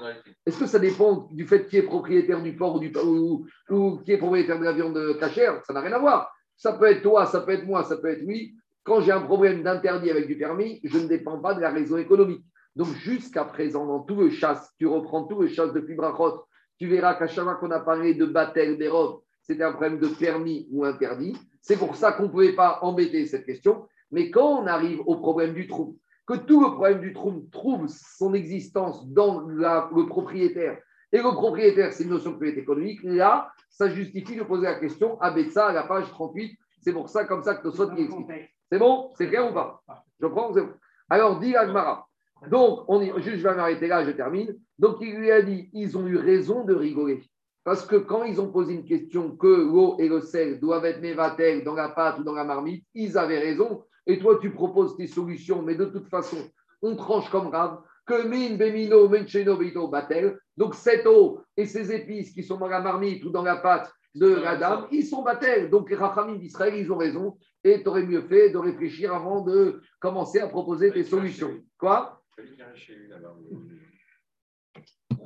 [0.45, 3.97] est-ce que ça dépend du fait qui est propriétaire du porc ou, du, ou, ou
[3.97, 5.61] qui est propriétaire de la viande cachère?
[5.65, 6.33] Ça n'a rien à voir.
[6.55, 8.55] Ça peut être toi, ça peut être moi, ça peut être lui.
[8.83, 11.97] Quand j'ai un problème d'interdit avec du permis, je ne dépends pas de la raison
[11.97, 12.45] économique.
[12.75, 16.45] Donc jusqu'à présent, dans tout le chasse, tu reprends tout le chasse depuis Brachot,
[16.79, 20.07] tu verras qu'à chaque fois qu'on a parlé de Batel, d'Érod, c'était un problème de
[20.07, 21.35] permis ou interdit.
[21.61, 23.87] C'est pour ça qu'on ne pouvait pas embêter cette question.
[24.09, 25.97] Mais quand on arrive au problème du trou,
[26.39, 30.77] que tout le problème du trou trouve son existence dans la- le propriétaire,
[31.13, 34.75] et le propriétaire, c'est une notion de propriété économique, là, ça justifie de poser la
[34.75, 36.57] question à Betsa, à la page 38.
[36.81, 38.27] C'est pour ça, comme ça, que Tosot y explique.
[38.71, 39.11] C'est bon?
[39.17, 39.81] C'est clair ou pas?
[40.19, 40.69] Je prends bon.
[41.09, 42.07] Alors, dit Agmara.
[42.49, 44.55] Donc, on y- juste, je vais m'arrêter là, je termine.
[44.79, 47.23] Donc, il lui a dit ils ont eu raison de rigoler.
[47.63, 51.01] Parce que quand ils ont posé une question que l'eau et le sel doivent être
[51.01, 53.83] mévatel dans la pâte ou dans la marmite, ils avaient raison.
[54.07, 56.37] Et toi, tu proposes tes solutions, mais de toute façon,
[56.81, 60.39] on tranche comme grave que min, bemino, mencheno, beito, batel.
[60.57, 63.91] Donc, cette eau et ces épices qui sont dans la marmite ou dans la pâte
[64.15, 65.69] de la dame, ils sont batel.
[65.69, 67.37] Donc, les rachamim d'Israël, ils ont raison.
[67.63, 71.61] Et tu aurais mieux fait de réfléchir avant de commencer à proposer tes solutions.
[71.77, 72.21] Quoi?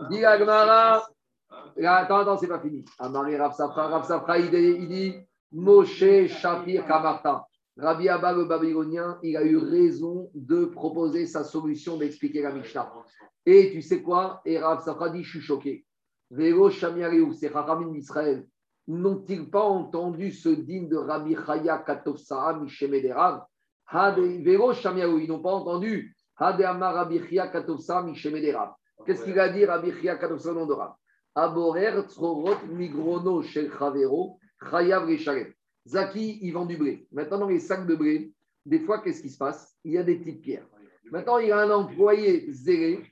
[0.10, 0.26] Dis
[1.86, 2.84] Attends, attends, c'est pas fini.
[3.00, 5.16] Amari Rav Safra, Rav Safra, il dit, il dit
[5.52, 7.48] Moshe Shapir Kamarta.
[7.78, 12.92] Rabbi Abba, le babylonien, il a eu raison de proposer sa solution d'expliquer la Mishnah.
[13.46, 14.42] Et tu sais quoi?
[14.46, 15.86] Et Rav Safra dit Je suis choqué.
[16.32, 18.48] Vélo Shamiareu, c'est Rahamim d'Israël.
[18.88, 23.44] N'ont-ils pas entendu ce digne de Rabbi Chaya Katovsaa Mishemederav
[23.92, 27.52] Vélo Shamiareu, ils n'ont pas entendu Hade Amar Rabbi Chaya
[28.04, 28.72] Mishemederav.
[29.06, 30.94] Qu'est-ce qu'il a dit Rabbi Chia Katovsa nom de Rav?
[31.36, 35.06] Aborer Tzrorot Migrono Shel Chavero Chayav.
[35.88, 37.08] Zaki, il vend du blé.
[37.12, 38.34] Maintenant, dans les sacs de blé,
[38.66, 39.76] des fois, qu'est-ce qui se passe?
[39.84, 40.68] Il y a des petites pierres.
[41.12, 43.04] Maintenant, il a un employé zélé.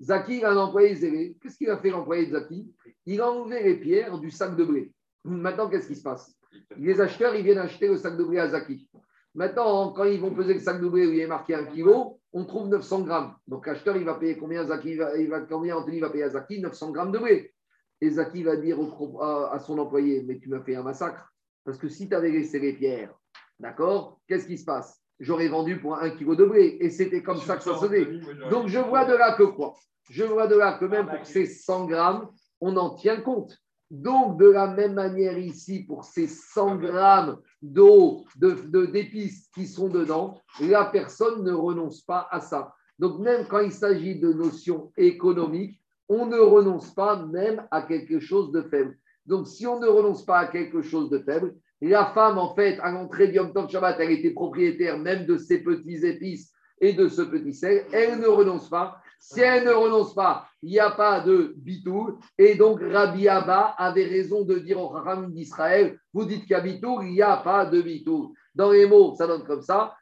[0.00, 1.36] Zaki, il a un employé zélé.
[1.40, 2.72] Qu'est-ce qu'il a fait l'employé de Zaki?
[3.04, 4.92] Il a enlevé les pierres du sac de blé.
[5.24, 6.34] Maintenant, qu'est-ce qui se passe?
[6.78, 8.88] Les acheteurs, ils viennent acheter le sac de blé à Zaki.
[9.34, 11.88] Maintenant, quand ils vont peser le sac de blé où il est marqué 1 kg,
[12.32, 13.34] on trouve 900 grammes.
[13.46, 16.30] Donc l'acheteur, il va payer combien Zaki va, il va, Combien Anthony va payer à
[16.30, 16.60] Zaki?
[16.60, 17.52] 900 grammes de blé.
[18.00, 18.78] Et Zaki va dire
[19.20, 21.31] à son employé, mais tu m'as fait un massacre.
[21.64, 23.14] Parce que si tu avais laissé les pierres,
[23.58, 25.00] d'accord, qu'est-ce qui se passe?
[25.20, 26.78] J'aurais vendu pour 1 kg de blé.
[26.80, 28.04] Et c'était comme ça que ça faisait.
[28.50, 29.74] Donc je vois de là que quoi?
[30.10, 32.28] Je vois de là que même pour ces 100 grammes,
[32.60, 33.56] on en tient compte.
[33.90, 39.66] Donc de la même manière ici, pour ces 100 grammes d'eau, de- de- d'épices qui
[39.68, 42.74] sont dedans, la personne ne renonce pas à ça.
[42.98, 45.78] Donc même quand il s'agit de notions économiques,
[46.08, 48.96] on ne renonce pas même à quelque chose de faible.
[49.26, 52.78] Donc si on ne renonce pas à quelque chose de faible, la femme, en fait,
[52.80, 56.92] à l'entrée du Yom Tov Shabbat, elle était propriétaire même de ces petits épices et
[56.92, 58.98] de ce petit sel, elle ne renonce pas.
[59.18, 62.18] Si elle ne renonce pas, il n'y a pas de bitou.
[62.36, 67.00] Et donc, Rabbi Abba avait raison de dire au Haram d'Israël, vous dites qu'à bitou,
[67.02, 68.34] il n'y a pas de bitou.
[68.54, 69.94] Dans les mots, ça donne comme ça.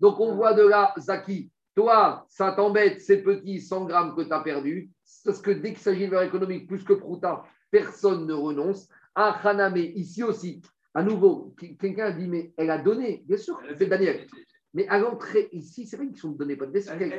[0.00, 4.32] Donc, on voit de là, Zaki, toi, ça t'embête ces petits 100 grammes que tu
[4.32, 4.90] as perdus.
[5.24, 8.88] Parce que dès qu'il s'agit de valeur économique, plus que Prouta, personne ne renonce.
[9.14, 10.60] À Haname, ici aussi,
[10.92, 14.26] à nouveau, quelqu'un a dit, mais elle a donné, bien sûr, c'est Daniel.
[14.76, 17.12] Mais à l'entrée, ici, c'est vrai qu'ils sont donnés pas de bien sûr qu'elle-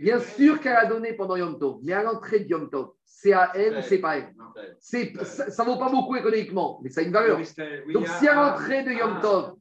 [0.00, 3.32] Bien sûr qu'elle a donné pendant Yom Tov, mais à l'entrée de Yom Tov, c'est
[3.32, 4.34] à elle ou c'est pas elle?
[4.80, 7.38] Ça ne vaut pas beaucoup économiquement, mais ça a une valeur.
[7.92, 9.54] Donc si à l'entrée de Yom Tov,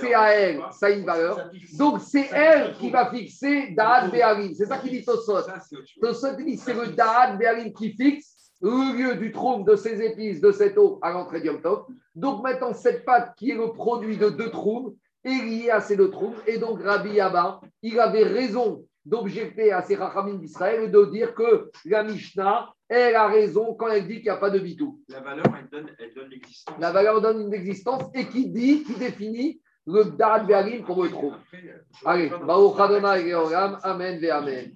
[0.00, 1.50] c'est à elle, ça a une valeur.
[1.78, 4.54] Donc c'est elle qui va fixer Da'at Be'arim.
[4.54, 5.38] C'est ça qu'il dit Tosot.
[6.00, 10.40] Tosot dit c'est le Da'at Be'arim qui fixe le lieu du trône de ces épices,
[10.40, 11.86] de cette eau à l'entrée Yom Tov.
[12.14, 15.96] Donc maintenant, cette pâte qui est le produit de deux trous est liée à ces
[15.96, 16.34] deux trous.
[16.46, 21.34] Et donc Rabbi Abba, il avait raison d'objecter à ces Rachamim d'Israël et de dire
[21.34, 25.00] que la Mishnah, elle a raison quand elle dit qu'il n'y a pas de bitou.
[25.08, 26.76] La valeur, elle donne, elle donne l'existence.
[26.78, 31.34] La valeur donne une existence et qui dit, qui définit le Dad Ve'alim qu'on retrouve.
[31.54, 31.58] Euh,
[32.04, 34.72] Allez, Baruch Adonai Amen ve Amen.